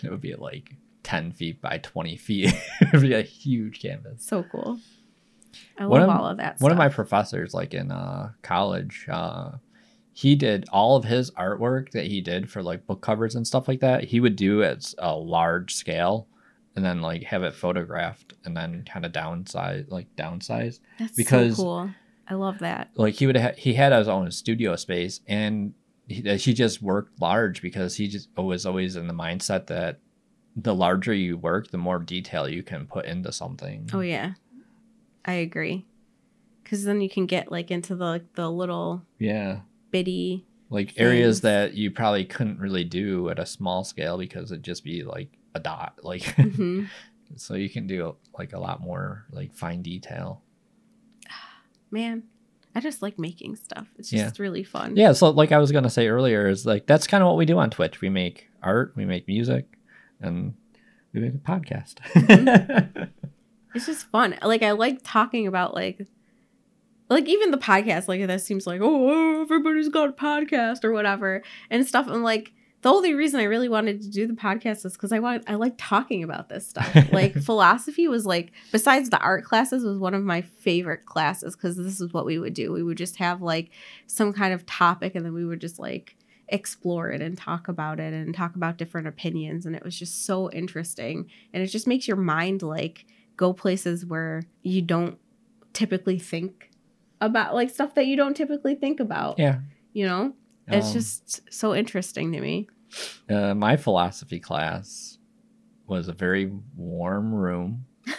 it 0.03 0.11
would 0.11 0.21
be 0.21 0.35
like 0.37 0.75
ten 1.03 1.33
feet 1.33 1.61
by 1.61 1.79
twenty 1.79 2.17
feet. 2.17 2.53
it 2.81 2.93
would 2.93 3.03
be 3.03 3.15
a 3.15 3.23
huge 3.23 3.81
canvas. 3.81 4.25
So 4.27 4.43
cool. 4.45 4.79
I 5.79 5.87
One 5.87 6.01
love 6.03 6.11
of- 6.11 6.17
all 6.17 6.27
of 6.27 6.37
that. 6.39 6.61
One 6.61 6.73
of 6.73 6.79
my 6.79 6.89
professors, 6.89 7.55
like 7.55 7.75
in 7.75 7.91
uh, 7.91 8.33
college, 8.43 9.07
uh, 9.11 9.53
he 10.13 10.35
did 10.35 10.67
all 10.73 10.97
of 10.97 11.05
his 11.05 11.31
artwork 11.33 11.91
that 11.93 12.07
he 12.07 12.21
did 12.21 12.51
for 12.51 12.63
like 12.63 12.87
book 12.87 13.01
covers 13.01 13.35
and 13.35 13.47
stuff 13.47 13.67
like 13.69 13.81
that. 13.81 14.05
He 14.05 14.21
would 14.21 14.37
do 14.37 14.63
at 14.63 14.93
a 14.99 15.15
large 15.17 15.75
scale, 15.75 16.29
and 16.77 16.85
then 16.85 17.01
like 17.03 17.25
have 17.25 17.43
it 17.43 17.55
photographed, 17.55 18.35
and 18.45 18.57
then 18.57 18.85
kind 18.91 19.05
of 19.07 19.13
downsize, 19.13 19.91
like 19.91 20.15
downsize. 20.17 20.81
That's 20.99 21.17
because- 21.17 21.57
so 21.57 21.63
cool. 21.63 21.91
I 22.29 22.35
love 22.35 22.61
that. 22.61 22.91
Like 22.95 23.15
he 23.15 23.27
would 23.27 23.37
ha- 23.37 23.55
he 23.57 23.75
had 23.75 23.93
his 23.93 24.07
own 24.07 24.31
studio 24.31 24.77
space, 24.77 25.21
and 25.27 25.75
he, 26.07 26.21
he 26.37 26.55
just 26.55 26.81
worked 26.81 27.21
large 27.21 27.61
because 27.61 27.97
he 27.97 28.07
just 28.07 28.29
was 28.37 28.67
always 28.67 28.95
in 28.95 29.09
the 29.09 29.15
mindset 29.15 29.67
that 29.67 29.99
the 30.57 30.75
larger 30.75 31.15
you 31.15 31.37
work, 31.37 31.71
the 31.71 31.79
more 31.79 31.99
detail 31.99 32.49
you 32.49 32.63
can 32.63 32.87
put 32.87 33.05
into 33.07 33.33
something. 33.33 33.89
Oh 33.93 34.01
yeah, 34.01 34.33
I 35.25 35.35
agree. 35.35 35.87
Because 36.63 36.85
then 36.85 37.01
you 37.01 37.09
can 37.11 37.27
get 37.27 37.51
like 37.51 37.71
into 37.71 37.95
the 37.97 38.05
like, 38.05 38.35
the 38.35 38.51
little 38.51 39.03
yeah. 39.19 39.61
bitty. 39.91 40.45
like 40.69 40.95
areas 40.99 41.41
that 41.41 41.75
you 41.75 41.91
probably 41.91 42.25
couldn't 42.25 42.61
really 42.61 42.85
do 42.85 43.29
at 43.29 43.39
a 43.41 43.47
small 43.47 43.83
scale 43.85 44.17
because 44.19 44.53
it'd 44.53 44.63
just 44.65 44.85
be 44.85 45.03
like 45.03 45.29
a 45.55 45.59
dot 45.61 45.99
like 46.05 46.23
Mhm. 46.23 46.89
so 47.37 47.55
you 47.55 47.69
can 47.69 47.87
do 47.89 48.15
like 48.39 48.53
a 48.53 48.59
lot 48.61 48.81
more 48.81 49.27
like 49.33 49.53
fine 49.55 49.83
detail 49.83 50.43
Man, 51.91 52.23
I 52.75 52.79
just 52.81 53.03
like 53.03 53.19
making 53.19 53.57
stuff. 53.57 53.89
It's 53.99 54.13
Yeah. 54.13 54.25
just 54.25 54.39
really 54.39 54.63
fun. 54.63 54.97
yeah 54.97 55.11
so 55.13 55.31
like 55.31 55.51
i 55.53 55.59
was 55.59 55.73
gonna 55.73 55.91
say 55.91 56.07
earlier 56.09 56.47
is 56.49 56.65
like 56.65 56.87
that's 56.87 57.07
kind 57.09 57.23
of 57.23 57.27
what 57.29 57.37
we 57.37 57.47
do 57.47 57.59
on 57.59 57.71
twitch 57.71 58.01
we 58.01 58.09
make 58.09 58.49
art 58.63 58.93
we 58.97 59.05
make 59.05 59.27
music 59.27 59.67
and 60.21 60.55
we 61.13 61.21
make 61.21 61.35
a 61.35 61.39
podcast 61.39 61.97
It's 63.75 63.87
just 63.87 64.07
fun. 64.11 64.37
Like 64.43 64.63
I 64.63 64.73
like 64.73 65.01
talking 65.05 65.47
about 65.47 65.75
like 65.75 66.07
like 67.09 67.29
even 67.29 67.51
the 67.51 67.59
podcast, 67.59 68.09
like 68.09 68.25
that 68.27 68.41
seems 68.41 68.67
like, 68.67 68.81
oh, 68.83 69.43
everybody's 69.43 69.89
got 69.89 70.09
a 70.09 70.13
podcast 70.13 70.85
or 70.85 70.93
whatever 70.93 71.43
and 71.71 71.87
stuff. 71.87 72.09
And 72.09 72.23
like 72.23 72.53
the 72.83 72.89
only 72.89 73.15
reason 73.15 73.41
I 73.41 73.45
really 73.45 73.69
wanted 73.69 74.01
to 74.03 74.11
do 74.11 74.27
the 74.27 74.35
podcast 74.35 74.87
is 74.87 74.95
because 74.95 75.13
I 75.13 75.19
want 75.19 75.45
I 75.47 75.55
like 75.55 75.75
talking 75.77 76.25
about 76.25 76.49
this 76.49 76.67
stuff. 76.67 76.95
like 77.13 77.35
philosophy 77.35 78.09
was 78.09 78.27
like 78.27 78.53
besides 78.73 79.11
the 79.11 79.19
art 79.19 79.45
classes 79.45 79.85
was 79.85 79.99
one 79.99 80.15
of 80.15 80.25
my 80.25 80.43
favorite 80.43 81.05
classes 81.05 81.55
because 81.57 81.77
this 81.77 82.01
is 82.01 82.13
what 82.13 82.27
we 82.27 82.39
would 82.39 82.55
do. 82.55 82.73
We 82.73 82.83
would 82.83 82.99
just 82.99 83.17
have 83.17 83.43
like 83.43 83.71
some 84.07 84.33
kind 84.33 84.55
of 84.55 84.67
topic 84.67 85.15
and 85.15 85.25
then 85.25 85.35
we 85.35 85.45
would 85.45 85.61
just 85.61 85.79
like 85.79 86.17
explore 86.51 87.11
it 87.11 87.23
and 87.23 87.39
talk 87.39 87.69
about 87.69 88.01
it 88.01 88.13
and 88.13 88.35
talk 88.35 88.57
about 88.57 88.77
different 88.77 89.07
opinions 89.07 89.67
and 89.67 89.77
it 89.77 89.85
was 89.85 89.97
just 89.99 90.27
so 90.27 90.51
interesting 90.51 91.31
and 91.55 91.63
it 91.63 91.69
just 91.69 91.87
makes 91.87 92.07
your 92.09 92.17
mind 92.17 92.63
like 92.63 93.07
go 93.37 93.53
places 93.53 94.05
where 94.05 94.43
you 94.63 94.83
don't 94.83 95.19
typically 95.73 96.19
think 96.19 96.71
about 97.21 97.55
like 97.55 97.71
stuff 97.71 97.95
that 97.95 98.07
you 98.07 98.17
don't 98.17 98.37
typically 98.37 98.75
think 98.75 98.99
about 99.01 99.39
yeah. 99.39 99.61
you 99.93 100.05
know? 100.07 100.33
It's 100.67 100.89
Um, 100.89 100.93
just 100.93 101.53
so 101.53 101.75
interesting 101.75 102.33
to 102.33 102.41
me. 102.41 102.69
uh, 103.29 103.55
my 103.55 103.77
philosophy 103.77 104.41
class 104.41 105.19
was 105.87 106.09
a 106.09 106.13
very 106.13 106.53
warm 106.77 107.33
room. 107.35 107.87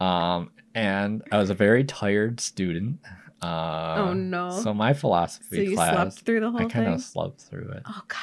Um 0.00 0.50
and 0.74 1.22
i 1.30 1.38
was 1.38 1.50
a 1.50 1.54
very 1.54 1.84
tired 1.84 2.40
student 2.40 2.98
uh 3.44 3.94
oh 3.98 4.14
no 4.14 4.50
so 4.62 4.72
my 4.74 4.92
so 4.92 4.98
philosophy 5.00 5.64
you 5.66 5.74
class 5.76 5.94
slept 5.94 6.26
through 6.26 6.40
the 6.40 6.50
whole 6.50 6.62
I 6.62 6.64
kind 6.66 6.88
of 6.92 7.00
slept 7.00 7.40
through 7.42 7.70
it. 7.70 7.82
oh 7.86 8.02
god 8.08 8.18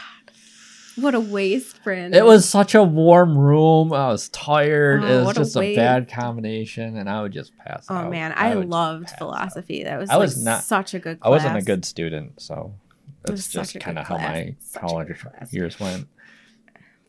what 0.97 1.15
a 1.15 1.19
waste 1.19 1.77
friend 1.77 2.13
It 2.13 2.25
was 2.25 2.47
such 2.47 2.75
a 2.75 2.83
warm 2.83 3.37
room. 3.37 3.93
I 3.93 4.09
was 4.09 4.27
tired. 4.29 5.01
Oh, 5.03 5.07
it 5.07 5.25
was 5.25 5.37
a 5.37 5.39
just 5.39 5.55
a, 5.55 5.59
waste. 5.59 5.77
bad 5.77 6.11
combination, 6.11 6.97
and 6.97 7.09
I 7.09 7.21
would 7.21 7.31
just 7.31 7.57
pass 7.57 7.85
oh 7.89 7.95
out. 7.95 8.11
man 8.11 8.33
i, 8.33 8.53
just 8.53 8.67
loved 8.67 9.05
pass 9.05 9.13
out. 9.13 9.17
philosophy 9.19 9.83
that 9.85 9.97
was 9.99 10.09
I 10.09 10.17
was 10.17 10.35
like 10.37 10.43
not- 10.45 10.63
such 10.63 10.93
a 10.93 10.99
good 10.99 11.19
I 11.21 11.29
wasn't 11.29 11.55
a 11.57 11.61
good 11.61 11.85
student, 11.85 12.41
so 12.41 12.73
was 13.25 13.47
that's 13.51 13.71
just 13.71 13.79
kind 13.79 13.97
of 13.99 14.05
how 14.05 14.17
my 14.17 14.55
college 14.73 15.23
years 15.51 15.79
went. 15.79 16.07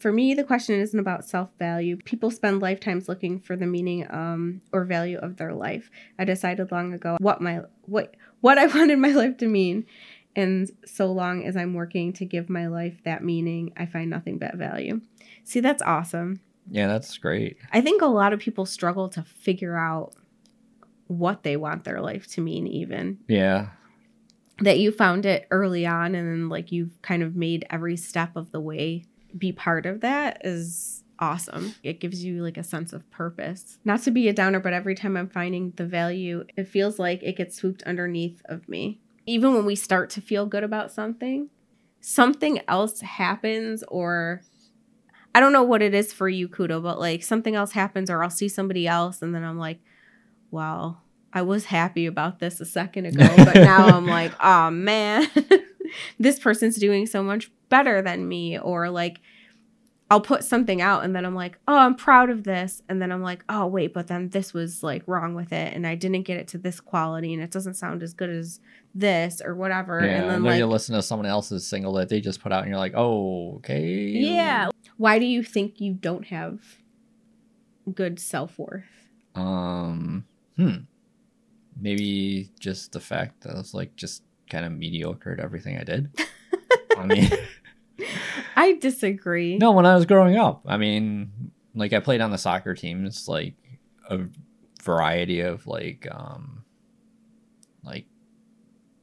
For 0.02 0.12
me, 0.12 0.34
the 0.34 0.42
question 0.42 0.80
isn't 0.80 0.98
about 0.98 1.24
self 1.24 1.50
value. 1.60 1.96
People 1.96 2.32
spend 2.32 2.60
lifetimes 2.60 3.08
looking 3.08 3.38
for 3.38 3.54
the 3.54 3.66
meaning 3.66 4.04
um, 4.10 4.60
or 4.72 4.84
value 4.84 5.16
of 5.18 5.36
their 5.36 5.54
life. 5.54 5.92
I 6.18 6.24
decided 6.24 6.72
long 6.72 6.92
ago 6.92 7.18
what 7.20 7.40
my 7.40 7.60
what 7.82 8.16
what 8.40 8.58
I 8.58 8.66
wanted 8.76 8.98
my 8.98 9.12
life 9.12 9.36
to 9.36 9.46
mean, 9.46 9.86
and 10.34 10.68
so 10.84 11.12
long 11.12 11.44
as 11.44 11.56
I'm 11.56 11.74
working 11.74 12.12
to 12.14 12.24
give 12.24 12.50
my 12.50 12.66
life 12.66 13.00
that 13.04 13.22
meaning, 13.22 13.74
I 13.76 13.86
find 13.86 14.10
nothing 14.10 14.38
but 14.38 14.56
value. 14.56 15.02
See, 15.44 15.60
that's 15.60 15.82
awesome. 15.82 16.40
Yeah, 16.68 16.88
that's 16.88 17.16
great. 17.18 17.58
I 17.72 17.80
think 17.80 18.02
a 18.02 18.06
lot 18.06 18.32
of 18.32 18.40
people 18.40 18.66
struggle 18.66 19.08
to 19.10 19.22
figure 19.22 19.76
out 19.76 20.14
what 21.06 21.44
they 21.44 21.56
want 21.56 21.84
their 21.84 22.00
life 22.00 22.26
to 22.32 22.40
mean, 22.40 22.66
even 22.66 23.18
Yeah, 23.28 23.68
that 24.58 24.80
you 24.80 24.90
found 24.90 25.26
it 25.26 25.46
early 25.52 25.86
on 25.86 26.16
and 26.16 26.28
then 26.28 26.48
like 26.48 26.72
you've 26.72 27.00
kind 27.02 27.22
of 27.22 27.36
made 27.36 27.64
every 27.70 27.96
step 27.96 28.34
of 28.34 28.50
the 28.50 28.60
way 28.60 29.04
be 29.36 29.52
part 29.52 29.86
of 29.86 30.00
that 30.00 30.44
is 30.44 31.02
awesome. 31.18 31.74
It 31.82 32.00
gives 32.00 32.24
you 32.24 32.42
like 32.42 32.56
a 32.56 32.64
sense 32.64 32.92
of 32.92 33.08
purpose. 33.10 33.78
Not 33.84 34.02
to 34.02 34.10
be 34.10 34.28
a 34.28 34.32
downer, 34.32 34.60
but 34.60 34.72
every 34.72 34.94
time 34.94 35.16
I'm 35.16 35.28
finding 35.28 35.72
the 35.76 35.86
value, 35.86 36.44
it 36.56 36.68
feels 36.68 36.98
like 36.98 37.22
it 37.22 37.36
gets 37.36 37.56
swooped 37.56 37.82
underneath 37.84 38.42
of 38.46 38.68
me. 38.68 39.00
Even 39.24 39.54
when 39.54 39.64
we 39.64 39.76
start 39.76 40.10
to 40.10 40.20
feel 40.20 40.46
good 40.46 40.64
about 40.64 40.90
something, 40.90 41.48
something 42.00 42.60
else 42.66 43.00
happens 43.00 43.84
or 43.88 44.42
I 45.34 45.40
don't 45.40 45.52
know 45.52 45.62
what 45.62 45.80
it 45.80 45.94
is 45.94 46.12
for 46.12 46.28
you, 46.28 46.48
Kudo, 46.48 46.82
but 46.82 46.98
like 46.98 47.22
something 47.22 47.54
else 47.54 47.72
happens 47.72 48.10
or 48.10 48.22
I'll 48.22 48.30
see 48.30 48.48
somebody 48.48 48.86
else 48.86 49.22
and 49.22 49.34
then 49.34 49.44
I'm 49.44 49.58
like, 49.58 49.78
wow, 50.50 50.98
I 51.32 51.42
was 51.42 51.66
happy 51.66 52.06
about 52.06 52.40
this 52.40 52.60
a 52.60 52.66
second 52.66 53.06
ago, 53.06 53.26
but 53.36 53.54
now 53.54 53.86
I'm 53.86 54.06
like, 54.06 54.32
oh 54.40 54.70
man, 54.70 55.26
this 56.18 56.38
person's 56.38 56.76
doing 56.76 57.06
so 57.06 57.22
much 57.22 57.50
better 57.68 58.02
than 58.02 58.28
me. 58.28 58.58
Or 58.58 58.90
like, 58.90 59.20
I'll 60.10 60.20
put 60.20 60.44
something 60.44 60.82
out 60.82 61.04
and 61.04 61.16
then 61.16 61.24
I'm 61.24 61.34
like, 61.34 61.58
oh, 61.66 61.78
I'm 61.78 61.94
proud 61.94 62.28
of 62.28 62.44
this. 62.44 62.82
And 62.88 63.00
then 63.00 63.10
I'm 63.10 63.22
like, 63.22 63.44
oh, 63.48 63.66
wait, 63.66 63.94
but 63.94 64.08
then 64.08 64.28
this 64.28 64.52
was 64.52 64.82
like 64.82 65.02
wrong 65.06 65.34
with 65.34 65.52
it. 65.52 65.72
And 65.72 65.86
I 65.86 65.94
didn't 65.94 66.22
get 66.24 66.36
it 66.36 66.48
to 66.48 66.58
this 66.58 66.80
quality 66.80 67.32
and 67.32 67.42
it 67.42 67.50
doesn't 67.50 67.74
sound 67.74 68.02
as 68.02 68.12
good 68.12 68.28
as 68.28 68.60
this 68.94 69.40
or 69.42 69.54
whatever. 69.54 70.00
Yeah, 70.00 70.06
and 70.06 70.24
then 70.24 70.42
then 70.42 70.42
like, 70.44 70.58
you 70.58 70.66
listen 70.66 70.94
to 70.94 71.02
someone 71.02 71.26
else's 71.26 71.66
single 71.66 71.94
that 71.94 72.08
they 72.08 72.20
just 72.20 72.42
put 72.42 72.52
out, 72.52 72.62
and 72.62 72.68
you're 72.68 72.78
like, 72.78 72.94
oh, 72.94 73.56
okay. 73.56 73.82
yeah. 73.82 74.68
Why 74.96 75.18
do 75.18 75.24
you 75.24 75.42
think 75.42 75.80
you 75.80 75.94
don't 75.94 76.26
have 76.26 76.60
good 77.92 78.20
self 78.20 78.58
worth? 78.58 78.84
Um. 79.34 80.24
Hmm. 80.56 80.76
Maybe 81.80 82.50
just 82.60 82.92
the 82.92 83.00
fact 83.00 83.40
that 83.42 83.54
I 83.54 83.58
was 83.58 83.72
like 83.72 83.96
just 83.96 84.22
kind 84.52 84.64
of 84.64 84.72
mediocre 84.72 85.32
at 85.32 85.40
everything 85.40 85.78
I 85.78 85.84
did. 85.84 86.10
I 86.96 87.06
mean, 87.06 87.30
I 88.54 88.74
disagree. 88.74 89.56
no, 89.56 89.72
when 89.72 89.86
I 89.86 89.94
was 89.94 90.06
growing 90.06 90.36
up, 90.36 90.62
I 90.66 90.76
mean, 90.76 91.50
like 91.74 91.92
I 91.92 92.00
played 92.00 92.20
on 92.20 92.30
the 92.30 92.38
soccer 92.38 92.74
teams, 92.74 93.28
like 93.28 93.54
a 94.08 94.20
variety 94.82 95.40
of 95.40 95.66
like, 95.66 96.06
um, 96.10 96.64
like 97.82 98.04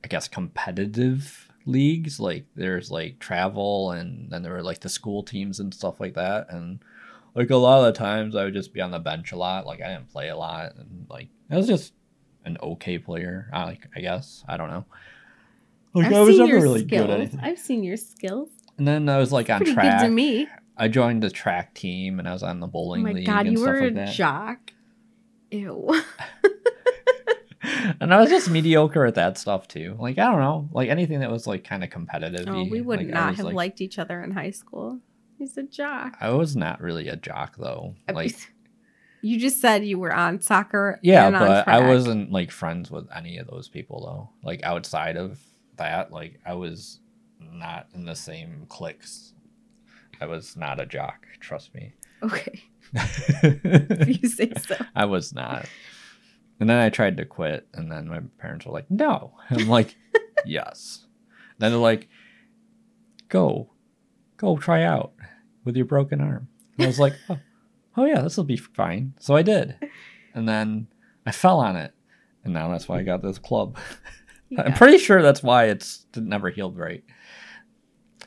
I 0.04 0.08
guess 0.08 0.28
competitive 0.28 1.50
leagues. 1.66 2.20
Like 2.20 2.46
there's 2.56 2.92
like 2.92 3.20
travel, 3.20 3.92
and 3.92 4.30
then 4.30 4.44
there 4.44 4.54
were 4.54 4.64
like 4.64 4.80
the 4.80 4.90
school 4.90 5.24
teams 5.24 5.60
and 5.60 5.74
stuff 5.74 6.00
like 6.00 6.14
that, 6.14 6.48
and 6.52 6.80
like 7.36 7.50
a 7.50 7.58
lot 7.58 7.80
of 7.80 7.86
the 7.86 8.00
times 8.00 8.36
I 8.36 8.44
would 8.44 8.54
just 8.54 8.74
be 8.74 8.82
on 8.82 8.92
the 8.92 9.00
bench 9.00 9.32
a 9.32 9.38
lot. 9.38 9.66
Like 9.66 9.82
I 9.82 9.88
didn't 9.88 10.12
play 10.12 10.30
a 10.30 10.38
lot, 10.38 10.76
and 10.76 11.08
like 11.10 11.30
I 11.50 11.58
was 11.58 11.68
just 11.68 11.94
an 12.46 12.58
okay 12.62 13.00
player. 13.00 13.50
I 13.52 13.66
like 13.66 13.88
I 13.96 14.02
guess 14.02 14.44
I 14.48 14.58
don't 14.58 14.70
know. 14.70 14.86
Like 16.00 16.08
I've 16.08 16.14
I 16.18 16.22
was 16.22 16.38
never 16.38 16.56
really 16.62 16.82
skills. 16.86 17.02
good 17.02 17.10
at 17.10 17.20
anything. 17.20 17.40
I've 17.42 17.60
seen 17.60 17.84
your 17.84 17.98
skills. 17.98 18.50
And 18.78 18.88
then 18.88 19.08
I 19.10 19.18
was 19.18 19.32
like 19.32 19.50
on 19.50 19.60
Pretty 19.60 19.74
track. 19.74 20.00
good 20.02 20.08
to 20.08 20.12
me. 20.12 20.48
I 20.78 20.88
joined 20.88 21.22
the 21.24 21.30
track 21.30 21.74
team, 21.74 22.20
and 22.20 22.28
I 22.28 22.34
was 22.34 22.42
on 22.44 22.60
the 22.62 22.68
Oh 22.68 22.70
bowling 22.72 23.04
my 23.04 23.12
league 23.12 23.26
god, 23.26 23.46
and 23.48 23.52
you 23.52 23.58
stuff 23.58 23.68
were 23.74 23.82
like 23.82 23.92
a 23.92 23.96
that. 23.96 24.14
jock. 24.14 24.72
Ew. 25.52 25.90
and 28.00 28.14
I 28.14 28.20
was 28.20 28.30
just 28.30 28.50
mediocre 28.50 29.06
at 29.06 29.16
that 29.16 29.38
stuff 29.38 29.68
too. 29.68 29.96
Like 30.00 30.18
I 30.18 30.30
don't 30.32 30.40
know, 30.40 30.70
like 30.72 30.90
anything 30.90 31.20
that 31.20 31.32
was 31.32 31.46
like 31.48 31.64
kind 31.64 31.84
of 31.84 31.90
competitive. 31.90 32.46
Oh, 32.48 32.64
we 32.64 32.82
would 32.82 33.00
like, 33.00 33.08
not 33.08 33.36
have 33.36 33.46
like, 33.46 33.56
liked 33.56 33.82
each 33.82 34.00
other 34.00 34.22
in 34.24 34.32
high 34.32 34.52
school. 34.52 35.00
He's 35.38 35.58
a 35.58 35.64
jock. 35.64 36.18
I 36.22 36.30
was 36.32 36.56
not 36.56 36.82
really 36.82 37.08
a 37.08 37.16
jock 37.16 37.58
though. 37.58 37.96
I- 38.08 38.14
Like 38.14 38.36
you 39.22 39.38
just 39.38 39.60
said 39.60 39.86
you 39.86 40.00
were 40.00 40.14
on 40.14 40.40
soccer. 40.40 40.98
yeah, 41.04 41.28
and 41.28 41.36
on 41.36 41.46
but 41.46 41.68
I 41.68 41.86
wasn't 41.88 42.32
like 42.32 42.52
friends 42.52 42.90
with 42.90 43.08
any 43.14 43.38
of 43.38 43.48
those 43.48 43.68
people 43.68 44.02
though. 44.06 44.30
Like 44.48 44.62
outside 44.64 45.18
of 45.18 45.40
that, 45.80 46.12
like 46.12 46.40
I 46.46 46.54
was 46.54 47.00
not 47.40 47.88
in 47.94 48.06
the 48.06 48.16
same 48.16 48.66
cliques. 48.70 49.34
I 50.22 50.26
was 50.26 50.56
not 50.56 50.80
a 50.80 50.86
jock. 50.86 51.26
Trust 51.40 51.74
me. 51.74 51.94
Okay, 52.22 52.62
if 52.94 54.22
you 54.22 54.30
say 54.30 54.52
so. 54.58 54.76
I 54.96 55.06
was 55.06 55.34
not. 55.34 55.66
And 56.60 56.70
then 56.70 56.78
I 56.78 56.90
tried 56.90 57.18
to 57.18 57.26
quit, 57.26 57.68
and 57.74 57.90
then 57.92 58.08
my 58.10 58.20
parents 58.38 58.66
were 58.66 58.74
like, 58.74 58.92
"No." 58.92 59.34
I'm 59.50 59.68
like, 59.68 59.96
"Yes." 60.46 61.06
Then 61.58 61.72
they're 61.72 61.80
like, 61.80 62.10
"Go, 63.30 63.72
go 64.38 64.58
try 64.58 64.84
out 64.84 65.14
with 65.64 65.76
your 65.78 65.86
broken 65.86 66.20
arm." 66.22 66.50
And 66.78 66.86
I 66.86 66.88
was 66.88 67.00
like, 67.00 67.14
"Oh, 67.30 67.40
oh 67.98 68.06
yeah, 68.06 68.22
this 68.22 68.36
will 68.36 68.44
be 68.44 68.58
fine." 68.58 69.14
So 69.20 69.36
I 69.36 69.42
did, 69.42 69.76
and 70.34 70.48
then 70.48 70.88
I 71.26 71.32
fell 71.32 71.60
on 71.60 71.78
it, 71.78 71.94
and 72.44 72.54
now 72.54 72.70
that's 72.70 72.90
why 72.90 73.00
I 73.00 73.04
got 73.04 73.22
this 73.22 73.40
club. 73.40 73.78
I'm 74.58 74.74
pretty 74.74 74.98
sure 74.98 75.22
that's 75.22 75.44
why 75.44 75.66
it's 75.66 76.06
never 76.16 76.50
healed 76.50 76.78
right. 76.78 77.04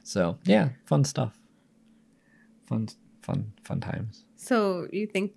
So 0.02 0.38
yeah, 0.44 0.70
fun 0.86 1.04
stuff. 1.04 1.38
Fun, 2.66 2.88
fun, 3.22 3.52
fun 3.64 3.80
times. 3.80 4.24
So 4.36 4.86
you 4.92 5.06
think 5.06 5.32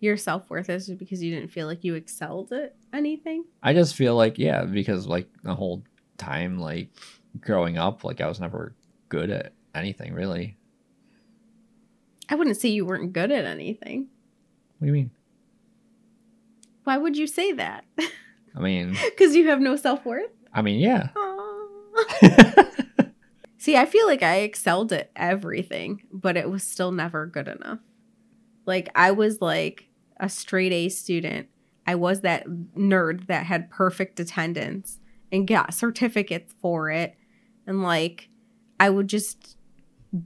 your 0.00 0.16
self 0.16 0.48
worth 0.50 0.70
is 0.70 0.88
because 0.90 1.22
you 1.22 1.34
didn't 1.34 1.50
feel 1.50 1.66
like 1.66 1.84
you 1.84 1.94
excelled 1.94 2.52
at 2.52 2.74
anything? 2.92 3.44
I 3.62 3.72
just 3.72 3.94
feel 3.94 4.14
like 4.14 4.38
yeah, 4.38 4.64
because 4.64 5.06
like 5.06 5.28
the 5.42 5.54
whole 5.54 5.82
time 6.18 6.58
like 6.58 6.90
growing 7.40 7.78
up, 7.78 8.04
like 8.04 8.20
I 8.20 8.28
was 8.28 8.40
never 8.40 8.74
good 9.08 9.30
at 9.30 9.52
anything 9.74 10.14
really. 10.14 10.56
I 12.28 12.34
wouldn't 12.34 12.56
say 12.56 12.68
you 12.68 12.84
weren't 12.84 13.12
good 13.12 13.30
at 13.30 13.44
anything. 13.44 14.08
What 14.78 14.80
do 14.80 14.86
you 14.86 14.92
mean? 14.92 15.10
Why 16.84 16.98
would 16.98 17.16
you 17.16 17.26
say 17.26 17.52
that? 17.52 17.84
I 18.56 18.60
mean, 18.60 18.96
Because 19.04 19.34
you 19.34 19.48
have 19.48 19.60
no 19.60 19.76
self 19.76 20.04
worth? 20.04 20.30
I 20.52 20.62
mean, 20.62 20.80
yeah. 20.80 21.08
See, 23.58 23.76
I 23.76 23.84
feel 23.84 24.06
like 24.06 24.22
I 24.22 24.36
excelled 24.36 24.92
at 24.92 25.10
everything, 25.16 26.02
but 26.12 26.36
it 26.36 26.48
was 26.48 26.62
still 26.62 26.92
never 26.92 27.26
good 27.26 27.48
enough. 27.48 27.80
Like 28.64 28.88
I 28.94 29.10
was 29.10 29.40
like 29.40 29.88
a 30.18 30.28
straight 30.28 30.72
A 30.72 30.88
student. 30.88 31.48
I 31.86 31.94
was 31.94 32.22
that 32.22 32.46
nerd 32.46 33.26
that 33.26 33.46
had 33.46 33.70
perfect 33.70 34.18
attendance 34.18 34.98
and 35.30 35.46
got 35.46 35.74
certificates 35.74 36.54
for 36.60 36.90
it. 36.90 37.16
And 37.66 37.82
like 37.82 38.28
I 38.78 38.90
would 38.90 39.08
just 39.08 39.56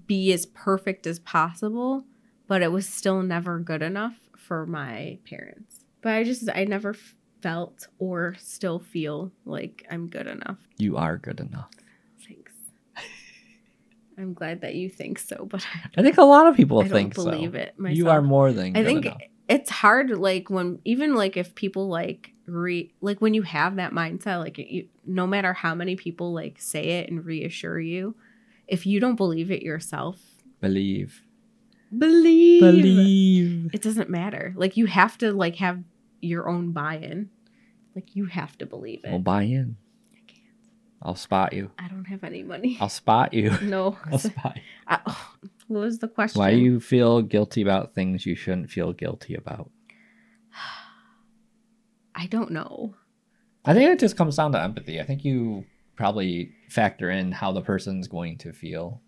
be 0.06 0.32
as 0.32 0.46
perfect 0.46 1.06
as 1.06 1.18
possible, 1.18 2.04
but 2.46 2.62
it 2.62 2.72
was 2.72 2.88
still 2.88 3.22
never 3.22 3.58
good 3.58 3.82
enough 3.82 4.14
for 4.36 4.66
my 4.66 5.18
parents. 5.28 5.84
But 6.02 6.14
I 6.14 6.24
just 6.24 6.48
I 6.54 6.64
never 6.64 6.94
felt 7.42 7.88
or 7.98 8.34
still 8.38 8.78
feel 8.78 9.30
like 9.44 9.86
I'm 9.90 10.08
good 10.08 10.26
enough. 10.26 10.58
you 10.78 10.96
are 10.96 11.16
good 11.16 11.40
enough. 11.40 11.70
Thanks. 12.26 12.52
I'm 14.18 14.34
glad 14.34 14.60
that 14.60 14.74
you 14.74 14.88
think 14.88 15.18
so, 15.18 15.46
but 15.48 15.64
I 15.96 16.02
think 16.02 16.18
a 16.18 16.22
lot 16.24 16.46
of 16.46 16.56
people 16.56 16.80
I 16.80 16.84
don't 16.84 16.92
think 16.92 17.14
believe 17.14 17.52
so. 17.52 17.58
it 17.58 17.78
myself. 17.78 17.96
You 17.96 18.10
are 18.10 18.20
more 18.22 18.52
than 18.52 18.76
I 18.76 18.84
think 18.84 19.06
enough. 19.06 19.18
it's 19.48 19.70
hard, 19.70 20.10
like 20.10 20.50
when 20.50 20.78
even 20.84 21.14
like 21.14 21.36
if 21.36 21.54
people 21.54 21.88
like 21.88 22.32
re 22.46 22.92
like 23.00 23.20
when 23.20 23.32
you 23.34 23.42
have 23.42 23.76
that 23.76 23.92
mindset, 23.92 24.40
like 24.40 24.58
you, 24.58 24.88
no 25.06 25.26
matter 25.26 25.52
how 25.54 25.74
many 25.74 25.96
people 25.96 26.32
like 26.34 26.60
say 26.60 26.98
it 27.00 27.10
and 27.10 27.24
reassure 27.24 27.80
you, 27.80 28.14
if 28.68 28.84
you 28.86 29.00
don't 29.00 29.16
believe 29.16 29.50
it 29.50 29.62
yourself, 29.62 30.18
Believe. 30.60 31.22
believe, 31.96 32.60
Believe. 32.60 33.70
it 33.72 33.80
doesn't 33.80 34.10
matter. 34.10 34.52
Like 34.56 34.76
you 34.76 34.84
have 34.86 35.16
to 35.18 35.32
like 35.32 35.56
have 35.56 35.82
your 36.20 36.48
own 36.48 36.72
buy-in. 36.72 37.30
Like 37.94 38.14
you 38.14 38.26
have 38.26 38.56
to 38.58 38.66
believe 38.66 39.04
it. 39.04 39.10
We'll 39.10 39.20
buy 39.20 39.42
in. 39.42 39.76
I 40.14 40.20
can't. 40.26 40.42
I'll 41.02 41.16
spot 41.16 41.52
you. 41.52 41.70
I 41.78 41.88
don't 41.88 42.04
have 42.04 42.24
any 42.24 42.42
money. 42.42 42.78
I'll 42.80 42.88
spot 42.88 43.34
you. 43.34 43.56
no. 43.62 43.96
I'll 44.10 44.18
spot 44.18 44.56
you. 44.56 44.62
I, 44.86 45.00
oh, 45.06 45.32
what 45.68 45.80
was 45.80 45.98
the 45.98 46.08
question? 46.08 46.38
Why 46.38 46.52
do 46.52 46.58
you 46.58 46.80
feel 46.80 47.22
guilty 47.22 47.62
about 47.62 47.94
things 47.94 48.26
you 48.26 48.34
shouldn't 48.34 48.70
feel 48.70 48.92
guilty 48.92 49.34
about? 49.34 49.70
I 52.14 52.26
don't 52.26 52.50
know. 52.50 52.94
I 53.64 53.72
think 53.72 53.90
it 53.90 53.98
just 53.98 54.16
comes 54.16 54.36
down 54.36 54.52
to 54.52 54.60
empathy. 54.60 55.00
I 55.00 55.04
think 55.04 55.24
you 55.24 55.64
probably 55.96 56.52
factor 56.68 57.10
in 57.10 57.32
how 57.32 57.52
the 57.52 57.62
person's 57.62 58.08
going 58.08 58.38
to 58.38 58.52
feel 58.52 59.00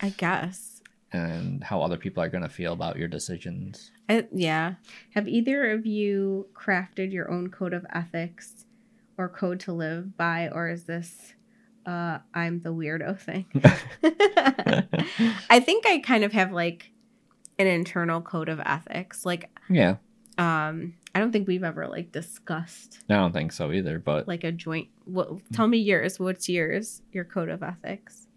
I 0.00 0.10
guess. 0.10 0.77
And 1.12 1.64
how 1.64 1.80
other 1.80 1.96
people 1.96 2.22
are 2.22 2.28
going 2.28 2.42
to 2.42 2.48
feel 2.48 2.72
about 2.72 2.96
your 2.96 3.08
decisions. 3.08 3.90
I, 4.08 4.26
yeah. 4.32 4.74
Have 5.14 5.28
either 5.28 5.70
of 5.70 5.86
you 5.86 6.46
crafted 6.54 7.12
your 7.12 7.30
own 7.30 7.50
code 7.50 7.72
of 7.72 7.86
ethics 7.92 8.66
or 9.16 9.28
code 9.28 9.60
to 9.60 9.72
live 9.72 10.16
by, 10.16 10.48
or 10.48 10.68
is 10.68 10.84
this 10.84 11.34
uh, 11.86 12.18
I'm 12.34 12.60
the 12.60 12.74
weirdo 12.74 13.18
thing? 13.18 13.46
I 15.50 15.60
think 15.60 15.86
I 15.86 15.98
kind 16.00 16.24
of 16.24 16.32
have 16.32 16.52
like 16.52 16.92
an 17.58 17.66
internal 17.66 18.20
code 18.20 18.48
of 18.48 18.60
ethics. 18.60 19.24
Like, 19.24 19.50
yeah, 19.68 19.96
um, 20.38 20.94
I 21.14 21.18
don't 21.18 21.32
think 21.32 21.48
we've 21.48 21.64
ever 21.64 21.88
like 21.88 22.12
discussed 22.12 23.00
I 23.10 23.14
don't 23.14 23.32
think 23.32 23.52
so 23.52 23.72
either. 23.72 23.98
But 23.98 24.28
like 24.28 24.44
a 24.44 24.52
joint. 24.52 24.88
What? 25.04 25.40
Tell 25.52 25.66
me 25.66 25.78
yours. 25.78 26.20
What's 26.20 26.48
yours? 26.48 27.02
Your 27.12 27.24
code 27.24 27.48
of 27.48 27.62
ethics? 27.62 28.27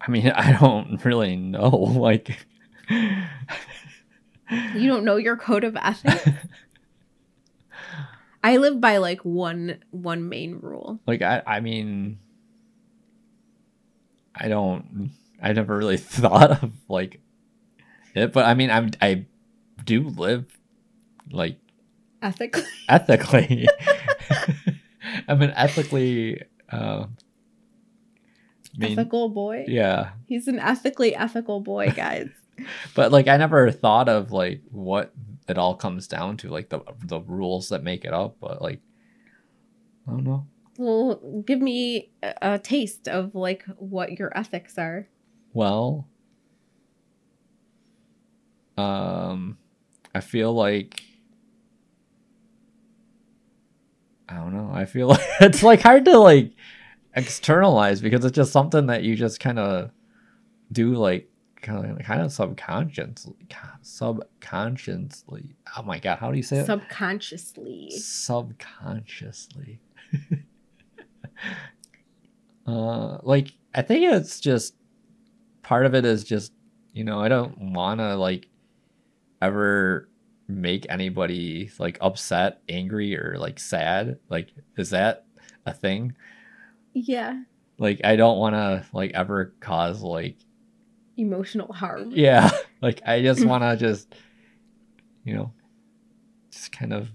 I 0.00 0.10
mean, 0.10 0.28
I 0.34 0.52
don't 0.58 1.04
really 1.04 1.36
know. 1.36 1.70
Like, 1.98 2.46
You 2.90 4.88
don't 4.88 5.04
know 5.04 5.16
your 5.16 5.36
code 5.36 5.64
of 5.64 5.76
ethics? 5.76 6.28
I 8.42 8.56
live 8.56 8.80
by 8.80 8.96
like 8.98 9.20
one 9.24 9.78
one 9.90 10.28
main 10.28 10.58
rule. 10.62 11.00
like 11.06 11.22
I, 11.22 11.42
I 11.46 11.60
mean, 11.60 12.18
I 14.34 14.48
don't. 14.48 15.10
I 15.42 15.52
never 15.52 15.76
really 15.76 15.96
thought 15.98 16.62
of 16.62 16.72
like 16.88 17.20
it, 18.14 18.32
but 18.32 18.46
I 18.46 18.54
mean, 18.54 18.70
I'm 18.70 18.90
I 19.02 19.26
do 19.84 20.08
live 20.08 20.46
like 21.30 21.58
Ethically. 22.22 22.62
ethically. 22.88 23.68
I'm 25.28 25.42
an 25.42 25.52
ethically. 25.56 26.42
Uh, 26.70 27.06
mean, 28.78 28.92
ethical 28.98 29.28
boy. 29.28 29.64
yeah, 29.68 30.10
He's 30.26 30.48
an 30.48 30.58
ethically 30.58 31.14
ethical 31.14 31.60
boy, 31.60 31.90
guys. 31.96 32.28
but 32.94 33.12
like 33.12 33.28
I 33.28 33.36
never 33.36 33.70
thought 33.70 34.08
of 34.08 34.32
like 34.32 34.62
what 34.70 35.12
it 35.48 35.58
all 35.58 35.74
comes 35.76 36.06
down 36.08 36.36
to, 36.38 36.48
like 36.50 36.68
the 36.68 36.80
the 37.04 37.20
rules 37.20 37.68
that 37.70 37.82
make 37.82 38.04
it 38.04 38.12
up. 38.12 38.36
But 38.40 38.60
like, 38.62 38.80
I 40.06 40.12
don't 40.12 40.24
know. 40.24 40.46
well, 40.78 41.42
give 41.46 41.60
me 41.60 42.10
a, 42.22 42.34
a 42.54 42.58
taste 42.58 43.08
of 43.08 43.34
like 43.34 43.64
what 43.76 44.18
your 44.18 44.36
ethics 44.36 44.76
are. 44.78 45.08
Well, 45.52 46.06
um, 48.76 49.58
I 50.14 50.20
feel 50.20 50.52
like 50.52 51.02
I 54.28 54.34
don't 54.36 54.52
know. 54.52 54.70
I 54.72 54.84
feel 54.84 55.08
like 55.08 55.20
it's 55.40 55.62
like 55.62 55.80
hard 55.80 56.04
to 56.04 56.18
like 56.18 56.52
externalize 57.18 58.00
because 58.00 58.24
it's 58.24 58.34
just 58.36 58.52
something 58.52 58.86
that 58.86 59.02
you 59.02 59.14
just 59.16 59.40
kind 59.40 59.58
of 59.58 59.90
do 60.72 60.94
like 60.94 61.28
kind 61.60 61.90
of 61.90 61.98
kind 62.04 62.22
of 62.22 62.32
subconsciously 62.32 63.34
subconsciously. 63.82 65.56
Oh 65.76 65.82
my 65.82 65.98
god, 65.98 66.18
how 66.18 66.30
do 66.30 66.36
you 66.36 66.42
say 66.42 66.58
it? 66.58 66.66
Subconsciously. 66.66 67.90
subconsciously. 67.90 69.80
uh, 72.66 73.18
like 73.22 73.52
I 73.74 73.82
think 73.82 74.12
it's 74.12 74.40
just 74.40 74.74
part 75.62 75.86
of 75.86 75.94
it 75.94 76.04
is 76.04 76.24
just 76.24 76.52
you 76.92 77.04
know 77.04 77.20
I 77.20 77.28
don't 77.28 77.72
want 77.72 78.00
to 78.00 78.16
like 78.16 78.48
ever 79.40 80.08
make 80.48 80.86
anybody 80.88 81.70
like 81.78 81.98
upset, 82.00 82.62
angry, 82.68 83.16
or 83.16 83.36
like 83.38 83.58
sad. 83.60 84.18
Like, 84.28 84.48
is 84.76 84.90
that 84.90 85.26
a 85.66 85.72
thing? 85.72 86.14
Yeah. 87.06 87.42
Like, 87.78 88.00
I 88.04 88.16
don't 88.16 88.38
want 88.38 88.54
to 88.54 88.84
like 88.92 89.12
ever 89.14 89.54
cause 89.60 90.02
like 90.02 90.36
Emotional 91.16 91.72
harm. 91.72 92.12
yeah 92.12 92.48
like 92.80 93.02
i 93.04 93.20
just 93.20 93.44
want 93.50 93.64
to 93.64 93.76
just 93.76 94.14
you 95.24 95.34
know 95.34 95.52
just 96.52 96.70
kind 96.70 96.92
of 96.92 97.08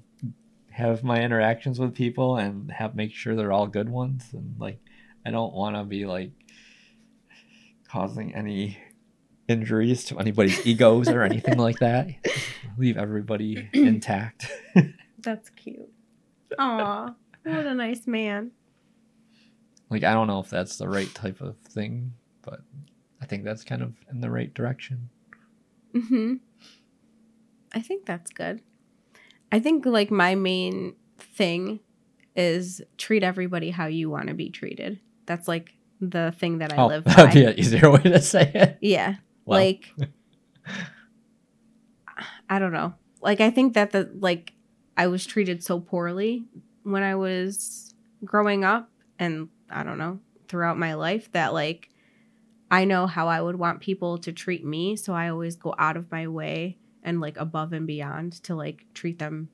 have 0.70 1.04
my 1.06 1.22
interactions 1.24 1.80
with 1.80 1.96
people 1.96 2.36
and 2.36 2.70
have 2.70 2.96
make 2.96 3.14
sure 3.14 3.34
they're 3.34 3.54
all 3.54 3.66
good 3.68 3.88
ones 3.88 4.26
and 4.34 4.56
like 4.60 4.80
i 5.26 5.32
don't 5.32 5.54
want 5.54 5.78
to 5.78 5.84
be 5.86 6.06
like 6.06 6.32
causing 7.88 8.36
any 8.36 8.78
injuries 9.48 10.04
to 10.04 10.20
anybody's 10.20 10.66
egos 10.68 11.08
or 11.08 11.24
anything 11.24 11.58
like 11.58 11.80
that 11.80 12.10
leave 12.78 12.98
everybody 12.98 13.70
intact 13.74 14.52
That's 15.20 15.50
cute. 15.52 15.90
Aw, 16.60 17.14
what 17.44 17.66
a 17.66 17.74
nice 17.74 18.06
man. 18.06 18.52
Like 19.94 20.04
i 20.04 20.14
don't 20.14 20.28
know 20.28 20.40
if 20.40 20.50
that's 20.50 20.78
the 20.78 20.88
right 20.90 21.14
type 21.16 21.40
of 21.42 21.56
thing 21.60 22.14
but 22.42 22.60
i 23.22 23.26
think 23.26 23.44
that's 23.46 23.64
kind 23.64 23.82
of 23.82 23.94
in 24.12 24.20
the 24.22 24.30
right 24.30 24.54
direction 24.54 25.10
hmm 25.94 26.36
I 27.76 27.80
think 27.82 28.06
that's 28.06 28.30
good. 28.30 28.62
I 29.52 29.60
think 29.60 29.84
like 29.88 30.12
my 30.12 30.36
main 30.36 30.94
thing 31.18 31.80
is 32.36 32.84
treat 33.00 33.24
everybody 33.24 33.72
how 33.72 33.88
you 33.88 34.12
want 34.12 34.28
to 34.28 34.36
be 34.36 34.52
treated. 34.52 35.00
That's 35.26 35.48
like 35.48 35.74
the 36.00 36.36
thing 36.38 36.60
that 36.60 36.72
I 36.72 36.78
oh 36.78 36.86
live 36.88 37.04
that'd 37.06 37.26
by. 37.30 37.34
be 37.34 37.46
an 37.46 37.58
easier 37.58 37.90
way 37.90 38.02
to 38.04 38.22
say 38.22 38.52
it 38.54 38.78
Yeah. 38.82 39.16
Well. 39.46 39.60
Like 39.60 39.92
I 42.50 42.60
don't 42.60 42.74
know. 42.74 42.94
Like 43.22 43.42
I 43.42 43.50
think 43.50 43.74
that 43.74 43.92
the 43.92 44.12
like 44.20 44.54
I 44.96 45.08
was 45.08 45.26
treated 45.26 45.64
so 45.64 45.80
poorly 45.80 46.46
when 46.84 47.04
I 47.04 47.16
was 47.16 47.96
growing 48.24 48.64
up 48.64 48.90
and 49.18 49.50
I 49.74 49.84
don't 49.84 49.98
know, 49.98 50.20
throughout 50.48 50.78
my 50.78 50.94
life 50.94 51.32
that 51.32 51.54
like 51.54 51.90
I 52.72 52.86
know 52.86 53.06
how 53.08 53.28
I 53.28 53.42
would 53.42 53.56
want 53.58 53.82
people 53.82 54.18
to 54.20 54.32
treat 54.32 54.66
me, 54.66 54.96
so 54.96 55.14
I 55.14 55.30
always 55.30 55.56
go 55.56 55.76
out 55.78 55.98
of 55.98 56.12
my 56.12 56.28
way 56.28 56.78
and 57.04 57.20
like 57.22 57.38
above 57.38 57.74
and 57.74 57.86
beyond 57.86 58.34
to 58.44 58.56
like 58.56 58.86
treat 58.94 59.20
them 59.20 59.50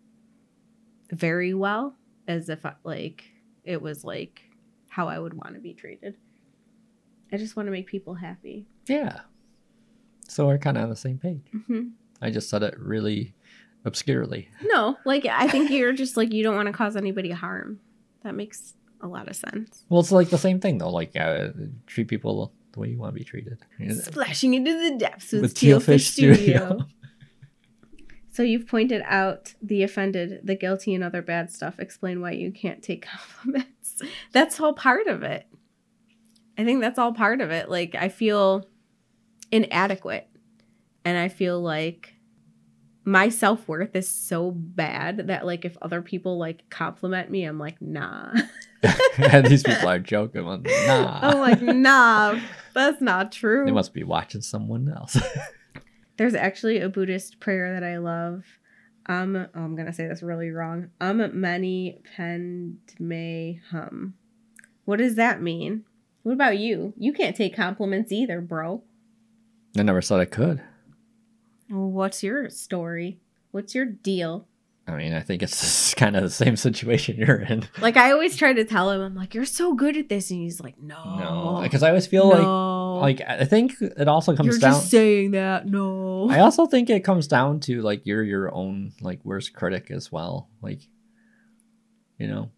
very 1.12 1.54
well 1.54 1.96
as 2.28 2.50
if 2.50 2.66
like 2.84 3.26
it 3.64 3.82
was 3.82 4.04
like 4.04 4.44
how 4.90 5.08
I 5.08 5.20
would 5.20 5.34
want 5.34 5.56
to 5.56 5.60
be 5.60 5.74
treated. 5.74 6.16
I 7.32 7.38
just 7.38 7.56
want 7.56 7.68
to 7.68 7.72
make 7.72 7.88
people 7.88 8.16
happy. 8.16 8.68
Yeah. 8.88 9.22
So 10.28 10.48
we're 10.48 10.58
kind 10.58 10.78
of 10.78 10.84
on 10.84 10.90
the 10.90 10.96
same 10.96 11.18
page. 11.18 11.42
hmm 11.68 11.90
I 12.22 12.30
just 12.30 12.50
said 12.50 12.64
it 12.64 12.78
really 12.78 13.34
obscurely. 13.86 14.50
No, 14.62 14.98
like 15.06 15.26
I 15.26 15.48
think 15.48 15.72
you're 15.72 15.94
just 15.94 16.18
like 16.18 16.34
you 16.34 16.44
don't 16.44 16.56
want 16.56 16.68
to 16.68 16.74
cause 16.74 16.96
anybody 16.96 17.32
harm. 17.32 17.80
That 18.24 18.36
makes 18.36 18.74
a 19.02 19.08
lot 19.08 19.28
of 19.28 19.36
sense. 19.36 19.86
Well, 19.90 20.02
it's 20.02 20.12
like 20.12 20.30
the 20.30 20.38
same 20.38 20.60
thing 20.60 20.78
though. 20.78 20.92
Like 20.92 21.16
uh, 21.16 21.50
treat 21.88 22.08
people 22.08 22.52
the 22.74 22.80
way 22.80 22.90
you 22.90 22.98
want 22.98 23.14
to 23.14 23.20
be 23.20 23.24
treated. 23.24 23.60
Splashing 24.02 24.54
into 24.54 24.72
the 24.72 24.98
depths 24.98 25.32
with, 25.32 25.42
With 25.42 25.54
Teal 25.54 25.80
Tealfish 25.80 25.86
Fish 25.86 26.10
Studio. 26.10 26.36
Studio. 26.36 26.88
So 28.32 28.44
you've 28.44 28.68
pointed 28.68 29.02
out 29.06 29.54
the 29.62 29.84
offended, 29.84 30.40
the 30.46 30.56
guilty, 30.56 30.96
and 30.96 31.04
other 31.04 31.22
bad 31.22 31.52
stuff. 31.52 31.78
Explain 31.78 32.22
why 32.22 32.32
you 32.32 32.54
can't 32.54 32.82
take 32.82 33.06
compliments. 33.44 34.02
That's 34.32 34.62
all 34.62 34.72
part 34.72 35.08
of 35.08 35.24
it. 35.24 35.46
I 36.58 36.64
think 36.64 36.80
that's 36.80 36.98
all 36.98 37.12
part 37.12 37.42
of 37.42 37.52
it. 37.52 37.70
Like 37.70 37.96
I 37.96 38.08
feel 38.08 38.66
inadequate, 39.52 40.30
and 41.04 41.18
I 41.18 41.28
feel 41.28 41.60
like 41.60 42.14
my 43.04 43.28
self 43.28 43.68
worth 43.68 43.94
is 43.94 44.08
so 44.08 44.52
bad 44.52 45.28
that 45.28 45.46
like 45.46 45.66
if 45.66 45.76
other 45.82 46.02
people 46.02 46.38
like 46.38 46.70
compliment 46.70 47.30
me, 47.30 47.44
I'm 47.44 47.60
like 47.60 47.82
nah. 47.82 48.32
and 49.18 49.46
these 49.46 49.64
people 49.64 49.88
are 49.88 50.00
joking. 50.00 50.42
I'm 50.42 50.64
like, 50.64 50.88
nah. 50.88 51.20
I'm 51.22 51.40
like 51.40 51.62
nah, 51.62 52.40
that's 52.74 53.02
not 53.02 53.32
true. 53.32 53.66
they 53.66 53.72
must 53.72 53.94
be 53.94 54.04
watching 54.04 54.42
someone 54.42 54.90
else. 54.90 55.18
There's 56.18 56.36
actually 56.36 56.80
a 56.80 56.90
Buddhist 56.90 57.40
prayer 57.40 57.74
that 57.74 57.84
I 57.84 57.98
love. 57.98 58.44
Um, 59.06 59.36
oh, 59.36 59.48
I'm 59.54 59.76
gonna 59.76 59.94
say 59.94 60.08
this 60.08 60.22
really 60.22 60.50
wrong. 60.50 60.90
Um, 61.02 61.40
mani 61.40 62.02
padme 62.16 63.60
hum. 63.72 64.14
What 64.86 65.00
does 65.00 65.16
that 65.16 65.42
mean? 65.42 65.86
What 66.24 66.34
about 66.34 66.58
you? 66.58 66.94
You 66.98 67.14
can't 67.14 67.36
take 67.36 67.56
compliments 67.56 68.12
either, 68.12 68.42
bro. 68.42 68.84
I 69.78 69.84
never 69.84 70.02
said 70.02 70.20
I 70.20 70.26
could. 70.26 70.62
Well, 71.70 71.90
what's 71.90 72.24
your 72.24 72.50
story? 72.50 73.20
What's 73.52 73.74
your 73.74 73.86
deal? 73.86 74.48
I 74.90 74.98
mean, 74.98 75.14
I 75.14 75.20
think 75.22 75.44
it's 75.44 75.94
kind 75.94 76.16
of 76.16 76.24
the 76.24 76.30
same 76.30 76.56
situation 76.56 77.18
you're 77.20 77.40
in. 77.42 77.68
Like 77.80 77.96
I 77.98 78.12
always 78.12 78.36
try 78.36 78.54
to 78.54 78.64
tell 78.66 78.90
him, 78.92 79.02
I'm 79.02 79.16
like, 79.16 79.34
"You're 79.36 79.46
so 79.46 79.74
good 79.74 79.96
at 79.98 80.10
this," 80.10 80.32
and 80.32 80.40
he's 80.42 80.60
like, 80.60 80.80
"No, 80.82 81.04
No, 81.18 81.60
because 81.64 81.84
I 81.84 81.90
always 81.90 82.08
feel 82.08 82.28
like 82.28 82.42
no. 82.42 82.96
like 83.00 83.22
I 83.22 83.46
think 83.46 83.74
it 83.82 84.08
also 84.08 84.36
comes 84.36 84.48
you're 84.48 84.58
down. 84.60 84.72
just 84.74 84.90
saying 84.90 85.32
that." 85.32 85.68
No, 85.68 86.30
I 86.30 86.40
also 86.40 86.66
think 86.66 86.90
it 86.90 87.04
comes 87.04 87.28
down 87.28 87.60
to 87.62 87.82
like 87.82 88.06
you're 88.06 88.24
your 88.24 88.54
own 88.54 88.92
like 89.02 89.24
worst 89.24 89.54
critic 89.54 89.92
as 89.92 90.12
well. 90.12 90.50
Like, 90.62 90.82
you 92.18 92.28
know, 92.28 92.50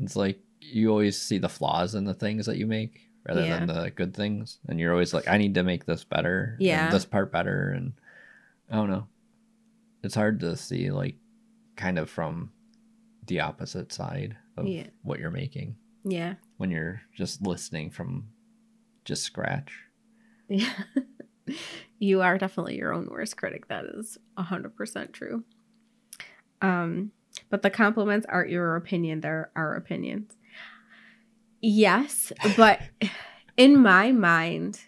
it's 0.00 0.16
like 0.16 0.40
you 0.60 0.90
always 0.90 1.20
see 1.20 1.38
the 1.38 1.48
flaws 1.48 1.94
in 1.94 2.04
the 2.04 2.14
things 2.14 2.46
that 2.46 2.56
you 2.56 2.66
make 2.66 3.00
rather 3.26 3.42
than 3.46 3.66
the 3.66 3.90
good 3.90 4.14
things, 4.14 4.58
and 4.68 4.78
you're 4.80 4.92
always 4.92 5.14
like, 5.14 5.28
I 5.28 5.38
need 5.38 5.54
to 5.54 5.62
make 5.62 5.86
this 5.86 6.04
better. 6.04 6.56
and 6.58 6.66
Yeah. 6.66 6.90
this 6.90 7.04
part 7.04 7.32
better, 7.32 7.70
and 7.70 7.92
I 8.70 8.76
don't 8.76 8.90
know. 8.90 9.06
It's 10.02 10.14
hard 10.14 10.40
to 10.40 10.56
see 10.56 10.90
like 10.90 11.16
kind 11.76 11.98
of 11.98 12.08
from 12.10 12.50
the 13.26 13.40
opposite 13.40 13.92
side 13.92 14.36
of 14.56 14.66
Yeah. 14.66 14.86
what 15.02 15.18
you're 15.18 15.30
making 15.30 15.76
yeah, 16.04 16.34
when 16.58 16.70
you're 16.70 17.00
just 17.14 17.42
listening 17.42 17.90
from 17.90 18.28
just 19.04 19.22
scratch. 19.22 19.72
Yeah. 20.48 20.72
you 21.98 22.20
are 22.20 22.36
definitely 22.38 22.76
your 22.76 22.92
own 22.92 23.08
worst 23.10 23.36
critic. 23.36 23.68
That 23.68 23.86
is 23.86 24.18
100% 24.38 25.12
true. 25.12 25.44
Um, 26.60 27.12
but 27.50 27.62
the 27.62 27.70
compliments 27.70 28.26
aren't 28.28 28.50
your 28.50 28.76
opinion, 28.76 29.20
they're 29.20 29.50
our 29.56 29.74
opinions. 29.74 30.36
Yes, 31.60 32.32
but 32.56 32.80
in 33.56 33.78
my 33.80 34.12
mind, 34.12 34.80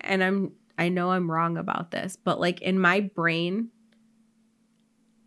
and 0.00 0.22
I'm 0.22 0.52
I 0.76 0.88
know 0.88 1.10
I'm 1.10 1.30
wrong 1.30 1.56
about 1.56 1.90
this, 1.90 2.16
but 2.16 2.40
like 2.40 2.60
in 2.60 2.78
my 2.78 3.00
brain, 3.00 3.70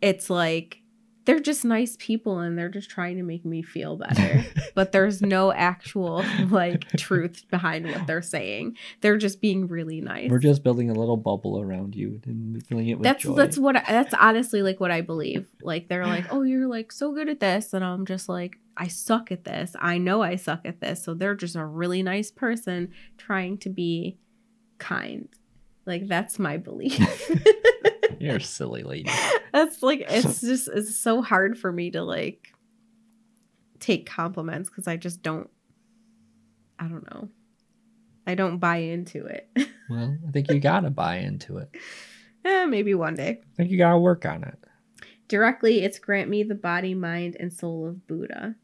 it's 0.00 0.28
like 0.30 0.81
they're 1.24 1.40
just 1.40 1.64
nice 1.64 1.96
people 1.98 2.38
and 2.38 2.58
they're 2.58 2.68
just 2.68 2.90
trying 2.90 3.16
to 3.16 3.22
make 3.22 3.44
me 3.44 3.62
feel 3.62 3.96
better. 3.96 4.44
but 4.74 4.92
there's 4.92 5.22
no 5.22 5.52
actual 5.52 6.24
like 6.50 6.88
truth 6.96 7.44
behind 7.50 7.86
what 7.86 8.06
they're 8.06 8.22
saying. 8.22 8.76
They're 9.00 9.18
just 9.18 9.40
being 9.40 9.68
really 9.68 10.00
nice. 10.00 10.30
We're 10.30 10.38
just 10.38 10.64
building 10.64 10.90
a 10.90 10.94
little 10.94 11.16
bubble 11.16 11.60
around 11.60 11.94
you 11.94 12.20
and 12.24 12.64
filling 12.66 12.88
it 12.88 12.94
with 12.94 13.04
that's 13.04 13.22
joy. 13.22 13.34
that's 13.34 13.58
what 13.58 13.76
I, 13.76 13.84
that's 13.86 14.14
honestly 14.14 14.62
like 14.62 14.80
what 14.80 14.90
I 14.90 15.00
believe. 15.00 15.46
Like 15.62 15.88
they're 15.88 16.06
like, 16.06 16.32
"Oh, 16.32 16.42
you're 16.42 16.68
like 16.68 16.90
so 16.90 17.12
good 17.12 17.28
at 17.28 17.40
this." 17.40 17.72
And 17.72 17.84
I'm 17.84 18.04
just 18.04 18.28
like, 18.28 18.58
"I 18.76 18.88
suck 18.88 19.30
at 19.30 19.44
this. 19.44 19.76
I 19.78 19.98
know 19.98 20.22
I 20.22 20.36
suck 20.36 20.62
at 20.64 20.80
this." 20.80 21.04
So 21.04 21.14
they're 21.14 21.34
just 21.34 21.56
a 21.56 21.64
really 21.64 22.02
nice 22.02 22.30
person 22.30 22.92
trying 23.16 23.58
to 23.58 23.70
be 23.70 24.18
kind. 24.78 25.28
Like 25.86 26.08
that's 26.08 26.38
my 26.38 26.56
belief. 26.56 26.98
You're 28.22 28.36
a 28.36 28.40
silly 28.40 28.84
lady. 28.84 29.10
that's 29.52 29.82
like 29.82 30.04
it's 30.08 30.40
just 30.40 30.68
it's 30.68 30.94
so 30.94 31.22
hard 31.22 31.58
for 31.58 31.72
me 31.72 31.90
to 31.90 32.02
like 32.02 32.54
take 33.80 34.08
compliments 34.08 34.70
because 34.70 34.86
I 34.86 34.96
just 34.96 35.22
don't 35.22 35.50
I 36.78 36.86
don't 36.86 37.04
know. 37.12 37.28
I 38.24 38.36
don't 38.36 38.58
buy 38.58 38.76
into 38.76 39.26
it. 39.26 39.48
Well, 39.90 40.16
I 40.26 40.30
think 40.30 40.50
you 40.50 40.58
gotta 40.58 40.88
buy 40.88 41.16
into 41.16 41.58
it. 41.58 41.68
eh, 42.46 42.64
maybe 42.64 42.94
one 42.94 43.14
day. 43.14 43.40
I 43.42 43.56
think 43.56 43.70
you 43.70 43.76
gotta 43.76 43.98
work 43.98 44.24
on 44.24 44.42
it. 44.42 44.58
Directly, 45.28 45.82
it's 45.82 45.98
grant 45.98 46.30
me 46.30 46.44
the 46.44 46.54
body, 46.54 46.94
mind, 46.94 47.36
and 47.38 47.52
soul 47.52 47.86
of 47.86 48.06
Buddha. 48.06 48.54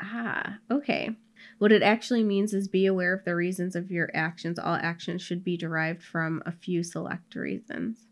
Ah, 0.00 0.58
okay. 0.70 1.16
What 1.58 1.72
it 1.72 1.82
actually 1.82 2.22
means 2.22 2.54
is 2.54 2.68
be 2.68 2.86
aware 2.86 3.12
of 3.12 3.24
the 3.24 3.34
reasons 3.34 3.74
of 3.74 3.90
your 3.90 4.08
actions. 4.14 4.56
All 4.58 4.74
actions 4.74 5.20
should 5.20 5.42
be 5.42 5.56
derived 5.56 6.02
from 6.02 6.42
a 6.46 6.52
few 6.52 6.84
select 6.84 7.34
reasons. 7.34 8.06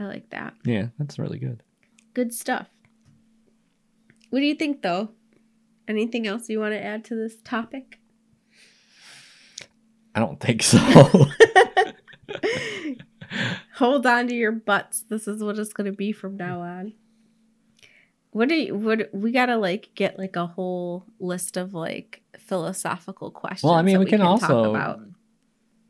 I 0.00 0.04
like 0.04 0.30
that. 0.30 0.54
Yeah, 0.64 0.86
that's 0.98 1.18
really 1.18 1.38
good. 1.38 1.62
Good 2.14 2.32
stuff. 2.32 2.68
What 4.30 4.40
do 4.40 4.46
you 4.46 4.54
think, 4.54 4.80
though? 4.80 5.10
Anything 5.86 6.26
else 6.26 6.48
you 6.48 6.58
want 6.58 6.72
to 6.72 6.82
add 6.82 7.04
to 7.06 7.14
this 7.14 7.36
topic? 7.44 7.98
I 10.14 10.20
don't 10.20 10.40
think 10.40 10.62
so. 10.62 10.78
Hold 13.74 14.06
on 14.06 14.26
to 14.28 14.34
your 14.34 14.52
butts. 14.52 15.04
This 15.08 15.28
is 15.28 15.42
what 15.42 15.58
it's 15.58 15.74
going 15.74 15.90
to 15.90 15.96
be 15.96 16.12
from 16.12 16.38
now 16.38 16.60
on. 16.60 16.94
What 18.30 18.48
do 18.48 18.54
you, 18.54 18.74
what, 18.74 19.10
we 19.12 19.32
got 19.32 19.46
to 19.46 19.56
like 19.56 19.90
get 19.94 20.18
like 20.18 20.36
a 20.36 20.46
whole 20.46 21.04
list 21.18 21.58
of 21.58 21.74
like 21.74 22.22
philosophical 22.38 23.30
questions. 23.30 23.64
well, 23.64 23.74
I 23.74 23.82
mean, 23.82 23.94
that 23.94 24.00
we 24.00 24.06
can, 24.06 24.20
talk 24.20 24.42
also, 24.42 24.70
about. 24.70 25.00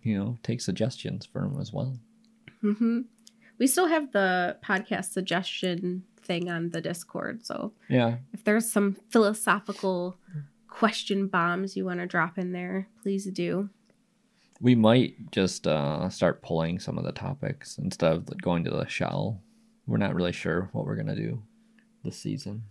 you 0.03 0.19
know, 0.19 0.37
take 0.43 0.61
suggestions 0.61 1.27
from 1.27 1.53
them 1.53 1.61
as 1.61 1.73
well. 1.73 1.97
hmm 2.61 3.03
We 3.61 3.67
still 3.69 3.87
have 3.87 4.11
the 4.11 4.57
podcast 4.65 5.13
suggestion 5.13 6.03
thing 6.23 6.51
on 6.51 6.71
the 6.71 6.81
Discord. 6.81 7.45
So 7.47 7.73
Yeah, 7.89 8.17
if 8.33 8.43
there's 8.43 8.69
some 8.71 8.97
philosophical 9.11 10.17
question 10.67 11.29
bombs 11.29 11.77
you 11.77 11.85
want 11.85 12.01
to 12.01 12.07
drop 12.07 12.39
in 12.39 12.51
there, 12.53 12.89
please 13.03 13.27
do. 13.27 13.69
we 14.63 14.75
might 14.75 15.31
just 15.31 15.67
uh, 15.67 16.09
start 16.11 16.43
pulling 16.43 16.79
some 16.81 16.99
of 16.99 17.05
the 17.05 17.13
topics 17.13 17.79
instead 17.79 18.13
of 18.13 18.27
going 18.43 18.65
to 18.65 18.71
the 18.71 18.87
shell. 18.89 19.41
We're 19.87 19.97
not 19.99 20.15
really 20.15 20.33
sure 20.33 20.69
what 20.73 20.85
we're 20.87 20.97
gonna 20.97 21.17
do 21.17 21.43
this 22.05 22.17
season. 22.17 22.65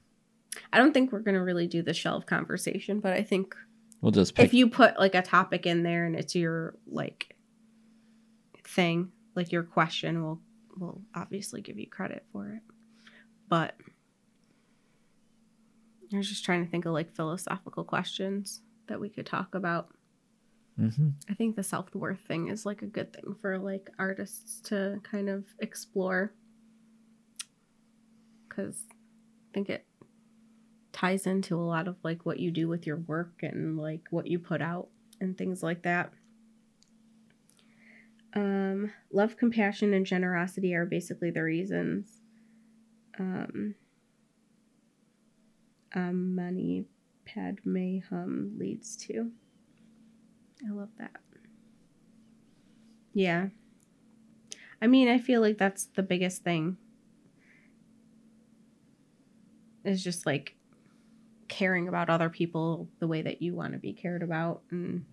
I 0.73 0.77
don't 0.79 0.93
think 0.93 1.11
we're 1.11 1.19
going 1.19 1.35
to 1.35 1.43
really 1.43 1.67
do 1.67 1.83
the 1.83 1.93
shelf 1.93 2.25
conversation, 2.25 2.99
but 2.99 3.13
I 3.13 3.21
think 3.21 3.55
We'll 4.01 4.11
just 4.11 4.33
pick. 4.33 4.45
if 4.45 4.53
you 4.53 4.67
put 4.67 4.97
like 4.99 5.13
a 5.13 5.21
topic 5.21 5.65
in 5.67 5.83
there 5.83 6.05
and 6.05 6.15
it's 6.15 6.33
your 6.35 6.75
like 6.87 7.35
thing, 8.63 9.11
like 9.35 9.51
your 9.51 9.63
question, 9.63 10.23
we'll 10.23 10.39
we'll 10.79 11.01
obviously 11.15 11.61
give 11.61 11.77
you 11.77 11.87
credit 11.87 12.25
for 12.31 12.49
it. 12.49 12.61
But 13.47 13.75
I 16.13 16.17
was 16.17 16.27
just 16.29 16.45
trying 16.45 16.65
to 16.65 16.71
think 16.71 16.85
of 16.85 16.93
like 16.93 17.15
philosophical 17.15 17.83
questions 17.83 18.61
that 18.87 18.99
we 18.99 19.09
could 19.09 19.25
talk 19.25 19.53
about. 19.55 19.89
Mhm. 20.79 21.13
I 21.29 21.33
think 21.33 21.55
the 21.55 21.63
self 21.63 21.93
worth 21.93 22.21
thing 22.21 22.47
is 22.47 22.65
like 22.65 22.81
a 22.81 22.87
good 22.87 23.13
thing 23.13 23.35
for 23.41 23.57
like 23.59 23.89
artists 23.99 24.61
to 24.69 24.99
kind 25.03 25.29
of 25.29 25.45
explore 25.59 26.33
because 28.47 28.85
I 28.91 29.53
think 29.53 29.69
it 29.69 29.85
ties 30.91 31.27
into 31.27 31.55
a 31.55 31.61
lot 31.63 31.87
of 31.87 31.97
like 32.03 32.25
what 32.25 32.39
you 32.39 32.49
do 32.51 32.67
with 32.67 32.87
your 32.87 32.97
work 32.97 33.43
and 33.43 33.77
like 33.77 34.07
what 34.09 34.27
you 34.27 34.39
put 34.39 34.61
out 34.61 34.89
and 35.21 35.37
things 35.37 35.61
like 35.61 35.83
that. 35.83 36.13
Um, 38.33 38.91
love, 39.11 39.37
compassion, 39.37 39.93
and 39.93 40.05
generosity 40.05 40.75
are 40.75 40.85
basically 40.85 41.31
the 41.31 41.43
reasons. 41.43 42.21
Um, 43.17 43.75
um, 45.95 46.35
mani, 46.35 46.85
Padme 47.25 47.99
Hum 48.09 48.55
leads 48.57 48.95
to. 48.97 49.31
I 50.67 50.71
love 50.71 50.89
that. 50.97 51.15
Yeah. 53.13 53.47
I 54.81 54.87
mean, 54.87 55.09
I 55.09 55.17
feel 55.17 55.41
like 55.41 55.57
that's 55.57 55.85
the 55.85 56.03
biggest 56.03 56.43
thing. 56.43 56.77
Is 59.83 60.03
just 60.03 60.25
like 60.25 60.55
caring 61.47 61.87
about 61.87 62.09
other 62.09 62.29
people 62.29 62.87
the 62.99 63.07
way 63.07 63.21
that 63.21 63.41
you 63.41 63.55
want 63.55 63.73
to 63.73 63.79
be 63.79 63.93
cared 63.93 64.21
about 64.21 64.61
and 64.71 65.05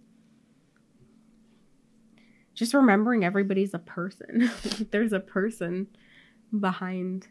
just 2.57 2.75
remembering 2.75 3.25
everybody's 3.25 3.75
a 3.75 3.79
person. 3.79 4.51
There's 4.91 5.13
a 5.13 5.21
person 5.21 5.87
behind 6.59 7.29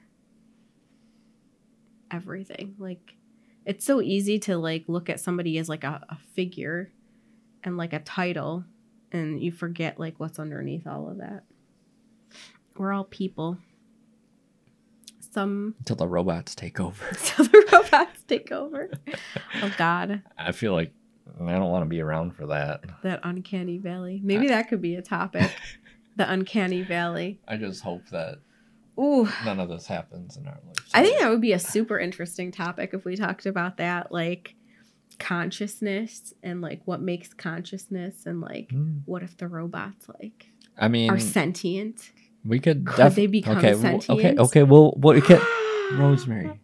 everything. 2.11 2.75
Like 2.77 3.15
it's 3.65 3.83
so 3.83 4.01
easy 4.01 4.39
to 4.39 4.57
like 4.57 4.85
look 4.87 5.09
at 5.09 5.19
somebody 5.19 5.57
as 5.57 5.67
like 5.67 5.83
a, 5.83 6.01
a 6.07 6.17
figure 6.33 6.91
and 7.63 7.75
like 7.75 7.91
a 7.91 7.99
title 7.99 8.63
and 9.11 9.41
you 9.41 9.51
forget 9.51 9.99
like 9.99 10.19
what's 10.19 10.39
underneath 10.39 10.85
all 10.85 11.09
of 11.09 11.17
that. 11.17 11.43
We're 12.77 12.93
all 12.93 13.05
people. 13.05 13.57
Some 15.19 15.75
until 15.79 15.95
the 15.95 16.07
robots 16.07 16.53
take 16.53 16.79
over. 16.79 17.03
until 17.09 17.45
the 17.45 17.67
robots 17.73 18.23
take 18.27 18.51
over. 18.51 18.91
Oh 19.61 19.73
God, 19.77 20.21
I 20.37 20.51
feel 20.51 20.73
like 20.73 20.91
I 21.41 21.51
don't 21.51 21.71
want 21.71 21.83
to 21.83 21.89
be 21.89 22.01
around 22.01 22.35
for 22.35 22.47
that. 22.47 22.83
that 23.03 23.19
uncanny 23.23 23.77
valley. 23.77 24.21
Maybe 24.23 24.47
that 24.47 24.69
could 24.69 24.81
be 24.81 24.95
a 24.95 25.01
topic. 25.01 25.51
the 26.15 26.29
uncanny 26.31 26.81
valley. 26.83 27.39
I 27.47 27.57
just 27.57 27.81
hope 27.83 28.07
that 28.11 28.39
Ooh, 28.97 29.27
none 29.43 29.59
of 29.59 29.67
this 29.67 29.87
happens 29.87 30.37
in 30.37 30.47
our 30.47 30.57
life. 30.65 30.89
I 30.93 31.03
think 31.03 31.19
that 31.19 31.29
would 31.29 31.41
be 31.41 31.51
a 31.51 31.59
super 31.59 31.99
interesting 31.99 32.51
topic 32.51 32.91
if 32.93 33.03
we 33.03 33.15
talked 33.17 33.45
about 33.45 33.77
that, 33.77 34.11
like 34.11 34.55
consciousness 35.19 36.33
and 36.43 36.61
like 36.61 36.81
what 36.85 37.01
makes 37.01 37.33
consciousness 37.33 38.25
and 38.25 38.41
like 38.41 38.69
Mm. 38.69 39.01
what 39.05 39.23
if 39.23 39.37
the 39.37 39.47
robots 39.47 40.07
like 40.19 40.51
I 40.77 40.87
mean, 40.87 41.09
are 41.09 41.19
sentient? 41.19 42.11
we 42.45 42.59
could. 42.59 42.85
Could 42.85 43.11
they 43.13 43.27
become 43.27 43.57
okay, 43.57 43.75
well- 43.75 44.01
okay, 44.09 44.35
okay. 44.37 44.63
well 44.63 44.91
what 44.97 45.15
we 45.15 45.21
can. 45.21 45.41
Rosemary. 45.93 46.59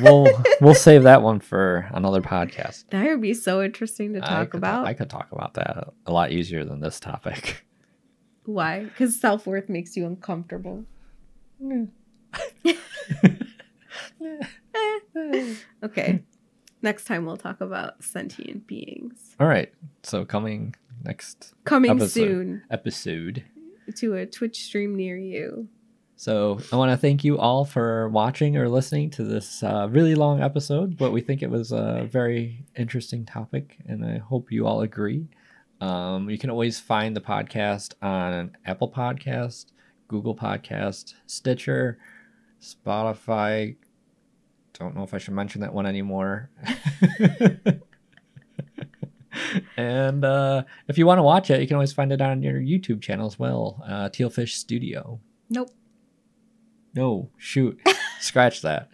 We'll 0.00 0.26
we'll 0.60 0.74
save 0.74 1.02
that 1.02 1.22
one 1.22 1.40
for 1.40 1.88
another 1.92 2.22
podcast. 2.22 2.84
That 2.90 3.04
would 3.06 3.20
be 3.20 3.34
so 3.34 3.62
interesting 3.62 4.14
to 4.14 4.24
I 4.24 4.28
talk 4.28 4.50
could, 4.50 4.58
about. 4.58 4.86
I 4.86 4.94
could 4.94 5.10
talk 5.10 5.30
about 5.32 5.54
that 5.54 5.88
a 6.06 6.12
lot 6.12 6.32
easier 6.32 6.64
than 6.64 6.80
this 6.80 6.98
topic. 7.00 7.64
Why? 8.44 8.84
Because 8.84 9.20
self 9.20 9.46
worth 9.46 9.68
makes 9.68 9.96
you 9.96 10.06
uncomfortable. 10.06 10.84
Okay. 15.82 16.22
Next 16.80 17.04
time 17.04 17.26
we'll 17.26 17.36
talk 17.36 17.60
about 17.60 18.02
sentient 18.02 18.66
beings. 18.66 19.36
All 19.38 19.46
right. 19.46 19.72
So 20.02 20.24
coming 20.24 20.74
next 21.04 21.54
Coming 21.64 21.90
Episode. 21.92 22.10
soon 22.10 22.62
episode. 22.70 23.44
to 23.96 24.14
a 24.14 24.26
Twitch 24.26 24.64
stream 24.64 24.96
near 24.96 25.16
you. 25.16 25.68
So 26.22 26.60
I 26.70 26.76
want 26.76 26.92
to 26.92 26.96
thank 26.96 27.24
you 27.24 27.36
all 27.36 27.64
for 27.64 28.08
watching 28.10 28.56
or 28.56 28.68
listening 28.68 29.10
to 29.10 29.24
this 29.24 29.60
uh, 29.64 29.88
really 29.90 30.14
long 30.14 30.40
episode, 30.40 30.96
but 30.96 31.10
we 31.10 31.20
think 31.20 31.42
it 31.42 31.50
was 31.50 31.72
a 31.72 32.08
very 32.08 32.64
interesting 32.76 33.26
topic, 33.26 33.78
and 33.86 34.04
I 34.04 34.18
hope 34.18 34.52
you 34.52 34.64
all 34.64 34.82
agree. 34.82 35.26
Um, 35.80 36.30
you 36.30 36.38
can 36.38 36.48
always 36.48 36.78
find 36.78 37.16
the 37.16 37.20
podcast 37.20 37.94
on 38.02 38.56
Apple 38.64 38.88
Podcast, 38.88 39.72
Google 40.06 40.36
Podcast, 40.36 41.14
Stitcher, 41.26 41.98
Spotify. 42.60 43.74
Don't 44.74 44.94
know 44.94 45.02
if 45.02 45.14
I 45.14 45.18
should 45.18 45.34
mention 45.34 45.60
that 45.62 45.74
one 45.74 45.86
anymore. 45.86 46.50
and 49.76 50.24
uh, 50.24 50.62
if 50.86 50.98
you 50.98 51.04
want 51.04 51.18
to 51.18 51.24
watch 51.24 51.50
it, 51.50 51.60
you 51.60 51.66
can 51.66 51.74
always 51.74 51.92
find 51.92 52.12
it 52.12 52.20
on 52.20 52.44
your 52.44 52.60
YouTube 52.60 53.02
channel 53.02 53.26
as 53.26 53.40
well, 53.40 53.82
uh, 53.84 54.08
Tealfish 54.08 54.50
Studio. 54.50 55.18
Nope. 55.50 55.72
No, 56.94 57.30
shoot, 57.38 57.80
scratch 58.20 58.62
that. 58.62 58.88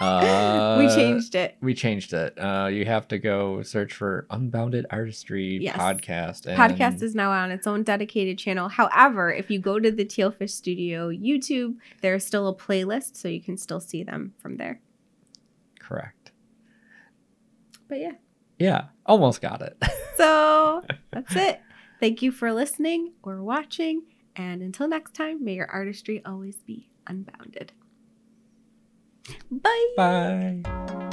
Uh, 0.00 0.76
we 0.80 0.88
changed 0.88 1.34
it. 1.36 1.56
We 1.60 1.72
changed 1.72 2.12
it. 2.12 2.36
Uh, 2.36 2.66
you 2.66 2.84
have 2.84 3.06
to 3.08 3.18
go 3.18 3.62
search 3.62 3.92
for 3.92 4.26
Unbounded 4.28 4.86
Artistry 4.90 5.58
Yes. 5.62 5.76
podcast. 5.76 6.46
And 6.46 6.58
Podcast 6.58 7.00
is 7.00 7.14
now 7.14 7.30
on 7.30 7.52
its 7.52 7.66
own 7.66 7.84
dedicated 7.84 8.36
channel. 8.38 8.68
However, 8.68 9.32
if 9.32 9.50
you 9.50 9.60
go 9.60 9.78
to 9.78 9.92
the 9.92 10.04
Tealfish 10.04 10.50
Studio 10.50 11.10
YouTube, 11.10 11.76
there's 12.00 12.26
still 12.26 12.48
a 12.48 12.54
playlist, 12.54 13.16
so 13.16 13.28
you 13.28 13.40
can 13.40 13.56
still 13.56 13.80
see 13.80 14.02
them 14.02 14.34
from 14.40 14.56
there. 14.56 14.80
correct. 15.78 16.32
But 17.88 18.00
yeah. 18.00 18.12
Yeah, 18.58 18.86
almost 19.06 19.40
got 19.40 19.62
it. 19.62 19.76
So 20.16 20.82
that's 21.10 21.34
it. 21.34 21.60
Thank 21.98 22.22
you 22.22 22.30
for 22.30 22.52
listening 22.52 23.14
or 23.24 23.42
watching. 23.42 24.02
And 24.36 24.62
until 24.62 24.86
next 24.86 25.12
time, 25.12 25.44
may 25.44 25.54
your 25.54 25.66
artistry 25.66 26.22
always 26.24 26.56
be 26.58 26.88
unbounded. 27.06 27.72
Bye. 29.50 29.94
Bye. 29.96 31.10